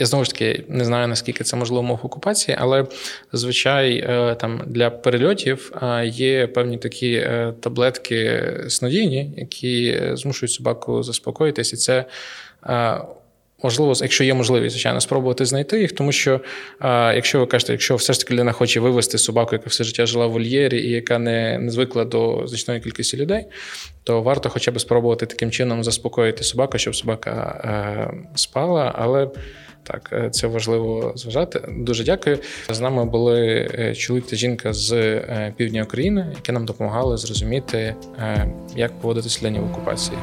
Я 0.00 0.06
знову 0.06 0.24
ж 0.24 0.30
таки 0.30 0.64
не 0.68 0.84
знаю, 0.84 1.08
наскільки 1.08 1.44
це 1.44 1.56
можливо 1.56 1.80
умов 1.80 2.00
окупації, 2.02 2.56
але 2.60 2.86
зазвичай 3.32 3.96
е, 3.96 4.34
там 4.40 4.62
для 4.66 4.90
перельотів 4.90 5.72
е, 5.82 6.06
є 6.06 6.46
певні 6.46 6.78
такі 6.78 7.12
е, 7.12 7.54
таблетки 7.60 8.42
снодійні, 8.68 9.34
які 9.36 10.00
змушують 10.12 10.52
собаку 10.52 11.02
заспокоїтись. 11.02 11.72
І 11.72 11.76
це 11.76 12.04
Можливо, 13.62 13.92
якщо 14.02 14.24
є 14.24 14.34
можливість, 14.34 14.72
звичайно, 14.72 15.00
спробувати 15.00 15.44
знайти 15.44 15.80
їх, 15.80 15.92
тому 15.92 16.12
що 16.12 16.40
а, 16.78 17.12
якщо 17.14 17.40
ви 17.40 17.46
кажете, 17.46 17.72
якщо 17.72 17.96
все 17.96 18.12
ж 18.12 18.20
таки 18.20 18.34
людина 18.34 18.52
хоче 18.52 18.80
вивести 18.80 19.18
собаку, 19.18 19.54
яка 19.54 19.64
все 19.70 19.84
життя 19.84 20.06
жила 20.06 20.26
в 20.26 20.32
вольєрі 20.32 20.78
і 20.78 20.90
яка 20.90 21.18
не, 21.18 21.58
не 21.58 21.70
звикла 21.70 22.04
до 22.04 22.46
значної 22.46 22.80
кількості 22.80 23.16
людей, 23.16 23.46
то 24.04 24.22
варто 24.22 24.48
хоча 24.48 24.70
б 24.70 24.80
спробувати 24.80 25.26
таким 25.26 25.50
чином 25.50 25.84
заспокоїти 25.84 26.44
собаку, 26.44 26.78
щоб 26.78 26.96
собака 26.96 27.60
е, 27.64 28.14
спала. 28.34 28.94
Але 28.98 29.28
так, 29.82 30.10
е, 30.12 30.30
це 30.30 30.46
важливо 30.46 31.12
зважати. 31.16 31.60
Дуже 31.68 32.04
дякую. 32.04 32.38
З 32.70 32.80
нами 32.80 33.04
були 33.04 33.68
е, 33.78 33.94
чоловік 33.94 34.26
та 34.26 34.36
жінка 34.36 34.72
з 34.72 34.92
е, 34.92 35.54
півдня 35.56 35.82
України, 35.82 36.26
які 36.34 36.52
нам 36.52 36.66
допомагали 36.66 37.16
зрозуміти, 37.16 37.94
як 38.76 39.00
поводитися 39.00 39.38
в 39.60 39.64
окупації. 39.64 40.18